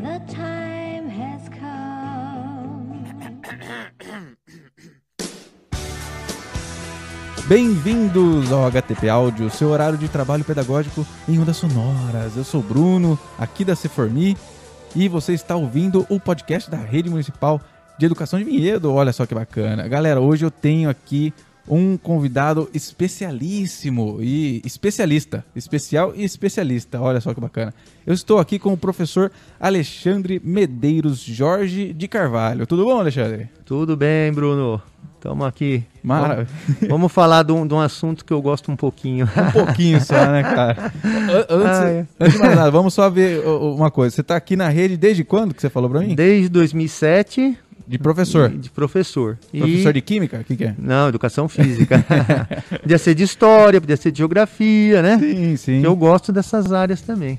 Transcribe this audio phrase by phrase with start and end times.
[0.00, 3.02] The time has come.
[7.48, 12.36] Bem-vindos ao HTP Áudio, seu horário de trabalho pedagógico em ondas sonoras.
[12.36, 14.36] Eu sou o Bruno, aqui da Ceformi,
[14.94, 17.60] e você está ouvindo o podcast da Rede Municipal
[17.98, 18.92] de Educação de Vinhedo.
[18.92, 19.88] Olha só que bacana.
[19.88, 21.34] Galera, hoje eu tenho aqui
[21.68, 27.00] um convidado especialíssimo e especialista, especial e especialista.
[27.00, 27.74] Olha só que bacana.
[28.06, 29.30] Eu estou aqui com o professor
[29.60, 32.66] Alexandre Medeiros Jorge de Carvalho.
[32.66, 33.48] Tudo bom, Alexandre?
[33.64, 34.82] Tudo bem, Bruno.
[35.18, 35.84] Estamos aqui.
[36.00, 36.46] Mara...
[36.46, 39.26] Vamos, vamos falar de um, de um, assunto que eu gosto um pouquinho.
[39.26, 40.92] Um pouquinho só, né, cara?
[41.50, 42.06] Antes, ah, é.
[42.20, 44.14] antes de mais nada, vamos só ver uma coisa.
[44.14, 46.14] Você está aqui na rede desde quando que você falou para mim?
[46.14, 47.58] Desde 2007.
[47.88, 48.50] De professor?
[48.50, 49.38] De, professor.
[49.50, 49.92] Professor e...
[49.94, 50.40] de química?
[50.40, 50.74] O que, que, é?
[50.78, 52.04] Não, educação física.
[52.82, 55.18] podia ser de história, podia ser de geografia, né?
[55.18, 55.82] Sim, sim.
[55.82, 57.38] Eu gosto dessas áreas também.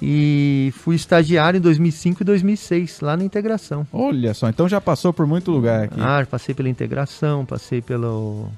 [0.00, 3.86] E fui estagiário em 2005 e 2006, lá na integração.
[3.92, 6.00] Olha só, então já passou por muito lugar aqui.
[6.00, 8.48] Ah, passei pela integração, passei pelo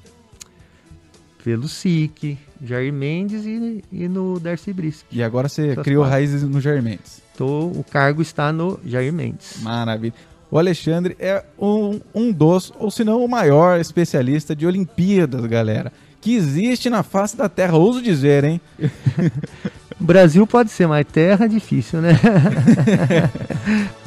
[1.43, 5.07] pelo SIC, Jair Mendes e, e no Darcy Brisk.
[5.13, 6.13] E agora você Essas criou quatro.
[6.13, 7.23] raízes no Jair Mendes.
[7.37, 9.63] Tô, o cargo está no Jair Mendes.
[9.63, 10.15] Maravilha.
[10.51, 15.93] O Alexandre é um, um dos, ou se não o maior especialista de Olimpíadas, galera.
[16.21, 18.61] Que existe na face da Terra, ouso dizer, hein?
[19.99, 22.11] Brasil pode ser, mas terra é difícil, né?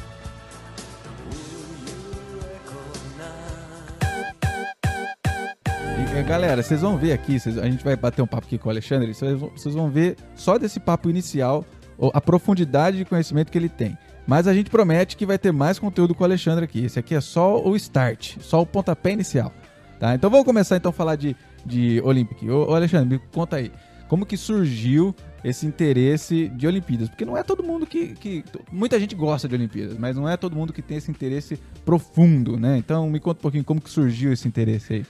[6.30, 9.12] galera, vocês vão ver aqui, a gente vai bater um papo aqui com o Alexandre,
[9.14, 11.66] vocês vão ver só desse papo inicial
[12.14, 13.98] a profundidade de conhecimento que ele tem.
[14.30, 16.86] Mas a gente promete que vai ter mais conteúdo com o Alexandre aqui.
[16.86, 19.52] Esse aqui é só o start, só o pontapé inicial.
[20.00, 20.14] Tá?
[20.14, 21.36] Então vamos começar então a falar de,
[21.66, 22.44] de Olympic.
[22.44, 23.72] Ô, ô Alexandre, me conta aí.
[24.08, 27.10] Como que surgiu esse interesse de Olimpíadas?
[27.10, 28.46] Porque não é todo mundo que, que.
[28.72, 32.56] Muita gente gosta de Olimpíadas, mas não é todo mundo que tem esse interesse profundo,
[32.56, 32.78] né?
[32.78, 35.06] Então me conta um pouquinho como que surgiu esse interesse aí.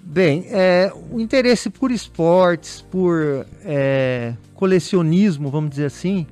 [0.00, 6.28] Bem, é, o interesse por esportes, por é, colecionismo, vamos dizer assim,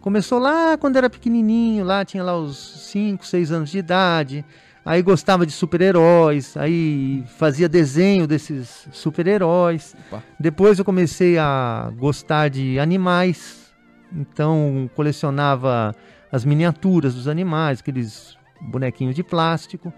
[0.00, 4.44] Começou lá quando era pequenininho, lá tinha lá os 5, 6 anos de idade.
[4.82, 9.94] Aí gostava de super-heróis, aí fazia desenho desses super-heróis.
[10.38, 13.70] Depois eu comecei a gostar de animais,
[14.10, 15.94] então colecionava
[16.32, 19.92] as miniaturas dos animais, aqueles bonequinhos de plástico.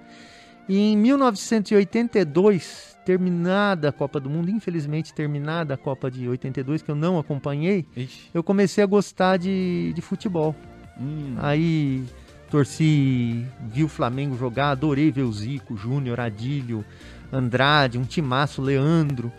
[0.68, 6.90] E em 1982 terminada a Copa do Mundo, infelizmente terminada a Copa de 82, que
[6.90, 8.30] eu não acompanhei, Ixi.
[8.32, 10.54] eu comecei a gostar de, de futebol.
[11.00, 11.34] Hum.
[11.38, 12.04] Aí
[12.50, 16.84] torci, vi o Flamengo jogar, adorei ver o Zico, Júnior, Adílio,
[17.32, 19.32] Andrade, um timaço, Leandro.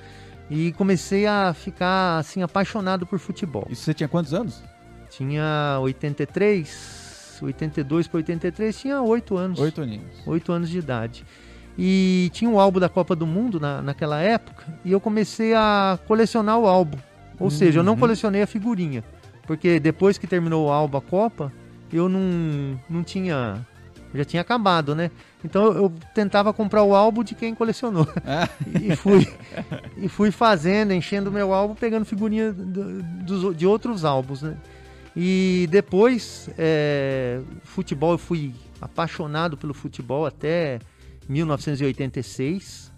[0.49, 3.65] E comecei a ficar assim apaixonado por futebol.
[3.69, 4.61] E você tinha quantos anos?
[5.09, 7.02] Tinha 83,
[7.43, 9.59] 82 para 83, tinha 8 anos.
[9.59, 10.27] 8 aninhos.
[10.27, 11.25] 8 anos de idade.
[11.77, 15.97] E tinha um álbum da Copa do Mundo na, naquela época, e eu comecei a
[16.07, 16.97] colecionar o álbum.
[17.39, 17.49] Ou uhum.
[17.49, 19.03] seja, eu não colecionei a figurinha,
[19.47, 21.51] porque depois que terminou o álbum a Copa,
[21.91, 23.65] eu não, não tinha.
[24.13, 25.09] Já tinha acabado, né?
[25.43, 28.07] Então eu, eu tentava comprar o álbum de quem colecionou.
[28.25, 28.47] Ah.
[28.79, 29.27] e, fui,
[29.97, 34.55] e fui fazendo, enchendo o meu álbum, pegando figurinha do, do, de outros álbuns, né?
[35.15, 40.79] E depois, é, futebol, eu fui apaixonado pelo futebol até
[41.29, 42.91] 1986.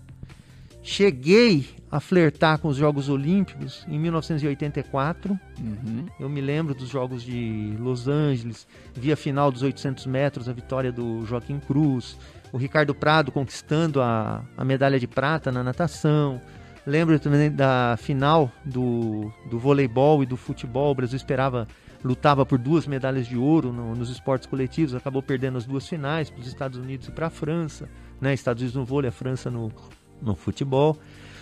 [0.82, 5.38] Cheguei a flertar com os Jogos Olímpicos em 1984.
[5.60, 6.06] Uhum.
[6.20, 10.54] Eu me lembro dos Jogos de Los Angeles, vi a final dos 800 metros, a
[10.54, 12.18] vitória do Joaquim Cruz,
[12.52, 16.40] o Ricardo Prado conquistando a, a medalha de prata na natação.
[16.86, 20.92] Lembro também da final do, do voleibol e do futebol.
[20.92, 21.68] O Brasil esperava,
[22.06, 26.30] lutava por duas medalhas de ouro no, nos esportes coletivos, acabou perdendo as duas finais
[26.30, 27.90] para os Estados Unidos e para a França
[28.20, 28.34] né?
[28.34, 29.72] Estados Unidos no vôlei, a França no,
[30.22, 30.98] no futebol.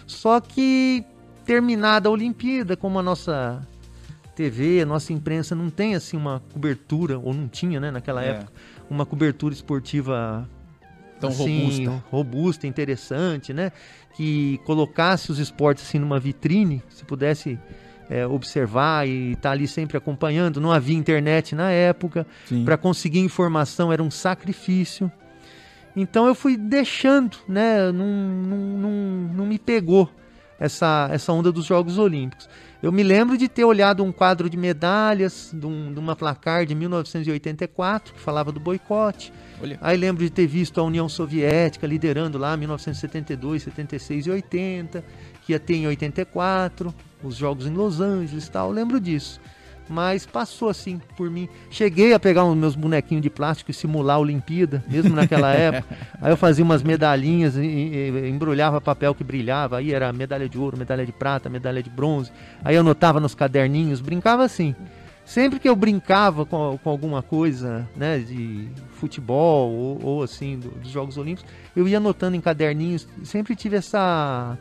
[0.06, 1.04] Só que
[1.46, 3.66] terminada a Olimpíada, como a nossa
[4.36, 8.30] TV, a nossa imprensa não tem assim uma cobertura, ou não tinha, né, naquela é.
[8.30, 8.52] época,
[8.90, 10.50] uma cobertura esportiva
[11.20, 12.04] tão assim, robusta.
[12.10, 13.72] robusta, interessante, né?
[14.16, 17.60] Que colocasse os esportes assim numa vitrine, se pudesse
[18.10, 20.62] é, observar e estar tá ali sempre acompanhando.
[20.62, 22.26] Não havia internet na época,
[22.66, 25.12] para conseguir informação era um sacrifício.
[25.96, 27.92] Então eu fui deixando, né?
[27.92, 28.92] Não, não, não,
[29.34, 30.10] não me pegou
[30.60, 32.50] essa, essa onda dos Jogos Olímpicos.
[32.82, 36.66] Eu me lembro de ter olhado um quadro de medalhas de, um, de uma placar
[36.66, 39.32] de 1984 que falava do boicote.
[39.62, 39.78] Olha.
[39.82, 45.04] Aí lembro de ter visto a União Soviética liderando lá 1972, 76 e 80,
[45.46, 46.94] que ia ter em 84,
[47.24, 48.70] os Jogos em Los Angeles e tal.
[48.70, 49.40] Eu lembro disso.
[49.90, 51.50] Mas passou assim por mim.
[51.70, 55.96] Cheguei a pegar os meus bonequinhos de plástico e simular a Olimpíada, mesmo naquela época.
[56.22, 59.78] Aí eu fazia umas medalhinhas, embrulhava papel que brilhava.
[59.78, 62.32] Aí era medalha de ouro, medalha de prata, medalha de bronze.
[62.64, 64.74] Aí eu anotava nos caderninhos, brincava assim.
[65.26, 70.70] Sempre que eu brincava com, com alguma coisa, né, de futebol ou, ou assim, do,
[70.70, 73.08] dos Jogos Olímpicos, eu ia anotando em caderninhos.
[73.24, 74.58] Sempre tive essa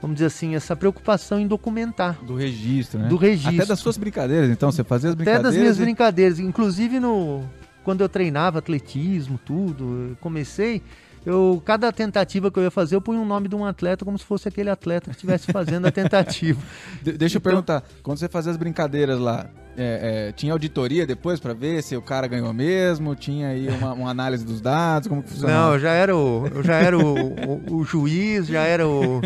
[0.00, 2.18] vamos dizer assim, essa preocupação em documentar.
[2.24, 3.08] Do registro, né?
[3.08, 3.54] Do registro.
[3.56, 5.52] Até das suas brincadeiras, então, você fazia as Até brincadeiras.
[5.52, 6.38] das minhas e- brincadeiras.
[6.38, 7.44] Inclusive no.
[7.84, 10.82] Quando eu treinava atletismo, tudo, eu comecei.
[11.24, 14.18] Eu, cada tentativa que eu ia fazer, eu punha o nome de um atleta como
[14.18, 16.60] se fosse aquele atleta que estivesse fazendo a tentativa.
[17.02, 19.46] De- deixa eu Então- perguntar, quando você fazia as brincadeiras lá,
[19.82, 23.14] é, é, tinha auditoria depois pra ver se o cara ganhou mesmo?
[23.16, 25.08] Tinha aí uma, uma análise dos dados?
[25.08, 25.74] Como que Não, funcionava?
[25.74, 29.22] eu já era o, eu já era o, o- o juiz, já era o,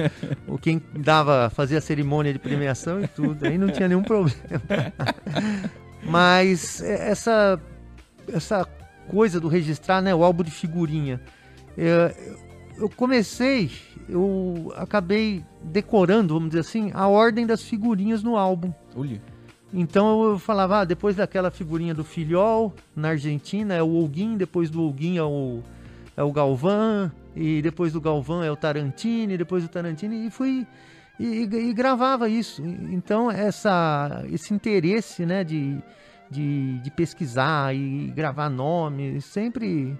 [0.46, 3.46] o quem dava, fazia a cerimônia de premiação e tudo.
[3.46, 4.38] Aí não tinha nenhum problema.
[6.02, 7.60] Mas é, essa,
[8.32, 8.66] essa
[9.08, 11.20] coisa do registrar, né, o álbum de figurinha,
[11.76, 12.14] é,
[12.76, 13.70] eu comecei,
[14.08, 18.72] eu acabei decorando, vamos dizer assim, a ordem das figurinhas no álbum.
[18.94, 19.20] Olha,
[19.76, 24.70] Então eu falava, ah, depois daquela figurinha do Filhol, na Argentina, é o Olguin, depois
[24.70, 25.62] do Olguin é o,
[26.16, 30.64] é o Galvão, e depois do Galvão é o Tarantini, depois do Tarantini, e fui.
[31.18, 32.62] E, e- e gravava isso.
[32.64, 35.76] Então, essa, esse interesse né, de,
[36.30, 39.98] de, de pesquisar e gravar nome sempre,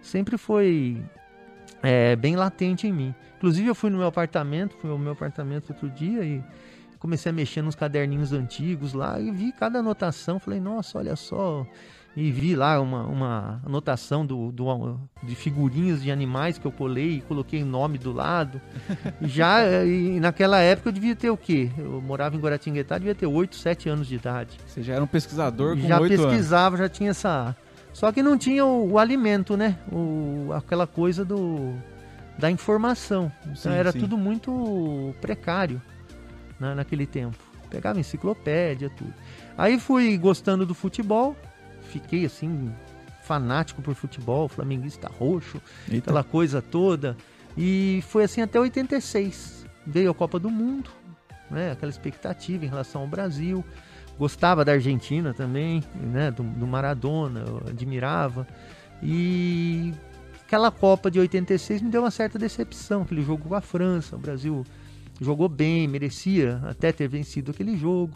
[0.00, 1.00] sempre foi
[1.80, 3.14] é, bem latente em mim.
[3.36, 6.42] Inclusive, eu fui no meu apartamento, fui ao meu apartamento outro dia e
[7.02, 10.38] comecei a mexer nos caderninhos antigos lá e vi cada anotação.
[10.38, 11.66] Falei, nossa, olha só.
[12.14, 17.16] E vi lá uma, uma anotação do, do- de figurinhas de animais que eu colei
[17.16, 18.60] e coloquei o nome do lado.
[19.22, 21.70] Já e naquela época eu devia ter o quê?
[21.76, 24.58] Eu morava em Guaratinguetá, devia ter 8, 7 anos de idade.
[24.66, 26.26] você já era um pesquisador com já oito anos.
[26.26, 27.56] pesquisava, já tinha essa.
[27.92, 29.76] Só que não tinha o, o alimento, né?
[29.90, 31.74] O, aquela coisa do
[32.38, 33.32] da informação.
[33.44, 34.00] Então Sim, era sim.
[34.00, 35.80] tudo muito precário
[36.62, 37.36] né, naquele tempo.
[37.68, 39.12] Pegava enciclopédia, tudo.
[39.58, 41.36] Aí fui gostando do futebol,
[41.82, 42.72] fiquei assim
[43.22, 46.10] fanático por futebol, flamenguista roxo, Eita.
[46.10, 47.16] aquela coisa toda.
[47.56, 49.66] E foi assim até 86.
[49.86, 50.90] Veio a Copa do Mundo,
[51.50, 51.72] né?
[51.72, 53.64] Aquela expectativa em relação ao Brasil.
[54.18, 56.30] Gostava da Argentina também, né?
[56.30, 58.46] Do, do Maradona, eu admirava.
[59.02, 59.92] E
[60.44, 63.02] aquela Copa de 86 me deu uma certa decepção.
[63.02, 64.64] Aquele jogo com a França, o Brasil
[65.22, 68.14] jogou bem, merecia até ter vencido aquele jogo.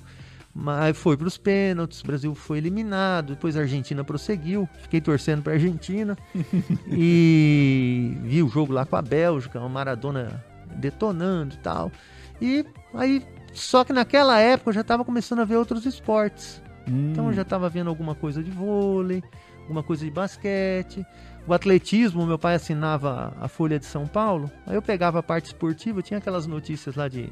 [0.58, 5.43] Mas foi para os pênaltis, o Brasil foi eliminado, depois a Argentina prosseguiu, fiquei torcendo
[5.43, 6.17] para a Argentina
[6.88, 10.43] e vi o jogo lá com a Bélgica, o Maradona
[10.76, 11.93] detonando e tal.
[12.41, 12.64] E
[12.94, 13.23] aí,
[13.53, 16.62] só que naquela época eu já estava começando a ver outros esportes.
[16.88, 19.23] Hum, Então eu já estava vendo alguma coisa de vôlei,
[19.66, 21.04] alguma coisa de basquete.
[21.46, 24.50] O atletismo, meu pai assinava a Folha de São Paulo.
[24.66, 27.28] Aí eu pegava a parte esportiva, tinha aquelas notícias lá de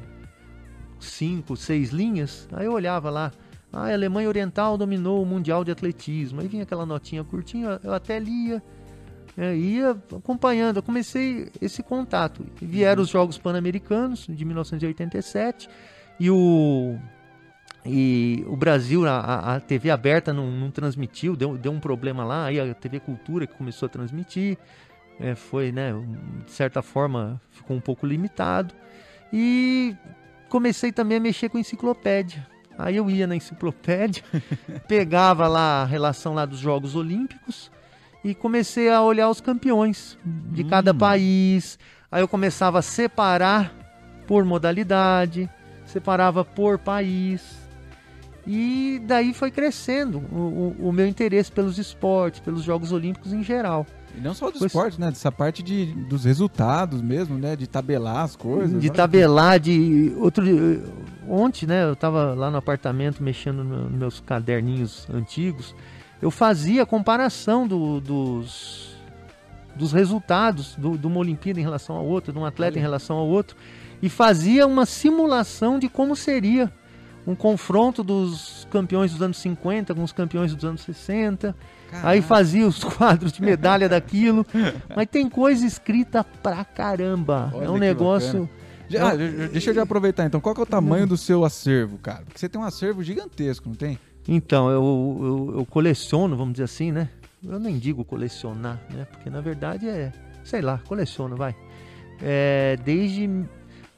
[0.99, 2.47] cinco, seis linhas.
[2.53, 3.31] Aí eu olhava lá.
[3.71, 6.41] Ah, a Alemanha Oriental dominou o Mundial de Atletismo.
[6.41, 8.61] Aí vinha aquela notinha curtinha, eu até lia.
[9.37, 10.77] é, ia acompanhando.
[10.77, 12.45] Eu comecei esse contato.
[12.61, 15.67] Vieram os Jogos Pan-Americanos de 1987
[16.19, 16.97] e o
[17.85, 22.45] e o Brasil, a, a- TV aberta não, não transmitiu, deu, deu um problema lá,
[22.45, 24.57] aí a TV Cultura que começou a transmitir,
[25.19, 25.93] é, foi, né,
[26.45, 28.73] de certa forma, ficou um pouco limitado.
[29.31, 29.95] E
[30.49, 32.45] comecei também a mexer com enciclopédia.
[32.77, 34.23] Aí eu ia na enciclopédia,
[34.87, 37.71] pegava lá a relação lá dos Jogos Olímpicos
[38.23, 40.97] e comecei a olhar os campeões de cada Hum.
[40.97, 41.77] país.
[42.11, 43.73] Aí eu começava a separar
[44.27, 45.49] por modalidade,
[45.85, 47.63] separava por país.
[48.47, 53.43] E daí foi crescendo o, o- o meu interesse pelos esportes, pelos Jogos Olímpicos em
[53.43, 53.85] geral.
[54.15, 55.09] E não só do Foi- esporte, né?
[55.09, 57.55] Dessa parte de, dos resultados mesmo, né?
[57.55, 58.79] De tabelar as coisas.
[58.79, 60.13] de tabelar, de.
[60.17, 60.43] Outro,
[61.27, 61.83] ontem, né?
[61.85, 65.75] Eu tava lá no apartamento mexendo no- nos meus caderninhos antigos.
[66.21, 68.95] Eu fazia a comparação do- dos,
[69.75, 72.79] dos resultados do, de uma Olimpíada em relação ao outro, de um atleta Olha.
[72.79, 73.57] em relação ao outro,
[74.01, 76.71] e fazia uma simulação de como seria
[77.27, 81.55] um confronto dos campeões dos anos 50 com os campeões dos anos 60.
[81.89, 84.45] que- Aí fazia os quadros de medalha daquilo.
[84.95, 87.51] Mas tem coisa escrita pra caramba.
[87.53, 88.49] Olha é um negócio.
[88.87, 89.37] Já- ah, Não.
[89.39, 90.39] já- deixa eu já aproveitar então.
[90.39, 92.21] Qual que é o tamanho do seu acervo, cara?
[92.25, 93.97] Porque você tem um acervo gigantesco, não tem?
[94.27, 95.19] Então, eu,
[95.53, 97.09] eu, eu coleciono, vamos dizer assim, né?
[97.43, 99.05] Eu nem digo colecionar, né?
[99.05, 100.11] Porque na verdade é,
[100.43, 101.55] sei lá, coleciono, vai.
[102.21, 103.27] É, desde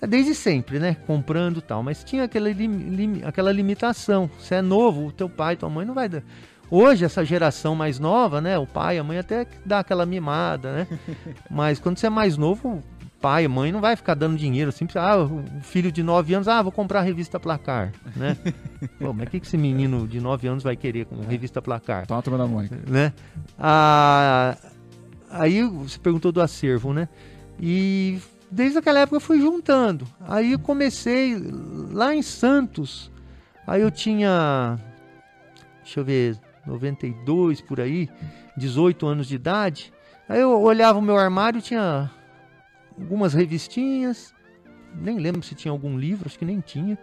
[0.02, 0.96] Desde sempre, né?
[1.08, 1.82] Comprando e tal.
[1.82, 4.30] Mas tinha aquela, lim- aquela limitação.
[4.40, 6.22] Se é novo, o teu pai, tua mãe não vai dar.
[6.70, 8.58] Hoje, essa geração mais nova, né?
[8.60, 10.88] O pai, a mãe até dá aquela mimada, né?
[11.50, 12.84] Mas quando você é mais novo, o
[13.22, 14.86] pai, a mãe não vai ficar dando dinheiro assim.
[14.96, 18.38] Ah, o filho de 9 anos, ah, vou comprar a revista Placar, né?
[19.00, 22.06] Pô, mas o que, que esse menino de 9 anos vai querer com revista Placar?
[22.06, 22.78] Toma a turma da Mônica.
[22.86, 23.14] né?
[23.58, 24.56] Ah,
[25.32, 27.08] aí você perguntou do acervo, né?
[27.60, 30.08] E desde aquela época eu fui juntando.
[30.22, 31.36] Aí eu comecei
[31.92, 33.12] lá em Santos.
[33.66, 34.80] Aí eu tinha,
[35.84, 38.10] deixa eu ver, 92 por aí,
[38.56, 39.94] 18 anos de idade.
[40.30, 42.10] Aí eu olhava o meu armário, tinha
[43.00, 44.34] algumas revistinhas,
[44.96, 46.98] nem lembro se tinha algum livro, acho que nem tinha.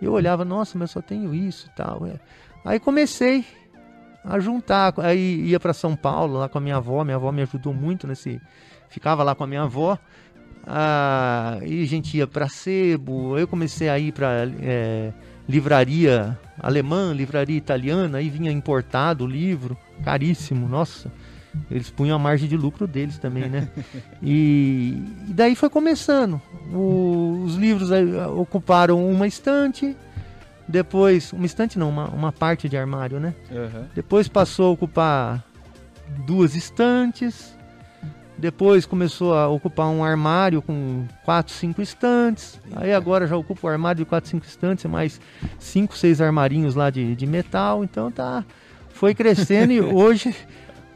[0.00, 2.06] Eu olhava, nossa, mas só tenho isso e tal.
[2.06, 2.18] é.
[2.64, 3.44] Aí comecei
[4.24, 4.94] a juntar.
[4.98, 7.04] Aí ia para São Paulo lá com a minha avó.
[7.04, 8.40] Minha avó me ajudou muito nesse.
[8.88, 9.98] Ficava lá com a minha avó.
[10.66, 13.38] Ah, e a gente ia para sebo.
[13.38, 14.46] Eu comecei a ir para
[15.48, 18.18] livraria alemã, livraria italiana.
[18.18, 20.68] Aí vinha importado o livro, caríssimo.
[20.68, 21.10] Nossa,
[21.70, 23.68] eles punham a margem de lucro deles também, né?
[24.22, 26.40] E, e daí foi começando.
[26.72, 29.94] O- os livros ah, ocuparam uma estante.
[30.66, 33.34] Depois, uma estante não, uma, uma parte de armário, né?
[33.94, 35.44] Depois passou a ocupar
[36.26, 37.53] duas estantes.
[38.36, 42.60] Depois começou a ocupar um armário com quatro, cinco estantes.
[42.74, 45.20] Aí agora já ocupa o armário de quatro, cinco estantes, mais
[45.58, 47.84] cinco, seis armarinhos lá de, de metal.
[47.84, 48.44] Então tá,
[48.90, 50.34] foi crescendo e hoje,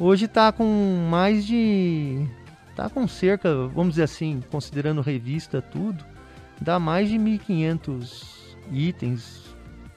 [0.01, 2.27] hoje tá com mais de,
[2.75, 6.05] tá com cerca, vamos dizer assim, considerando revista tudo,
[6.61, 8.25] dá mais de 1.500
[8.73, 9.45] itens.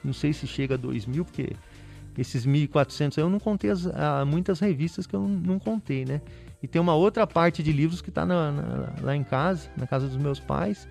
[0.04, 1.50] Não sei se chega a 2.000, porque
[2.16, 6.20] esses 1.400 eu não contei as- ah, muitas revistas que eu não contei, né?
[6.62, 10.16] E tem uma outra parte de livros que está lá em casa, na casa dos
[10.16, 10.86] meus pais,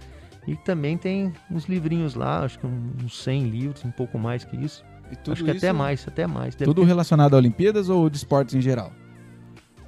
[0.48, 4.58] e também tem uns livrinhos lá, acho que uns 100 livros, um pouco mais que
[4.58, 4.84] isso.
[5.12, 6.56] E tudo acho que até isso- mais, até mais.
[6.56, 8.92] Deve Tudo ter- relacionado a Olimpíadas ou de esportes em geral?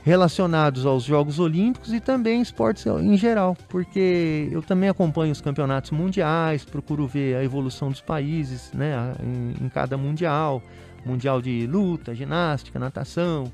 [0.05, 5.91] relacionados aos Jogos Olímpicos e também esportes em geral, porque eu também acompanho os campeonatos
[5.91, 10.61] mundiais, procuro ver a evolução dos países né, em, em cada mundial,
[11.05, 13.49] mundial de luta, ginástica, natação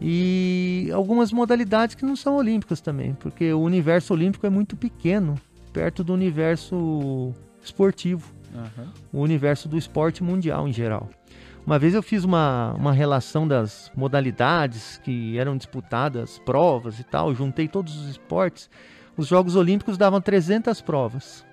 [0.00, 5.34] e algumas modalidades que não são olímpicas também, porque o universo olímpico é muito pequeno
[5.72, 8.38] perto do universo esportivo
[9.12, 11.08] o universo do esporte mundial em geral.
[11.66, 17.34] Uma vez eu fiz uma, uma relação das modalidades que eram disputadas, provas e tal,
[17.34, 18.70] juntei todos os esportes.
[19.16, 21.44] Os Jogos Olímpicos davam 300 provas.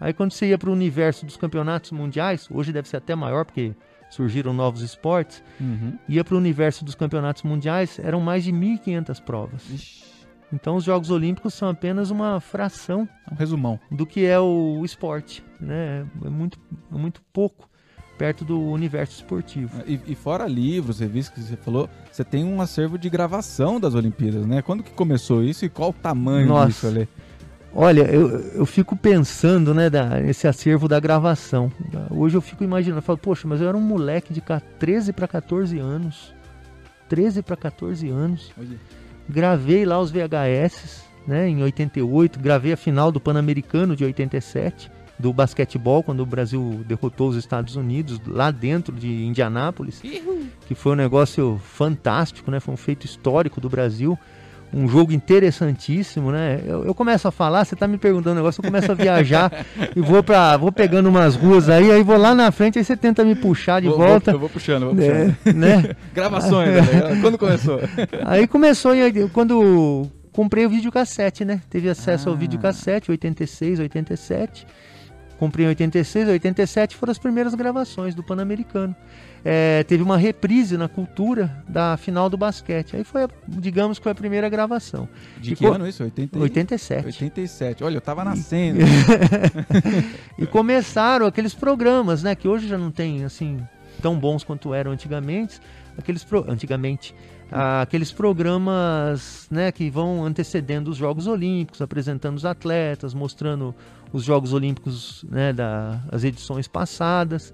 [0.00, 3.44] Aí quando você ia para o universo dos campeonatos mundiais, hoje deve ser até maior
[3.44, 3.74] porque
[4.14, 5.98] surgiram novos esportes, Uhum.
[6.08, 9.62] ia para o universo dos campeonatos mundiais, eram mais de 1.500 provas.
[10.52, 13.78] Então os Jogos Olímpicos são apenas uma fração Um resumão.
[13.90, 16.06] do que é o esporte, né?
[16.24, 16.58] É muito,
[16.92, 17.68] é muito pouco
[18.16, 19.82] perto do universo esportivo.
[19.84, 23.94] E, e fora livros, revistas que você falou, você tem um acervo de gravação das
[23.96, 24.62] Olimpíadas, né?
[24.62, 26.66] Quando que começou isso e qual o tamanho Nossa.
[26.68, 27.08] disso ali?
[27.76, 31.72] Olha, eu, eu fico pensando, né, da, esse acervo da gravação.
[32.10, 35.12] Hoje eu fico imaginando, eu falo, poxa, mas eu era um moleque de ca- 13
[35.12, 36.32] para 14 anos.
[37.08, 38.52] 13 para 14 anos.
[39.28, 45.32] Gravei lá os VHS, né, em 88, gravei a final do Pan-Americano de 87, do
[45.32, 50.00] basquetebol, quando o Brasil derrotou os Estados Unidos, lá dentro de Indianápolis,
[50.66, 54.16] que foi um negócio fantástico, né, foi um feito histórico do Brasil,
[54.74, 58.60] um jogo interessantíssimo, né, eu, eu começo a falar, você tá me perguntando um negócio,
[58.60, 59.64] eu começo a viajar
[59.94, 62.96] e vou para vou pegando umas ruas aí, aí vou lá na frente, aí você
[62.96, 65.36] tenta me puxar de Vou- volta, Vou, eu vou puxando, vou puxando.
[65.46, 65.90] né, né?
[66.12, 67.18] Gravações, né?
[67.20, 67.80] Quando começou?
[68.24, 71.60] Aí começou em- quando comprei o videocassete, né?
[71.70, 72.38] Teve acesso ao Ah.
[72.38, 74.66] videocassete, 86, 87.
[75.38, 78.94] Comprei em 86, 87 foram as primeiras gravações do Pan-Americano.
[79.44, 82.96] É, teve uma reprise na cultura da final do basquete.
[82.96, 85.06] Aí foi, a- digamos que foi a primeira gravação.
[85.38, 86.02] De que ano isso?
[86.02, 86.38] 80...
[86.38, 87.06] e- 87.
[87.06, 87.84] 87.
[87.84, 88.80] Olha, eu tava nascendo.
[90.38, 92.34] E começaram aqueles programas, né?
[92.34, 93.58] Que hoje já não tem, assim,
[94.02, 95.60] tão bons quanto eram antigamente.
[95.96, 97.14] Aqueles pro- Antigamente.
[97.52, 99.70] ah, aqueles programas, né?
[99.70, 103.74] Que vão antecedendo os Jogos Olímpicos, apresentando os atletas, mostrando
[104.12, 105.52] os Jogos Olímpicos, né?
[105.52, 107.52] Das edições passadas.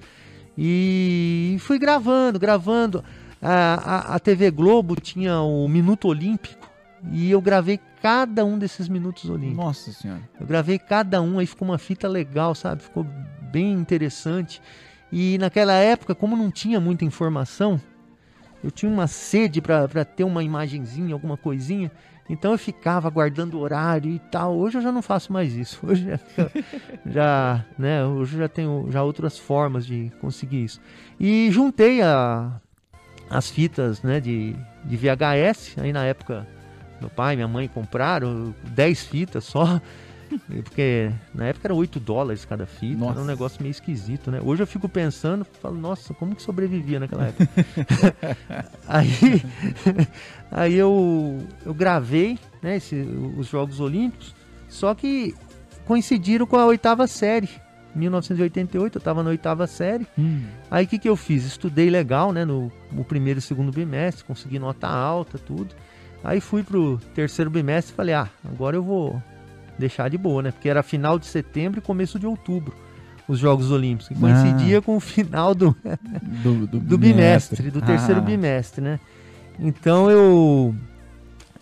[0.57, 3.05] E fui gravando, gravando.
[3.41, 6.69] A, a, a TV Globo tinha o Minuto Olímpico.
[7.13, 9.65] E eu gravei cada um desses minutos olímpicos.
[9.65, 10.21] Nossa senhora.
[10.39, 12.83] Eu gravei cada um, aí ficou uma fita legal, sabe?
[12.83, 13.07] Ficou
[13.51, 14.61] bem interessante.
[15.11, 17.81] E naquela época, como não tinha muita informação,
[18.63, 21.91] eu tinha uma sede para ter uma imagenzinha, alguma coisinha.
[22.31, 24.57] Então eu ficava guardando horário e tal.
[24.57, 25.81] Hoje eu já não faço mais isso.
[25.85, 26.51] Hoje já,
[27.05, 30.81] já né, hoje eu já tenho já outras formas de conseguir isso.
[31.19, 32.53] E juntei a,
[33.29, 36.47] as fitas, né, de, de VHS, aí na época
[37.01, 39.81] meu pai e minha mãe compraram 10 fitas só.
[40.39, 43.13] Porque na época era 8 dólares cada fita, Nossa.
[43.13, 44.41] era um negócio meio esquisito, né?
[44.45, 47.49] Hoje eu fico pensando, falo, nossa, como que sobrevivia naquela época?
[48.87, 49.43] aí
[50.51, 53.07] aí eu, eu gravei né, esse-
[53.37, 54.35] os Jogos Olímpicos,
[54.69, 55.35] só que
[55.87, 57.49] coincidiram com a oitava série.
[57.93, 60.07] 1988, eu estava na oitava série.
[60.17, 60.43] Hum.
[60.71, 61.45] Aí o que, que eu fiz?
[61.45, 62.45] Estudei legal, né?
[62.45, 65.75] No, no primeiro e segundo bimestre, consegui nota alta, tudo.
[66.23, 69.21] Aí fui pro terceiro bimestre e falei, ah, agora eu vou
[69.81, 70.51] deixar de boa, né?
[70.53, 72.75] Porque era final de setembro e começo de outubro,
[73.27, 74.09] os Jogos Olímpicos.
[74.09, 75.77] Que coincidia com o final do,
[76.43, 79.01] Do, do, do bimestre, do terceiro Ah, bimestre, né?
[79.59, 80.75] Então eu.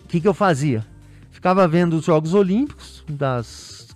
[0.03, 0.85] O que, que eu fazia?
[1.31, 3.87] Ficava vendo os Jogos Olímpicos, das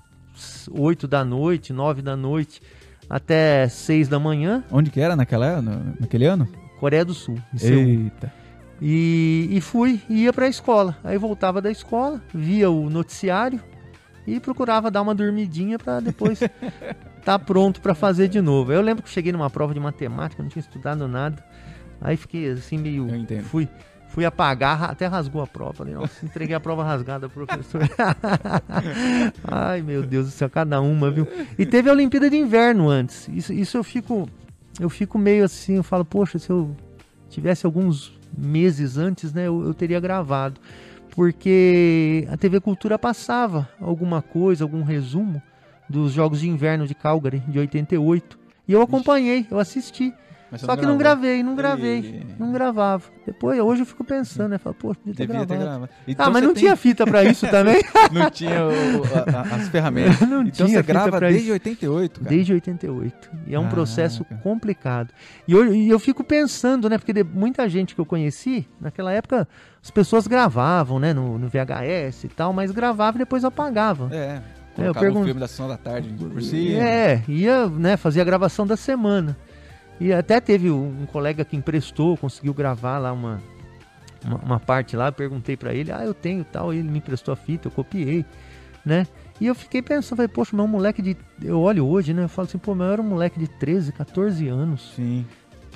[0.71, 2.61] 8 da noite, 9 da noite,
[3.09, 5.61] até 6 da manhã, Onde que era naquela,
[5.99, 6.47] naquele ano?
[6.79, 7.37] Coreia do Sul.
[7.61, 8.31] Eita.
[8.81, 10.97] E, e fui, ia pra escola.
[11.03, 13.59] Aí voltava da escola, via o noticiário
[14.25, 16.41] e procurava dar uma dormidinha pra depois
[17.19, 18.71] estar pronto pra fazer de novo.
[18.71, 21.43] Eu lembro que cheguei numa prova de matemática, não tinha estudado nada.
[22.01, 23.07] Aí fiquei assim meio.
[23.43, 23.67] Fui,
[24.09, 25.73] fui apagar, até rasgou a prova.
[25.73, 27.81] Falei, nossa, entreguei a prova rasgada pro professor.
[29.43, 31.27] Ai, meu Deus do céu, cada uma, viu?
[31.57, 33.27] E teve a Olimpíada de Inverno antes.
[33.29, 34.29] Isso, isso eu fico.
[34.79, 36.75] Eu fico meio assim, eu falo, poxa, se eu
[37.29, 40.59] tivesse alguns meses antes, né, eu, eu teria gravado.
[41.15, 45.41] Porque a TV Cultura passava alguma coisa, algum resumo
[45.87, 48.39] dos Jogos de Inverno de Calgary, de 88.
[48.67, 50.11] E eu acompanhei, eu assisti.
[50.53, 51.99] Mas Só que não gravei, não gravei.
[51.99, 53.03] E- Não gravava.
[53.25, 54.57] Depois, hoje eu fico pensando, né?
[54.59, 55.59] Falo, pô, podia ter Devia ter gravado.
[55.63, 55.89] gravado.
[55.91, 57.81] Ah, Então mas você não tem- tinha fita pra isso também?
[58.11, 59.03] Não tinha o-
[59.35, 60.19] a- as ferramentas.
[60.29, 61.53] Não então tinha você grava desde isso.
[61.53, 62.29] 88, cara.
[62.29, 63.29] Desde 88.
[63.47, 63.75] E é um Caraca.
[63.75, 65.09] processo complicado.
[65.47, 66.97] E eu, e eu fico pensando, né?
[66.97, 69.47] Porque de- muita gente que eu conheci, naquela época,
[69.83, 71.13] as pessoas gravavam, né?
[71.13, 74.09] No, no VHS e tal, mas gravavam e depois apagavam.
[74.11, 74.41] É.
[74.75, 76.79] É, eu Colocava pergun- um filme da Sessão da Tarde por cima.
[76.81, 79.37] É, ia, né, fazia a gravação da semana.
[79.99, 83.41] E até teve um, colega que emprestou, conseguiu gravar lá uma,
[84.25, 87.31] uma, uma parte lá, eu perguntei pra ele, ah, eu tenho tal, ele me emprestou
[87.31, 88.25] a fita, eu copiei,
[88.85, 89.05] né?
[89.39, 91.17] E eu fiquei pensando, falei, poxa, um moleque de.
[91.41, 92.23] Eu olho hoje, né?
[92.23, 94.93] Eu falo assim, pô, mas eu era um moleque de 13, 14 anos.
[94.95, 95.25] Sim.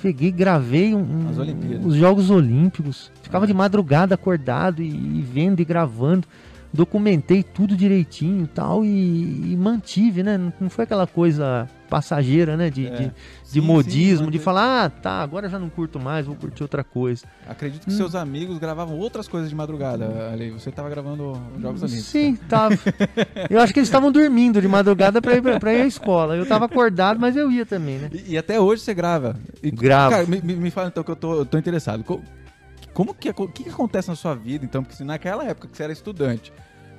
[0.00, 3.10] Peguei, gravei um, um- os Jogos Olímpicos.
[3.22, 3.48] Ficava É.
[3.48, 6.26] de madrugada acordado e, e vendo e gravando.
[6.72, 10.38] Documentei tudo direitinho e tal e, mantive, né?
[10.60, 12.70] Não foi aquela coisa passageira, né?
[12.70, 12.90] De, É.
[12.90, 13.12] de, de
[13.44, 16.62] Sim, modismo, sim, de manteve- falar, ah, tá, agora já não curto mais, vou curtir
[16.62, 17.24] outra coisa.
[17.48, 17.84] Acredito Hum.
[17.86, 20.50] que seus amigos gravavam outras coisas de madrugada ali.
[20.50, 22.06] Você tava gravando os Jogos Olímpicos.
[22.06, 22.74] Sim, tava.
[23.50, 26.36] Eu acho que eles estavam dormindo de madrugada pra ir, pra, pra ir à escola.
[26.36, 28.10] Eu tava acordado, mas eu ia também, né?
[28.12, 29.36] E, e até hoje você grava.
[29.62, 30.10] E, Gravo.
[30.10, 32.04] Cara, me, me- fala então que eu tô, eu tô interessado.
[32.04, 32.20] Co-
[32.92, 34.82] Como que, que, que acontece na sua vida, então?
[34.82, 36.52] Porque se naquela época que você era estudante,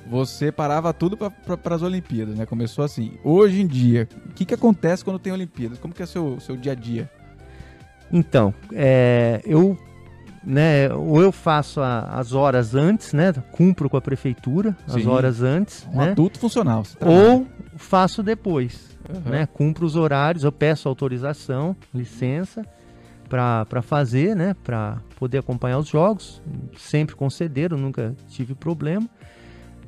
[0.09, 2.45] você parava tudo para as Olimpíadas, né?
[2.45, 3.13] Começou assim.
[3.23, 5.77] Hoje em dia, o que, que acontece quando tem Olimpíadas?
[5.77, 7.09] Como que é seu seu dia a dia?
[8.11, 9.77] Então, é, eu,
[10.43, 15.07] né, ou eu faço a- as horas antes, né, cumpro com a prefeitura as Sim.
[15.07, 16.81] horas antes, Um né, adulto funcional.
[16.97, 17.19] trabalha.
[17.21, 19.29] ou faço depois, Aham.
[19.29, 22.65] né, cumpro os horários, eu peço autorização, licença
[23.29, 26.41] para fazer, né, para poder acompanhar os jogos,
[26.77, 29.07] sempre concederam, nunca tive problema.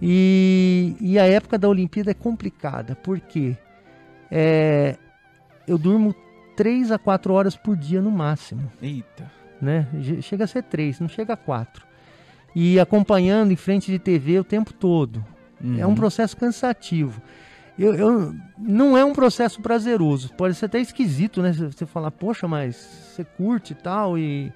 [0.02, 3.56] E, e a época da Olimpíada é complicada, porque
[4.32, 4.98] é,
[5.68, 6.16] eu durmo
[6.56, 9.32] 3 a 4 horas por dia no máximo Eita.
[9.62, 9.88] né?
[10.22, 11.86] Chega a ser três, não chega a quatro.
[12.56, 15.24] E acompanhando em frente de TV o tempo todo.
[15.78, 15.96] É um Uhum.
[15.96, 17.22] processo cansativo.
[17.78, 20.34] Eu, eu- não é um processo prazeroso.
[20.34, 21.54] Pode ser até esquisito, né?
[21.54, 24.52] Você você falar, poxa, mas você curte e tal e,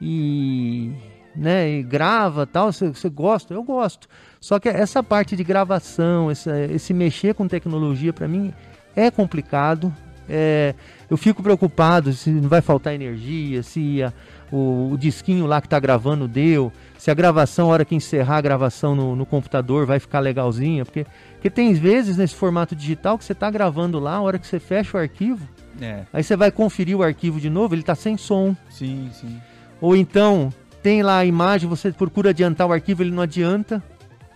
[0.00, 0.92] e,
[1.34, 3.54] né, e grava tal, você, você gosta?
[3.54, 4.08] Eu gosto.
[4.40, 8.52] Só que essa parte de gravação, essa- esse mexer com tecnologia, para mim,
[8.94, 9.92] é complicado.
[10.28, 10.74] É,
[11.10, 14.12] eu fico preocupado se não vai faltar energia, se a-
[14.52, 18.36] o, o disquinho lá que tá gravando deu, se a gravação, a hora que encerrar
[18.36, 23.18] a gravação no, no computador, vai ficar legalzinha, porque, porque tem vezes nesse formato digital
[23.18, 25.46] que você tá gravando lá, a hora que você fecha o arquivo,
[25.80, 28.54] É, aí você vai conferir o arquivo de novo, ele tá sem som.
[28.70, 29.40] sim, sim.
[29.80, 33.82] Ou então tem lá a imagem, você procura adiantar o arquivo, ele não adianta,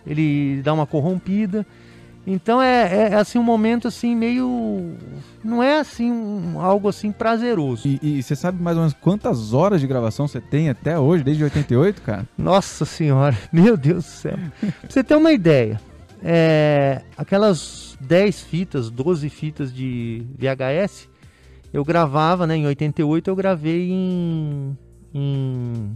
[0.05, 1.65] ele dá uma corrompida.
[2.29, 4.95] Então é, é, assim um momento assim meio
[5.41, 7.87] não é assim um- algo assim prazeroso.
[7.87, 11.23] E, e você sabe mais ou menos quantas horas de gravação você tem até hoje,
[11.23, 12.27] desde 88, cara?
[12.37, 14.37] Nossa senhora, meu Deus do céu.
[14.59, 15.79] pra você ter uma ideia,
[16.21, 21.07] é, aquelas 10 fitas, 12 fitas de VHS,
[21.71, 22.57] eu gravava, né?
[22.57, 24.77] Em 88 eu gravei em,
[25.13, 25.93] em,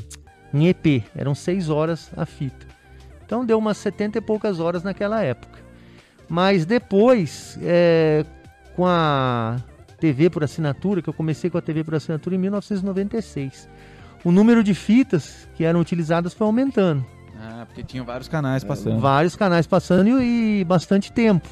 [0.54, 2.66] em EP, eram 6 horas a fita.
[3.26, 5.60] Então deu umas 70 e poucas horas naquela época.
[6.28, 8.26] Mas depois, é,
[8.76, 9.58] com a
[10.00, 13.70] TV por assinatura, que eu comecei com a TV por assinatura em 1996,
[14.24, 17.06] o número de fitas que eram utilizadas foi aumentando.
[17.40, 19.00] Ah, porque tinham vários canais passando.
[19.00, 21.48] Vários canais passando e, e bastante tempo.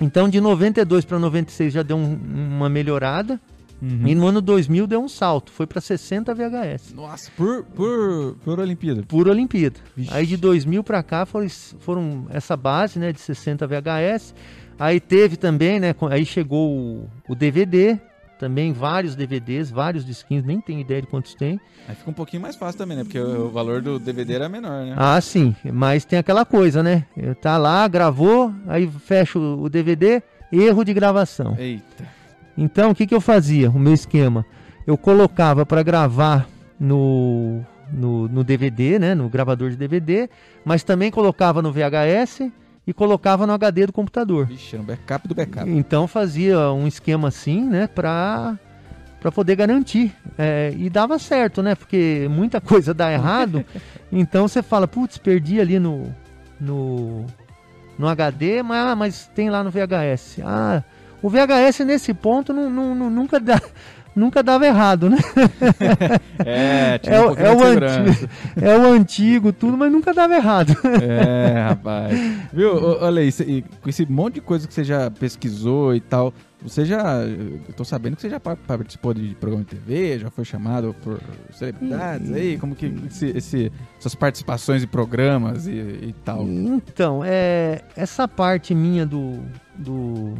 [0.00, 2.14] Então, de 92 para 96 já deu um-
[2.56, 3.40] uma melhorada.
[3.82, 4.06] Uhum.
[4.06, 5.52] E no ano 2000 deu um salto.
[5.52, 6.94] Foi para 60 VHS.
[6.94, 9.02] Nossa, por, por, por Olimpíada.
[9.06, 9.80] Por Olimpíada.
[9.96, 10.12] Vixe.
[10.14, 11.48] Aí de 2000 para cá foram,
[11.80, 14.34] foram essa base né, de 60 VHS.
[14.78, 15.94] Aí teve também, né?
[16.10, 17.98] Aí chegou o, o DVD.
[18.38, 20.44] Também vários DVDs, vários disquinhos.
[20.44, 21.60] Nem tenho ideia de quantos tem.
[21.88, 23.04] Aí fica um pouquinho mais fácil também, né?
[23.04, 24.94] Porque o, o valor do DVD era menor, né?
[24.96, 27.06] Ah, sim, mas tem aquela coisa, né?
[27.40, 31.56] Tá lá, gravou, aí fecha o o DVD, erro de gravação.
[31.58, 32.13] Eita.
[32.56, 33.70] Então, o que, que eu fazia?
[33.70, 34.44] O meu esquema,
[34.86, 36.46] eu colocava para gravar
[36.78, 37.60] no,
[37.92, 39.14] no, no DVD, né?
[39.14, 40.28] No gravador de DVD,
[40.64, 42.50] mas também colocava no VHS
[42.86, 44.46] e colocava no HD do computador.
[44.46, 45.68] Vixe, um backup do backup.
[45.68, 48.58] Então fazia um esquema assim, né, pra,
[49.20, 50.14] pra poder garantir.
[50.36, 51.74] É, e dava certo, né?
[51.74, 53.64] Porque muita coisa dá errado.
[54.12, 56.14] então você fala, putz, perdi ali no,
[56.60, 57.24] no,
[57.98, 60.40] no HD, mas, ah, mas tem lá no VHS.
[60.44, 60.82] Ah,
[61.24, 63.60] o VHS nesse ponto não, não- não- nunca, dá,
[64.14, 65.16] nunca dava errado, né?
[66.44, 68.28] É, tinha É, um é o antigo,
[68.60, 70.74] é o antigo, tudo, mas nunca dava errado.
[71.02, 72.12] É, rapaz.
[72.52, 76.34] Viu, olha aí, cê- com esse monte de coisa que você já pesquisou e tal,
[76.60, 77.20] você já.
[77.22, 80.94] Eu tô sabendo que você já pa- participou de programa de TV, já foi chamado
[81.02, 81.20] por
[81.52, 86.42] celebridades aí, como que esse, esse- essas participações em programas e, e tal.
[86.42, 89.38] Então, é, essa parte minha do,
[89.76, 90.34] do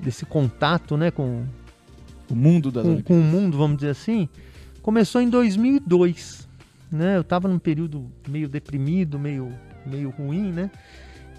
[0.00, 1.44] desse contato, né, com,
[2.30, 4.28] O mundo das com, com o mundo, vamos dizer assim,
[4.82, 6.48] começou em 2002,
[6.90, 7.16] né?
[7.16, 9.52] Eu estava num período meio deprimido, meio
[9.86, 10.70] meio ruim, né?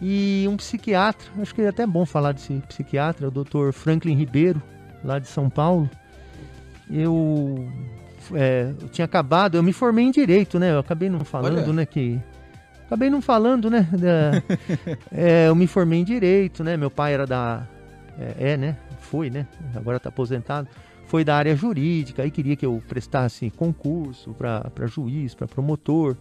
[0.01, 3.71] E um psiquiatra, acho que é até bom falar desse psiquiatra, o Dr.
[3.73, 4.61] Franklin Ribeiro,
[5.03, 5.89] lá de São Paulo.
[6.89, 7.67] Eu,
[8.33, 10.71] é, eu tinha acabado, eu me formei em direito, né?
[10.71, 11.73] Eu acabei não falando, Olha.
[11.73, 11.85] né?
[11.85, 12.19] Que
[12.87, 13.87] acabei não falando, né?
[13.91, 14.41] da-
[15.11, 16.75] é, eu me formei em direito, né?
[16.77, 17.67] Meu pai era da,
[18.19, 18.75] é, é, né?
[18.99, 19.47] Foi, né?
[19.75, 20.67] Agora está aposentado.
[21.07, 26.15] Foi da área jurídica, aí queria que eu prestasse concurso para juiz, para promotor.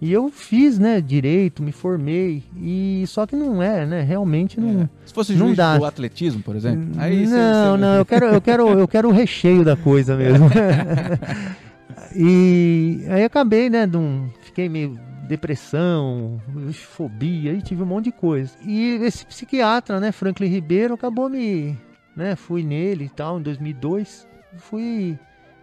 [0.00, 2.42] E eu fiz, né, direito, me formei.
[2.56, 4.02] E só que não é, né?
[4.02, 4.82] Realmente não.
[4.82, 4.88] É.
[5.04, 5.76] Se fosse não juiz dá.
[5.78, 9.12] do atletismo, por exemplo, aí não, você- não, eu quero, eu quero, eu quero o
[9.12, 10.48] recheio da coisa mesmo.
[12.16, 14.98] e aí acabei, né, num, fiquei meio
[15.32, 16.40] depressão,
[16.72, 18.52] fobia, e tive um monte de coisa.
[18.64, 21.76] E esse psiquiatra, né, Franklin Ribeiro, acabou me,
[22.14, 25.18] né, fui nele e tal, em 2002, fui,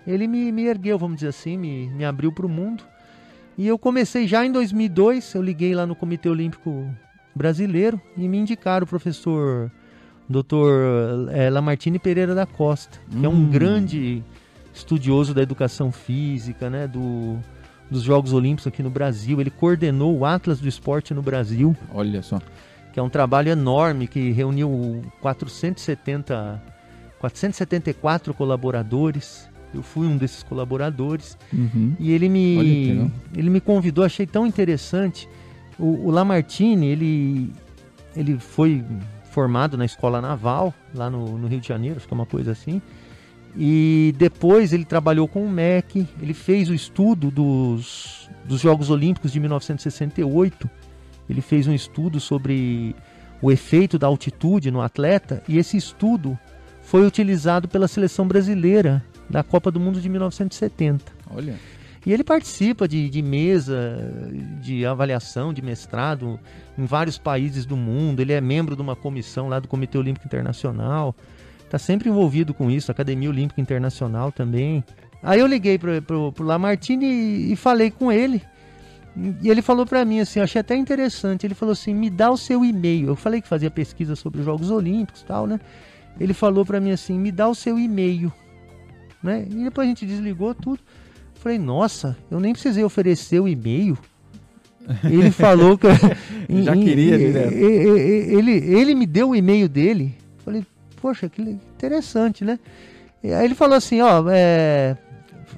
[0.07, 2.83] ele me, me ergueu, vamos dizer assim, me, me abriu para o mundo.
[3.57, 6.89] E eu comecei já em 2002, eu liguei lá no Comitê Olímpico
[7.35, 9.71] Brasileiro e me indicaram o professor
[10.27, 11.29] Dr.
[11.31, 13.49] eh, Lamartine Pereira da Costa, que é um Hum.
[13.49, 14.23] grande
[14.73, 17.37] estudioso da educação física, né, do,
[17.89, 19.39] dos Jogos Olímpicos aqui no Brasil.
[19.41, 22.39] Ele coordenou o Atlas do Esporte no Brasil, Olha só.
[22.93, 26.61] que é um trabalho enorme que reuniu 470,
[27.19, 29.49] 474 colaboradores.
[29.73, 31.37] Eu fui um desses colaboradores.
[31.53, 31.95] Uhum.
[31.99, 35.29] E ele me, ele me convidou, achei tão interessante.
[35.77, 37.53] O, o Lamartine, ele,
[38.15, 38.83] ele foi
[39.31, 42.51] formado na escola naval, lá no, no Rio de Janeiro, acho que é uma coisa
[42.51, 42.81] assim.
[43.61, 49.33] E depois ele trabalhou com o MEC, ele fez o estudo dos, dos Jogos Olímpicos
[49.33, 50.69] de 1968.
[51.29, 52.95] Ele fez um estudo sobre
[53.41, 56.39] o efeito da altitude no atleta, e esse estudo
[56.81, 61.11] foi utilizado pela seleção brasileira da Copa do Mundo de 1970.
[61.29, 61.55] Olha.
[62.05, 63.99] E ele participa de, de mesa
[64.61, 66.39] de avaliação de mestrado
[66.77, 68.21] em vários países do mundo.
[68.21, 71.13] Ele é membro de uma comissão lá do Comitê Olímpico Internacional.
[71.69, 74.83] Está sempre envolvido com isso, Academia Olímpica Internacional também.
[75.21, 78.41] Aí eu liguei pro, pro, pro Lamartine e, e falei com ele.
[79.39, 81.45] E ele falou para mim assim, eu achei até interessante.
[81.45, 83.09] Ele falou assim: me dá o seu e-mail.
[83.09, 85.59] Eu falei que fazia pesquisa sobre os Jogos Olímpicos e tal, né?
[86.19, 88.33] Ele falou para mim assim: me dá o seu e-mail.
[89.21, 89.45] Né?
[89.47, 90.79] E depois a gente desligou tudo.
[91.35, 93.95] Falei, nossa, eu nem precisei oferecer o e-mail.
[95.03, 95.85] Ele falou que.
[96.63, 97.53] Já queria direto.
[97.53, 100.15] Ele, ele me deu o e-mail dele.
[100.43, 100.65] Falei,
[101.01, 102.59] poxa, que interessante, né?
[103.23, 104.97] E aí ele falou assim: ó, é,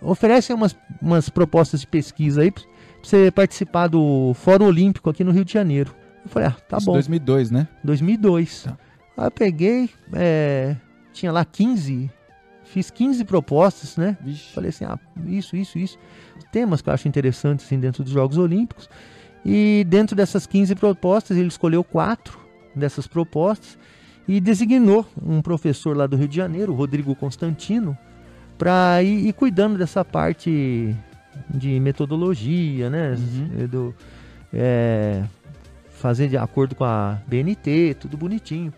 [0.02, 2.64] oferece umas, umas propostas de pesquisa aí pra
[3.04, 5.94] você participar do Fórum Olímpico aqui no Rio de Janeiro.
[6.24, 6.94] Eu falei, ah, tá Isso bom.
[6.94, 7.68] 2002, né?
[7.84, 8.64] 2002.
[8.64, 8.78] Tá.
[9.18, 10.76] Aí eu peguei, é,
[11.12, 12.10] tinha lá 15,
[12.64, 14.18] fiz 15 propostas, né?
[14.22, 14.54] Vixe.
[14.54, 15.98] Falei assim, ah, isso, isso, isso.
[16.52, 18.90] Temas que eu acho interessantes assim, dentro dos Jogos Olímpicos.
[19.44, 22.40] E dentro dessas 15 propostas, ele escolheu quatro
[22.76, 23.78] dessas propostas
[24.32, 27.98] e designou um professor lá do Rio de Janeiro, o Rodrigo Constantino,
[28.58, 30.96] para ir, ir cuidando dessa parte
[31.50, 33.12] de metodologia, né?
[33.12, 33.68] Uhum.
[33.68, 33.96] Do,
[34.54, 35.22] é,
[35.90, 38.74] fazer de acordo com a BNT, tudo bonitinho.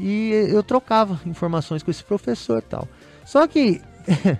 [0.00, 2.88] E eu trocava informações com esse professor e tal.
[3.24, 3.80] Só que.
[4.08, 4.38] é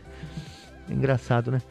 [0.93, 1.63] engraçado, né?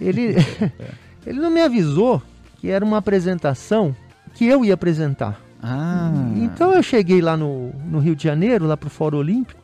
[0.00, 0.36] Ele,
[1.26, 2.22] ele não me avisou
[2.60, 3.96] que era uma apresentação
[4.34, 5.47] que eu ia apresentar.
[5.62, 6.12] Ah.
[6.36, 9.60] Então eu cheguei lá no, no Rio de Janeiro, lá pro Fórum Olímpico.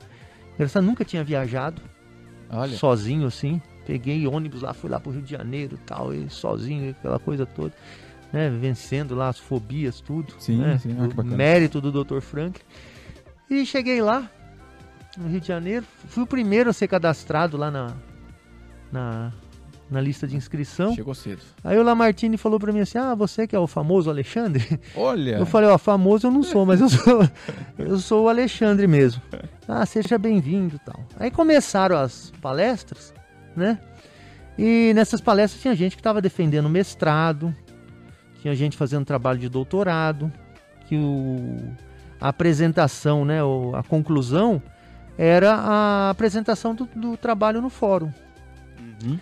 [0.54, 1.80] Engraçado, nunca tinha viajado
[2.50, 2.76] Olha.
[2.76, 3.60] sozinho assim.
[3.86, 7.74] Peguei ônibus lá, fui lá pro Rio de Janeiro tal, e sozinho, aquela coisa toda.
[8.32, 10.34] Né, vencendo lá as fobias, tudo.
[10.38, 12.20] Sim, né, sim, ah, o mérito do Dr.
[12.20, 12.60] Frank.
[13.48, 14.28] E cheguei lá,
[15.16, 15.86] no Rio de Janeiro.
[16.08, 17.92] Fui o primeiro a ser cadastrado lá na,
[18.90, 19.32] na,
[19.94, 20.92] na lista de inscrição.
[20.94, 21.40] Chegou cedo.
[21.62, 24.80] Aí o Lamartine falou pra mim assim: Ah, você que é o famoso Alexandre?
[24.96, 25.36] Olha.
[25.36, 27.28] Eu falei: Ó, famoso eu não sou, mas eu sou,
[27.78, 29.22] eu sou o Alexandre mesmo.
[29.66, 31.02] Ah, seja bem-vindo e tal.
[31.18, 33.14] Aí começaram as palestras,
[33.56, 33.78] né?
[34.58, 37.56] E nessas palestras tinha gente que estava defendendo mestrado,
[38.42, 40.30] tinha gente fazendo trabalho de doutorado,
[40.86, 41.72] que o,
[42.20, 43.38] a apresentação, né,
[43.74, 44.62] a conclusão
[45.16, 48.12] era a apresentação do, do trabalho no fórum.
[49.02, 49.18] Uhum.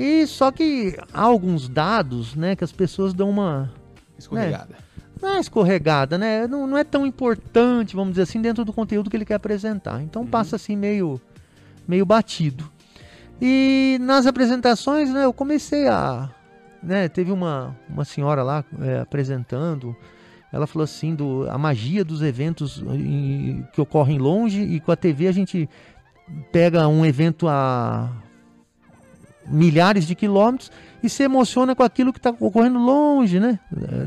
[0.00, 3.70] E só que há alguns dados, né, que as pessoas dão uma
[4.18, 4.76] Escorregada.
[5.20, 6.46] não é escorregada, né?
[6.46, 10.02] Não, não é tão importante, vamos dizer assim, dentro do conteúdo que ele quer apresentar.
[10.02, 11.20] Então passa assim meio,
[11.86, 12.70] meio batido.
[13.40, 16.30] E nas apresentações, né, eu comecei a.
[16.82, 19.94] Né, teve uma, uma senhora lá é, apresentando.
[20.52, 24.96] Ela falou assim: do, a magia dos eventos em- que ocorrem longe e com a
[24.96, 25.68] TV a gente
[26.52, 28.10] pega um evento a
[29.50, 30.70] milhares de quilômetros
[31.02, 33.58] e se emociona com aquilo que está ocorrendo longe, né,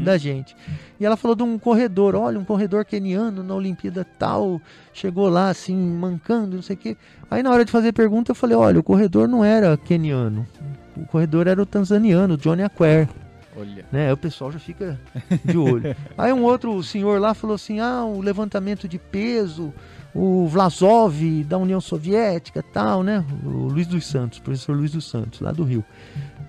[0.03, 0.55] da gente.
[0.99, 4.61] E ela falou de um corredor, olha, um corredor keniano na Olimpíada tal,
[4.93, 6.97] chegou lá assim, mancando, não sei o quê.
[7.29, 10.45] Aí na hora de fazer pergunta eu falei, olha, o corredor não era keniano,
[10.95, 13.09] o corredor era o tanzaniano, Johnny Aquer,
[13.57, 13.85] Olha.
[13.91, 14.13] né?
[14.13, 14.99] O pessoal já fica
[15.43, 15.95] de olho.
[16.17, 19.73] Aí um outro senhor lá falou assim, ah, o levantamento de peso,
[20.15, 23.25] o Vlasov da União Soviética, tal, né?
[23.43, 25.83] O Luiz dos Santos, professor Luiz dos Santos, lá do Rio.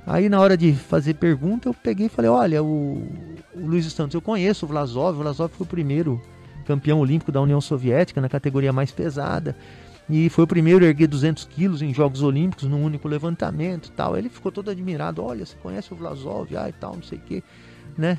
[0.07, 3.03] Aí na hora de fazer pergunta, eu peguei e falei, olha, o,
[3.55, 6.20] o Luiz dos Santos, eu conheço o Vlasov, o Vlasov foi o primeiro
[6.66, 9.57] campeão olímpico da União Soviética na categoria mais pesada.
[10.09, 14.16] E foi o primeiro a erguer 200 quilos em Jogos Olímpicos num único levantamento tal.
[14.16, 15.22] Ele ficou todo admirado.
[15.22, 16.55] Olha, você conhece o Vlasov?
[16.55, 17.42] Ah, e tal, não sei o quê,
[17.96, 18.18] né?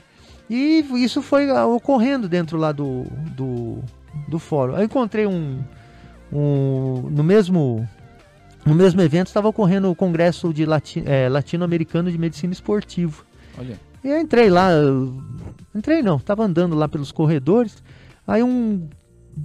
[0.49, 3.03] E isso foi ocorrendo dentro lá do,
[3.35, 3.79] do,
[4.27, 4.75] do fórum.
[4.77, 5.59] Eu encontrei um,
[6.31, 7.87] um no mesmo
[8.65, 13.23] no mesmo evento estava ocorrendo o congresso de lati, eh, latino-americano de medicina esportiva.
[13.59, 13.79] Olha.
[14.03, 15.13] E eu entrei lá, eu-
[15.73, 17.83] entrei não, tava andando lá pelos corredores,
[18.27, 18.87] aí um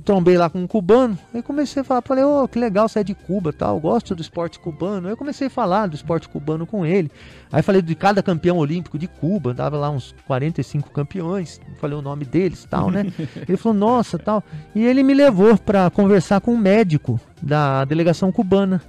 [0.05, 3.05] trombei lá com um cubano, aí comecei a falar, falei, ô, que legal, você é
[3.05, 5.09] de Cuba, tal, gosto do esporte cubano.
[5.09, 7.11] Aí eu comecei a falar do esporte cubano com ele.
[7.51, 12.03] Aí falei de cada campeão olímpico de Cuba, dava lá uns 45 campeões, falei o
[12.03, 13.07] nome deles, tal, né?
[13.49, 14.45] ele falou, nossa, tal.
[14.75, 18.81] E ele me levou para conversar com um médico da delegação cubana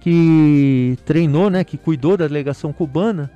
[0.00, 3.30] que treinou, né, que cuidou da delegação cubana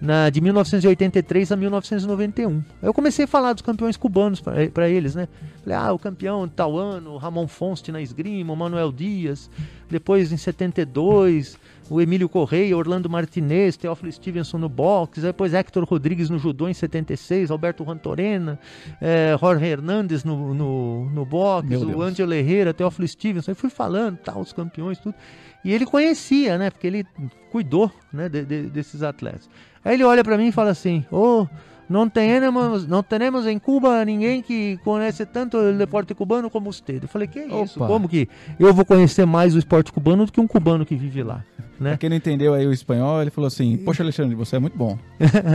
[0.00, 2.56] na, de 1983 a 1991.
[2.56, 5.28] Aí eu comecei a falar dos campeões cubanos para eles, né?
[5.62, 9.50] Falei, ah, o campeão de tal ano, Ramon Fonte na esgrima, o Manuel Dias.
[9.90, 11.58] Depois, em 72,
[11.90, 15.20] o Emílio Correia, Orlando Martinez, Teófilo Stevenson no boxe.
[15.20, 18.58] Depois, Hector Rodrigues no judô em 76, Alberto Rantorena,
[19.00, 22.00] eh, Jorge Hernandes no, no, no boxe, o Deus.
[22.00, 23.50] Angelo Herrera, Teófilo Stevenson.
[23.50, 25.14] Aí fui falando, tal, os campeões, tudo.
[25.64, 26.70] E ele conhecia, né?
[26.70, 27.06] Porque ele
[27.50, 29.48] cuidou né, de- de- desses atletas.
[29.84, 31.46] Aí ele olha para mim e fala assim: Oh,
[31.88, 36.98] não temos, não temos em Cuba ninguém que conhece tanto o deporte cubano como você.
[37.02, 37.78] Eu falei: Que isso?
[37.78, 37.86] Opa.
[37.86, 41.22] Como que eu vou conhecer mais o esporte cubano do que um cubano que vive
[41.22, 41.44] lá?
[41.78, 41.90] Né?
[41.90, 44.76] Pra quem não entendeu aí o espanhol, ele falou assim: Poxa, Alexandre, você é muito
[44.76, 44.98] bom.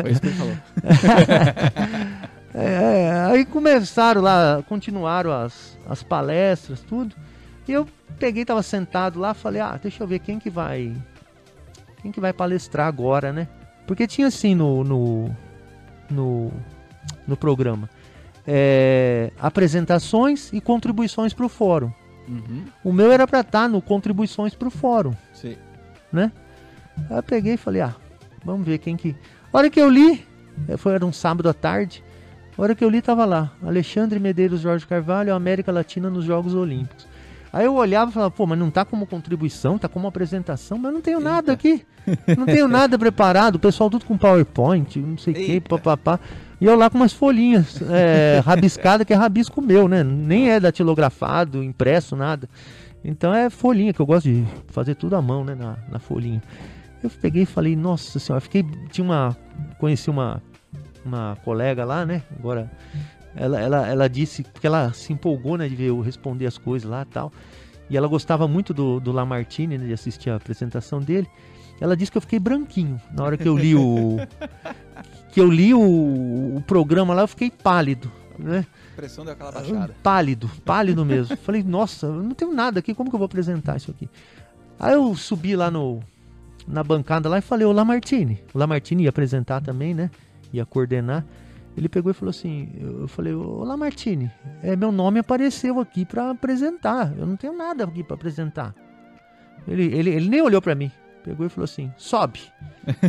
[0.02, 0.56] Foi isso que ele falou.
[2.58, 7.14] É, aí começaram lá, continuaram as, as palestras, tudo.
[7.68, 7.88] E eu
[8.20, 10.96] peguei, tava sentado lá, falei, ah, deixa eu ver quem que vai.
[12.02, 13.48] Quem que vai palestrar agora, né?
[13.88, 14.84] Porque tinha assim no.
[14.84, 15.36] no,
[16.10, 16.52] no
[17.28, 17.90] no programa.
[18.48, 21.92] É, apresentações e contribuições para o fórum.
[22.28, 22.66] Uhum.
[22.84, 25.58] O meu era para estar no contribuições para o fórum, Sei.
[26.12, 26.32] né?
[27.10, 27.96] Aí eu peguei e falei, ah,
[28.44, 29.16] vamos ver quem que.
[29.52, 30.26] A hora que eu li,
[30.68, 32.04] eh, foi era um sábado à tarde.
[32.58, 36.56] A hora que eu li tava lá, Alexandre Medeiros Jorge Carvalho, América Latina nos Jogos
[36.56, 37.08] Olímpicos.
[37.56, 40.92] Aí eu olhava e falava, pô, mas não tá como contribuição, tá como apresentação, mas
[40.92, 41.86] não tenho nada aqui.
[42.38, 45.70] Não tenho nada preparado, o pessoal tudo com PowerPoint, não sei o que, Eita.
[45.70, 46.20] papapá.
[46.60, 50.04] E eu lá com umas folhinhas é, rabiscadas, que é rabisco meu, né?
[50.04, 52.50] Nem é datilografado, impresso, nada.
[53.02, 55.56] Então é folhinha, que eu gosto de fazer tudo à mão, né?
[55.56, 56.44] Na, na folhinha.
[57.02, 58.66] Eu peguei e falei, nossa senhora, fiquei.
[58.92, 59.38] Tinha uma.
[59.80, 60.44] Conheci uma,
[61.06, 62.22] uma colega lá, né?
[62.38, 62.70] Agora.
[63.36, 66.90] Ela, ela, ela disse, porque ela se empolgou, né, de ver eu responder as coisas
[66.90, 67.32] lá e tal.
[67.90, 71.28] E ela gostava muito do, do Lamartine, né, de assistir a apresentação dele.
[71.80, 74.18] Ela disse que eu fiquei branquinho na hora que eu li o.
[75.32, 75.82] que eu li o,
[76.56, 78.66] o programa lá, eu fiquei pálido, né?
[78.94, 79.94] A pressão deu aquela baixada.
[80.02, 81.36] Pálido, pálido mesmo.
[81.36, 84.10] Falei, nossa, eu não tenho nada aqui, como que eu vou apresentar isso aqui?
[84.80, 86.02] Aí eu subi lá no,
[86.66, 88.42] na bancada lá e falei, ô Lamartine.
[88.54, 90.10] O Lamartine ia apresentar também, né?
[90.54, 91.26] Ia coordenar.
[91.78, 94.32] Ele pegou e falou assim, eu falei, ô Lamartine,
[94.64, 97.14] é, meu nome apareceu aqui pra apresentar.
[97.18, 98.74] Eu não tenho nada aqui pra apresentar.
[99.68, 100.90] Ele, ele, ele nem olhou pra mim.
[101.24, 102.40] Pegou e falou assim, sobe.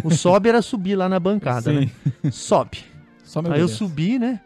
[0.02, 1.80] O sobe era subir lá na bancada, Sim.
[1.80, 1.90] né?
[2.32, 2.84] Sobe.
[3.22, 4.40] Só Aí eu subi, né?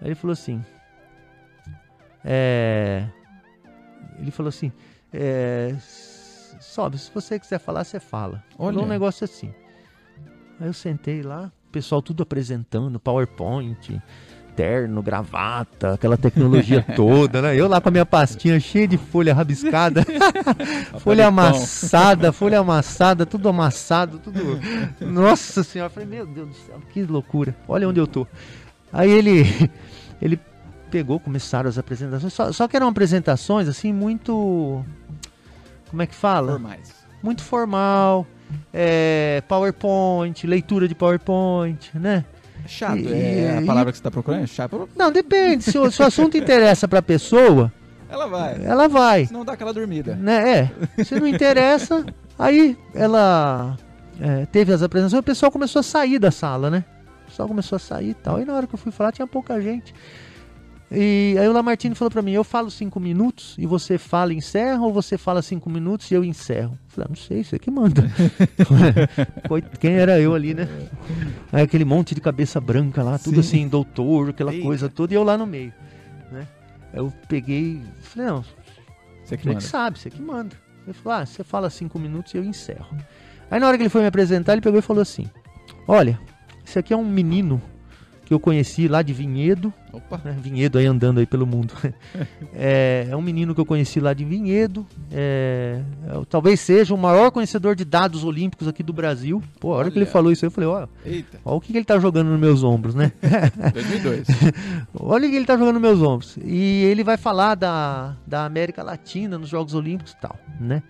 [0.00, 0.64] Aí ele falou assim.
[2.24, 3.06] É.
[4.18, 4.72] Ele falou assim.
[5.12, 5.74] É.
[6.60, 8.42] Sobe, se você quiser falar, você fala.
[8.56, 8.80] Falou Olha.
[8.80, 9.54] um negócio assim.
[10.58, 14.02] Aí eu sentei lá, pessoal tudo apresentando, PowerPoint,
[14.56, 17.54] terno, gravata, aquela tecnologia toda, né?
[17.54, 20.04] Eu lá com a minha pastinha cheia de folha rabiscada,
[20.98, 24.58] folha amassada, folha amassada, tudo amassado, tudo.
[25.00, 27.54] Nossa senhora, eu falei, meu Deus do céu, que loucura.
[27.68, 28.26] Olha onde eu tô.
[28.92, 29.70] Aí ele
[30.20, 30.40] ele
[30.90, 34.84] pegou, começaram as apresentações, só, só que eram apresentações assim muito
[35.88, 36.52] como é que fala?
[36.52, 36.92] Formais.
[37.22, 38.26] Muito formal,
[38.72, 42.24] é, PowerPoint, leitura de PowerPoint, né?
[42.66, 44.42] Chato, E- é a e- palavra que você tá procurando?
[44.44, 44.88] É chato.
[44.96, 45.64] Não, depende.
[45.64, 47.72] Se o, se o assunto interessa pra pessoa,
[48.10, 48.60] Ela vai.
[48.64, 49.26] ela vai.
[49.26, 50.14] Senão dá aquela dormida.
[50.16, 50.70] Né?
[50.98, 51.04] É.
[51.04, 52.04] Se não interessa,
[52.38, 53.76] aí ela
[54.20, 56.84] é, teve as apresentações, o pessoal começou a sair da sala, né?
[57.24, 58.40] O pessoal começou a sair e tal.
[58.40, 59.94] E na hora que eu fui falar, tinha pouca gente.
[60.90, 64.36] E aí o Lamartine falou pra mim, eu falo cinco minutos e você fala e
[64.36, 66.72] encerra, ou você fala cinco minutos e eu encerro?
[66.72, 68.02] Eu falei, ah, não sei, você que manda.
[69.78, 70.66] Quem era eu ali, né?
[71.52, 73.58] Aí aquele monte de cabeça branca lá, tudo Sim.
[73.60, 74.64] assim, doutor, aquela Eita.
[74.64, 75.74] coisa toda, e eu lá no meio,
[76.32, 76.48] né?
[76.94, 78.44] Eu peguei, falei, não,
[79.22, 80.56] Você que você que sabe, você que manda.
[80.86, 82.96] Ele falou, ah, você fala cinco minutos e eu encerro.
[83.50, 85.28] Aí na hora que ele foi me apresentar, ele pegou e falou assim,
[85.86, 86.18] olha,
[86.64, 87.60] esse aqui é um menino
[88.28, 90.20] que eu conheci lá de Vinhedo, Opa.
[90.22, 91.72] né, Vinhedo aí andando aí pelo mundo.
[92.52, 96.98] é, é um menino que eu conheci lá de Vinhedo, é, é, talvez seja o
[96.98, 99.42] maior conhecedor de dados olímpicos aqui do Brasil.
[99.58, 100.12] Pô, a hora que ele Olha.
[100.12, 101.40] falou isso, aí, eu falei, ó, Eita.
[101.42, 103.12] ó o que, que ele tá jogando nos meus ombros, né?
[103.72, 104.26] 2002.
[105.00, 106.36] Olha o que ele tá jogando nos meus ombros.
[106.44, 110.82] E ele vai falar da, da América Latina nos Jogos Olímpicos e tal, né?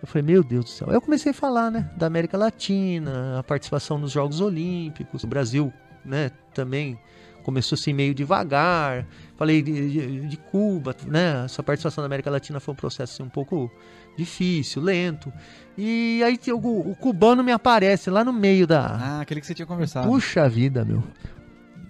[0.00, 0.88] Eu falei, meu Deus do céu.
[0.88, 1.90] Aí eu comecei a falar, né?
[1.96, 5.24] Da América Latina, a participação nos Jogos Olímpicos.
[5.24, 5.70] O Brasil,
[6.04, 6.30] né?
[6.54, 6.98] Também
[7.42, 9.06] começou assim meio devagar.
[9.36, 11.44] Falei de, de- de Cuba, né?
[11.44, 13.70] Essa participação da América Latina foi um processo assim, um pouco
[14.16, 15.32] difícil, lento.
[15.76, 19.54] E aí o, o cubano me aparece lá no meio da, Ah, aquele que você
[19.54, 20.08] tinha conversado.
[20.08, 21.02] Puxa vida, meu.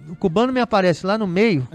[0.08, 1.66] O cubano me aparece lá no meio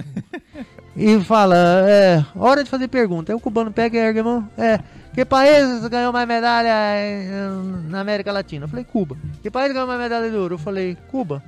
[0.96, 1.56] e fala,
[1.88, 3.32] é, hora de fazer pergunta.
[3.32, 4.80] Aí o cubano pega e ergue a mão, é,
[5.14, 7.48] que país ganhou mais medalha eh,
[7.90, 8.66] na América Latina?
[8.66, 9.16] Eu falei, Cuba.
[9.42, 10.56] Que país ganhou mais medalha de ouro?
[10.56, 11.44] Eu falei, Cuba.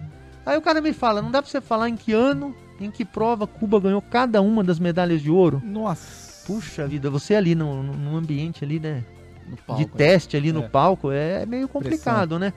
[0.46, 3.04] Aí o cara me fala, não dá pra você falar em que ano, em que
[3.04, 5.62] prova Cuba ganhou cada uma das medalhas de ouro?
[5.66, 6.46] Nossa.
[6.46, 9.04] Puxa vida, você ali no, no- no ambiente ali, né?
[9.50, 10.68] No palco, de teste ali no É.
[10.68, 12.54] palco é meio complicado, né?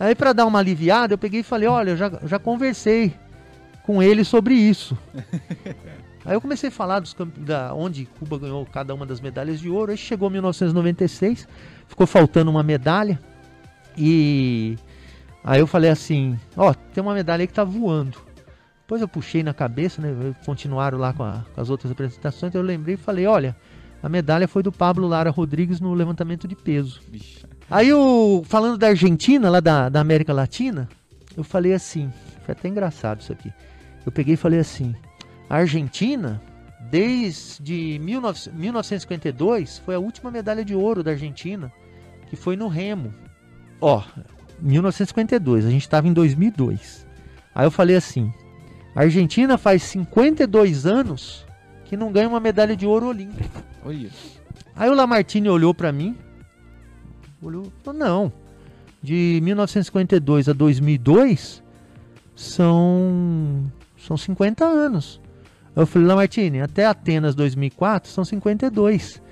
[0.00, 3.14] Aí pra dar uma aliviada, eu peguei e falei, olha, eu já, já conversei
[3.84, 4.96] com ele sobre isso.
[6.24, 9.68] Aí eu comecei a falar dos da onde Cuba ganhou cada uma das medalhas de
[9.68, 9.90] ouro.
[9.90, 11.48] Aí chegou 1996,
[11.88, 13.18] ficou faltando uma medalha.
[13.96, 14.76] E
[15.44, 18.18] aí eu falei assim, ó, tem uma medalha aí que tá voando.
[18.82, 20.34] Depois eu puxei na cabeça, né?
[20.44, 22.54] Continuaram lá com, a- com as outras apresentações.
[22.54, 23.56] Eu lembrei e falei, olha,
[24.02, 27.00] a medalha foi do Pablo Lara Rodrigues no levantamento de peso.
[27.10, 27.44] Vixe.
[27.70, 30.88] Aí o falando da Argentina, lá da, da América Latina,
[31.36, 32.12] eu falei assim,
[32.44, 33.50] foi até engraçado isso aqui.
[34.04, 34.94] Eu peguei e falei assim,
[35.48, 36.42] a Argentina,
[36.90, 41.72] desde 19, 1952, foi a última medalha de ouro da Argentina,
[42.28, 43.14] que foi no remo.
[43.80, 44.02] Ó,
[44.62, 47.06] 1952, a gente estava em 2002.
[47.54, 48.32] Aí eu falei assim,
[48.94, 51.46] A Argentina faz 52 anos
[51.84, 53.62] que não ganha uma medalha de ouro olímpica.
[53.84, 54.10] Olha.
[54.74, 56.16] Aí o Lamartine olhou pra mim,
[57.42, 58.32] olhou, falou, não,
[59.02, 61.62] de 1952 a 2002
[62.34, 65.20] são são 50 anos.
[65.74, 69.22] Eu falei, Lamartine, até Atenas 2004 são 52.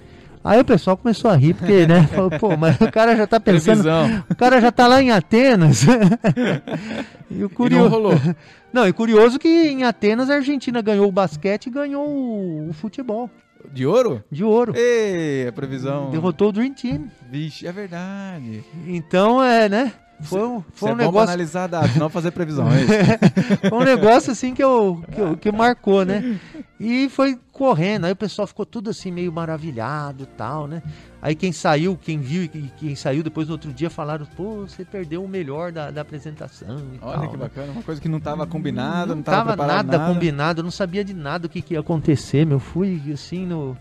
[0.42, 2.06] Aí o pessoal começou a rir, porque, né?
[2.14, 3.82] Falou, pô, mas o cara já tá pensando.
[3.82, 4.24] Previsão.
[4.30, 5.82] O cara já tá lá em Atenas.
[7.30, 7.88] e o E não curioso.
[7.88, 8.12] rolou.
[8.72, 12.72] Não, e curioso que em Atenas a Argentina ganhou o basquete e ganhou o, o
[12.72, 13.28] futebol
[13.72, 14.22] De ouro?
[14.30, 14.72] de ouro.
[14.76, 16.08] Ei, a previsão.
[16.10, 17.08] Derrotou o Dream Team.
[17.28, 18.62] Vixe, é verdade.
[18.86, 19.92] Então, é, né?
[20.22, 21.28] Foi um, foi é um bom pra negócio.
[21.28, 22.66] analisar dados, não fazer previsão.
[22.70, 23.18] É.
[23.70, 26.38] Foi um negócio assim que, eu, que, eu- que marcou, né?
[26.78, 30.82] E foi correndo, aí o pessoal ficou tudo assim meio maravilhado e tal, né?
[31.20, 34.84] Aí quem saiu, quem viu e quem- saiu depois no outro dia falaram, pô, você
[34.84, 37.42] perdeu o melhor da, da apresentação e Olha tal, que né?
[37.42, 40.12] bacana, uma coisa que não tava combinada, não, não tava, tava preparado nada, nada.
[40.14, 42.58] combinado, eu não sabia de nada o que, que ia acontecer, meu.
[42.58, 43.76] Fui assim no.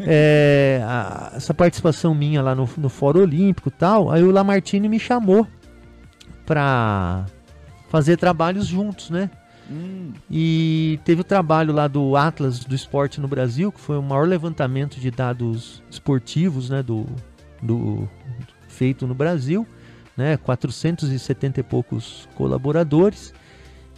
[0.00, 4.88] é, a- essa participação minha lá no, no Fórum Olímpico e tal, aí o Lamartine
[4.88, 5.46] me chamou
[6.50, 7.26] pra
[7.88, 9.30] fazer trabalhos juntos, né?
[9.70, 14.02] Hum, E teve o trabalho lá do Atlas do Esporte no Brasil, que foi o
[14.02, 17.06] maior levantamento de dados esportivos, né, do,
[17.62, 18.08] do
[18.66, 19.64] feito no Brasil,
[20.16, 23.32] né, 470 e poucos colaboradores.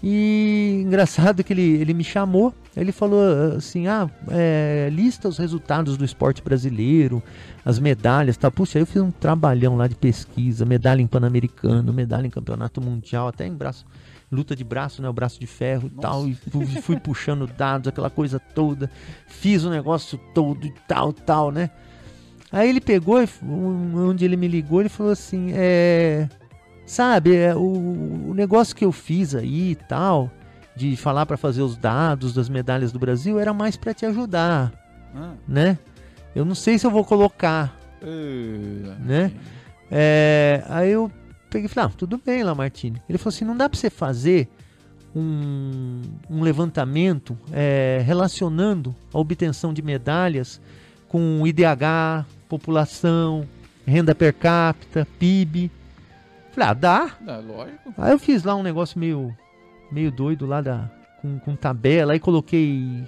[0.03, 3.23] E engraçado que ele, ele me chamou, ele falou
[3.57, 7.23] assim, ah, é, lista os resultados do esporte brasileiro,
[7.65, 8.51] as medalhas, tá?
[8.51, 12.81] Puxa, aí eu fiz um trabalhão lá de pesquisa, medalha em Pan-Americano, medalha em Campeonato
[12.81, 13.87] Mundial, até em braço,
[14.31, 16.09] luta de braço, né, o braço de ferro e Nossa.
[16.09, 18.91] tal, e fui, fui puxando dados, aquela coisa toda,
[19.29, 21.71] fiz o negócio todo e tal, tal, né?
[22.51, 23.17] Aí ele pegou,
[23.95, 26.29] onde ele me ligou, ele falou assim, é,
[26.87, 30.31] sabe, é, o, o negócio que eu fiz aí e tal,
[30.75, 34.73] de falar para fazer os dados das medalhas do Brasil, era mais para te ajudar,
[35.15, 35.79] ah, né?
[36.35, 39.33] Eu não sei se eu vou colocar eh, Né?
[39.91, 41.11] é, aí eu
[41.51, 43.03] peguei e falei, ah, tudo bem, Lamartine.
[43.09, 44.49] Ele falou assim, não dá pra você fazer
[45.15, 50.61] um, um levantamento é, relacionando a obtenção de medalhas
[51.09, 53.47] com IDH, população,
[53.87, 55.71] renda per capita, PIB.
[56.53, 57.11] Falei, ah, dá.
[57.27, 57.95] Ah, lógico.
[57.99, 59.35] Aí eu fiz lá um negócio meio,
[59.91, 60.91] meio doido lá da,
[61.21, 63.05] com, com tabela, aí coloquei,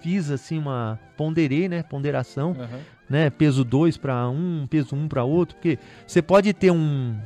[0.00, 2.80] fiz assim uma, ponderei, né, ponderação Aham.
[3.08, 7.16] né, peso 2 para um, peso 1 um para outro, porque você pode ter um,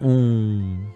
[0.00, 0.86] um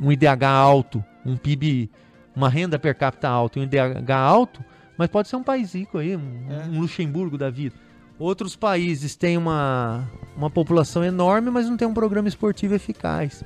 [0.00, 1.90] um IDH alto, um PIB,
[2.34, 4.64] uma renda per capita alta e um IDH alto,
[4.96, 6.64] mas pode ser um país rico aí, um, É.
[6.68, 7.74] um Luxemburgo da vida.
[8.20, 10.06] Outros países têm uma,
[10.36, 13.42] uma população enorme, mas não tem um programa esportivo eficaz.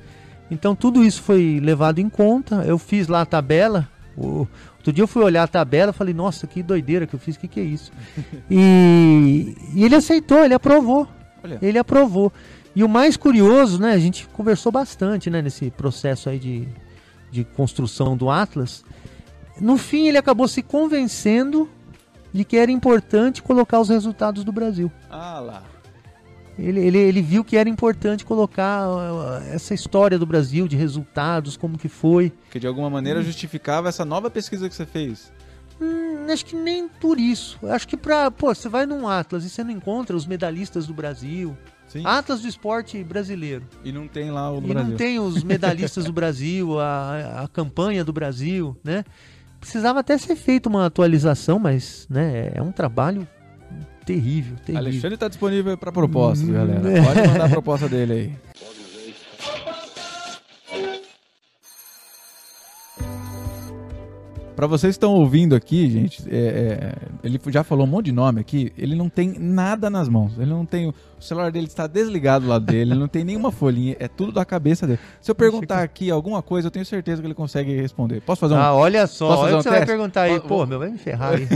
[0.51, 2.55] Então tudo isso foi levado em conta.
[2.67, 3.87] Eu fiz lá a tabela.
[4.17, 4.45] O,
[4.75, 7.37] outro dia eu fui olhar a tabela e falei, nossa, que doideira que eu fiz,
[7.37, 7.89] o que, que é isso?
[8.51, 11.07] e, e ele aceitou, ele aprovou.
[11.41, 11.57] Olha.
[11.61, 12.33] Ele aprovou.
[12.75, 13.93] E o mais curioso, né?
[13.93, 16.67] A gente conversou bastante né, nesse processo aí de,
[17.31, 18.83] de construção do Atlas.
[19.57, 21.69] No fim, ele acabou se convencendo
[22.35, 24.91] de que era importante colocar os resultados do Brasil.
[25.09, 25.63] Ah lá.
[26.59, 31.57] Ele, ele, ele viu que era importante colocar uh, essa história do Brasil, de resultados,
[31.57, 32.31] como que foi.
[32.51, 35.31] Que de alguma maneira justificava essa nova pesquisa que você fez.
[35.81, 37.59] Hum, acho que nem por isso.
[37.67, 38.31] Acho que pra.
[38.31, 41.57] Pô, você vai num Atlas e você não encontra os medalhistas do Brasil.
[41.87, 42.03] Sim.
[42.05, 43.65] Atlas do esporte brasileiro.
[43.83, 44.89] E não tem lá o e Brasil.
[44.89, 49.03] não tem os medalhistas do Brasil, a, a campanha do Brasil, né?
[49.65, 53.27] Precisava até ser feita uma atualização, mas né, é um trabalho
[54.05, 54.87] terrível, terrível.
[54.87, 56.81] Alexandre está disponível para propostas, galera.
[57.03, 58.31] Pode mandar a proposta dele aí.
[64.55, 66.93] Para vocês que estão ouvindo aqui, gente, é, é,
[67.23, 68.71] ele já falou um monte de nome aqui.
[68.77, 70.33] Ele não tem nada nas mãos.
[70.37, 70.87] Ele não tem.
[70.87, 72.91] O celular dele está desligado do lado dele.
[72.91, 73.95] Ele não tem nenhuma folhinha.
[73.99, 74.99] É tudo da cabeça dele.
[75.21, 78.21] Se eu perguntar aqui alguma coisa, eu tenho certeza que ele consegue responder.
[78.21, 78.57] Posso fazer um?
[78.57, 79.91] Ah, olha só, Posso olha um você vai teste?
[79.91, 80.39] perguntar aí.
[80.39, 81.47] Pô, vou- meu, vai me ferrar aí.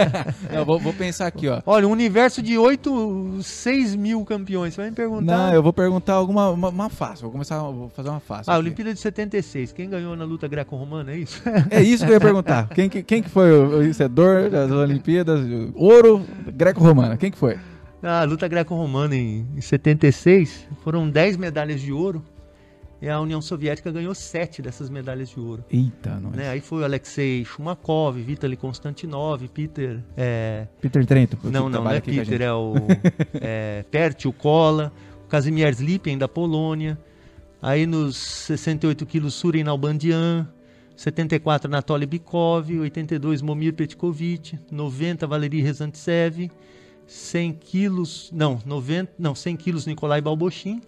[0.54, 1.60] Não, vou, vou pensar aqui, ó.
[1.66, 4.74] olha, um universo de 8, 6 mil campeões.
[4.74, 5.36] Você vai me perguntar.
[5.36, 7.22] Não, eu vou perguntar alguma uma, uma fácil.
[7.22, 8.50] Vou começar, vou fazer uma fácil.
[8.50, 8.64] Ah, aqui.
[8.64, 9.72] Olimpíada de 76.
[9.72, 11.42] Quem ganhou na luta greco-romana, é isso?
[11.70, 12.45] É isso que eu ia perguntar.
[12.74, 15.40] Quem, que- quem que foi o vencedor das Olimpíadas?
[15.74, 16.24] Ouro
[16.54, 17.16] greco-romana.
[17.16, 17.58] Quem que foi?
[18.02, 22.22] A luta greco-romana em, em 76 foram 10 medalhas de ouro
[23.02, 25.64] e a União Soviética ganhou 7 dessas medalhas de ouro.
[25.70, 26.32] Eita, nós.
[26.34, 26.48] né?
[26.50, 30.00] Aí foi o Alexei Shumakov, Vitaly Konstantinov, Peter.
[30.16, 31.36] é, Peter Trento.
[31.44, 32.74] não, não, não é Peter, é o
[33.40, 34.92] é, Pertil Kola,
[35.24, 36.96] o Kazimierz Lipien da Polônia.
[37.60, 40.46] Aí nos 68 quilos Surin na Albandian.
[40.98, 45.60] Aí nos 68 quilos Surin na Albandian, 74 Anatoly Bikov, 82 Momir Petkovic, 90 Valery
[45.60, 46.50] Rezantsev,
[47.06, 50.80] 100 quilos, não, 90, não, 100 quilos Nikolai Balbochin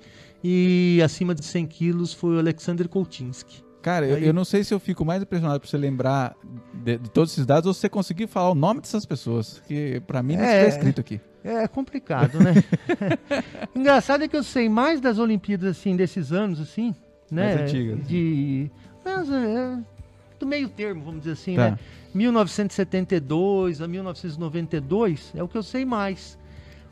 [0.43, 3.63] e acima de 100 quilos foi o Alexander Koltinsky.
[3.83, 6.35] Cara, eu, Aí- eu não sei se eu fico mais impressionado por você lembrar
[6.75, 9.63] de, de todos esses dados ou você conseguir falar o nome dessas pessoas.
[9.69, 10.67] Que pra mim não É.
[10.67, 11.21] está escrito aqui.
[11.45, 12.53] É complicado, né?
[13.75, 16.95] Engraçado é que eu sei mais das Olimpíadas assim desses anos assim,
[17.31, 17.55] né?
[17.55, 18.07] Mais antigas.
[18.09, 18.71] De
[19.05, 19.79] mas, é,
[20.39, 21.71] do meio termo, vamos dizer assim, Tá.
[21.73, 21.79] né?
[22.15, 26.39] 1972 a 1992 é o que eu sei mais.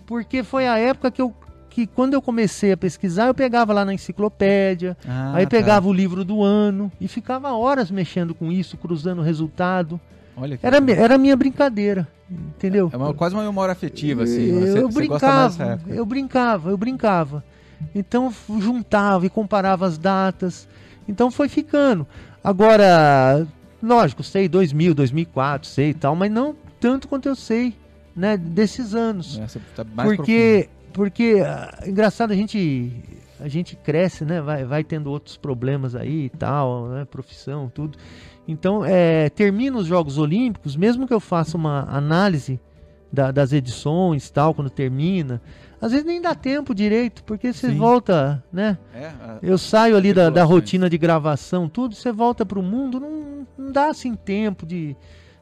[0.07, 1.35] Porque foi a época que eu
[1.69, 5.51] que quando eu comecei a pesquisar, eu pegava lá na enciclopédia, Ah, aí tá.
[5.51, 10.01] pegava o livro do ano e ficava horas mexendo com isso, cruzando o resultado.
[10.35, 12.89] Olha Era, era a minha brincadeira, entendeu?
[12.91, 14.47] É uma, quase uma memória afetiva, assim.
[14.47, 17.45] eu, Você, eu você brincava, eu brincava, eu brincava.
[17.95, 20.67] Então juntava e comparava as datas.
[21.09, 22.07] Então foi ficando.
[22.43, 23.47] Agora,
[23.83, 27.75] lógico, sei 2000, 2004, sei e tal, mas não tanto quanto eu sei,
[28.15, 29.39] né, desses anos.
[29.39, 32.93] É, tá porque porque ah, engraçado a gente
[33.39, 37.99] a gente cresce, né, vai, vai tendo outros problemas aí e tal, né, profissão, tudo.
[38.49, 42.59] Então, é, termina os Jogos Olímpicos, mesmo que eu faça uma análise
[43.13, 45.43] da- das edições tal, quando termina,
[45.81, 47.79] às vezes nem dá tempo direito, porque você Sim.
[47.79, 48.79] volta, né?
[48.95, 52.99] É, a- Eu saio ali da, da rotina de gravação, tudo, você volta pro mundo,
[53.01, 54.97] não, não dá assim tempo de,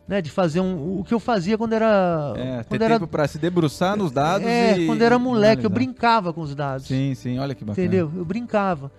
[0.09, 2.33] né, de fazer um, o que eu fazia quando era.
[2.37, 4.87] é, ter quando era tempo pra se debruçar nos dados é, e...
[4.87, 6.87] quando era moleque, eu brincava com os dados.
[6.87, 7.87] Sim, sim, olha que bacana.
[7.87, 8.11] Entendeu?
[8.17, 8.91] Eu brincava.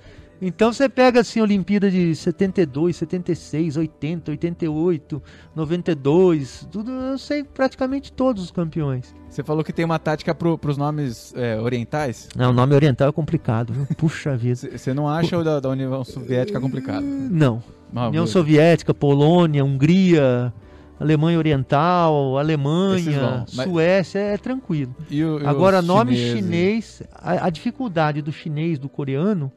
[0.42, 5.22] Então você pega assim, Olimpíada de 72, 76, 80, 88,
[5.56, 9.16] 92, tudo, eu sei praticamente todos os campeões.
[9.30, 12.30] Você falou que tem uma tática pro, pros nomes é, orientais.
[12.36, 13.86] Não, o nome oriental é complicado, viu?
[13.98, 14.56] Puxa vida.
[14.78, 17.04] Você não acha o da, da União Soviética complicado?
[17.06, 17.62] Não.
[17.96, 18.28] Ah, União.
[18.28, 20.54] Soviética, Polônia, Hungria,
[21.00, 24.94] Alemanha Oriental, Alemanha, vão, mas- Suécia, é tranquilo.
[25.10, 26.38] E o- e Agora, os nome chineses?
[26.38, 29.52] chinês, a, a dificuldade do chinês, do coreano,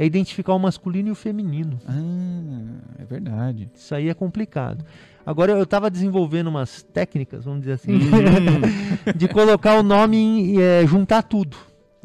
[0.00, 1.78] é identificar o masculino e o feminino.
[1.86, 3.70] Ah, é verdade.
[3.74, 4.84] Isso aí é complicado.
[5.26, 8.00] Agora eu estava desenvolvendo umas técnicas, vamos dizer assim, Hum.
[9.14, 11.56] de colocar o nome em é, juntar tudo.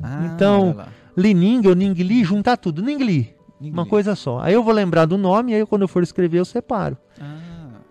[0.01, 0.75] Ah, Então.
[1.17, 2.81] Lining ou Ningli, juntar tudo.
[2.81, 3.85] Ningli, uma Ninguém.
[3.85, 4.39] coisa só.
[4.41, 6.97] Aí eu vou lembrar do nome, aí quando eu for escrever eu separo.
[7.21, 7.37] Ah,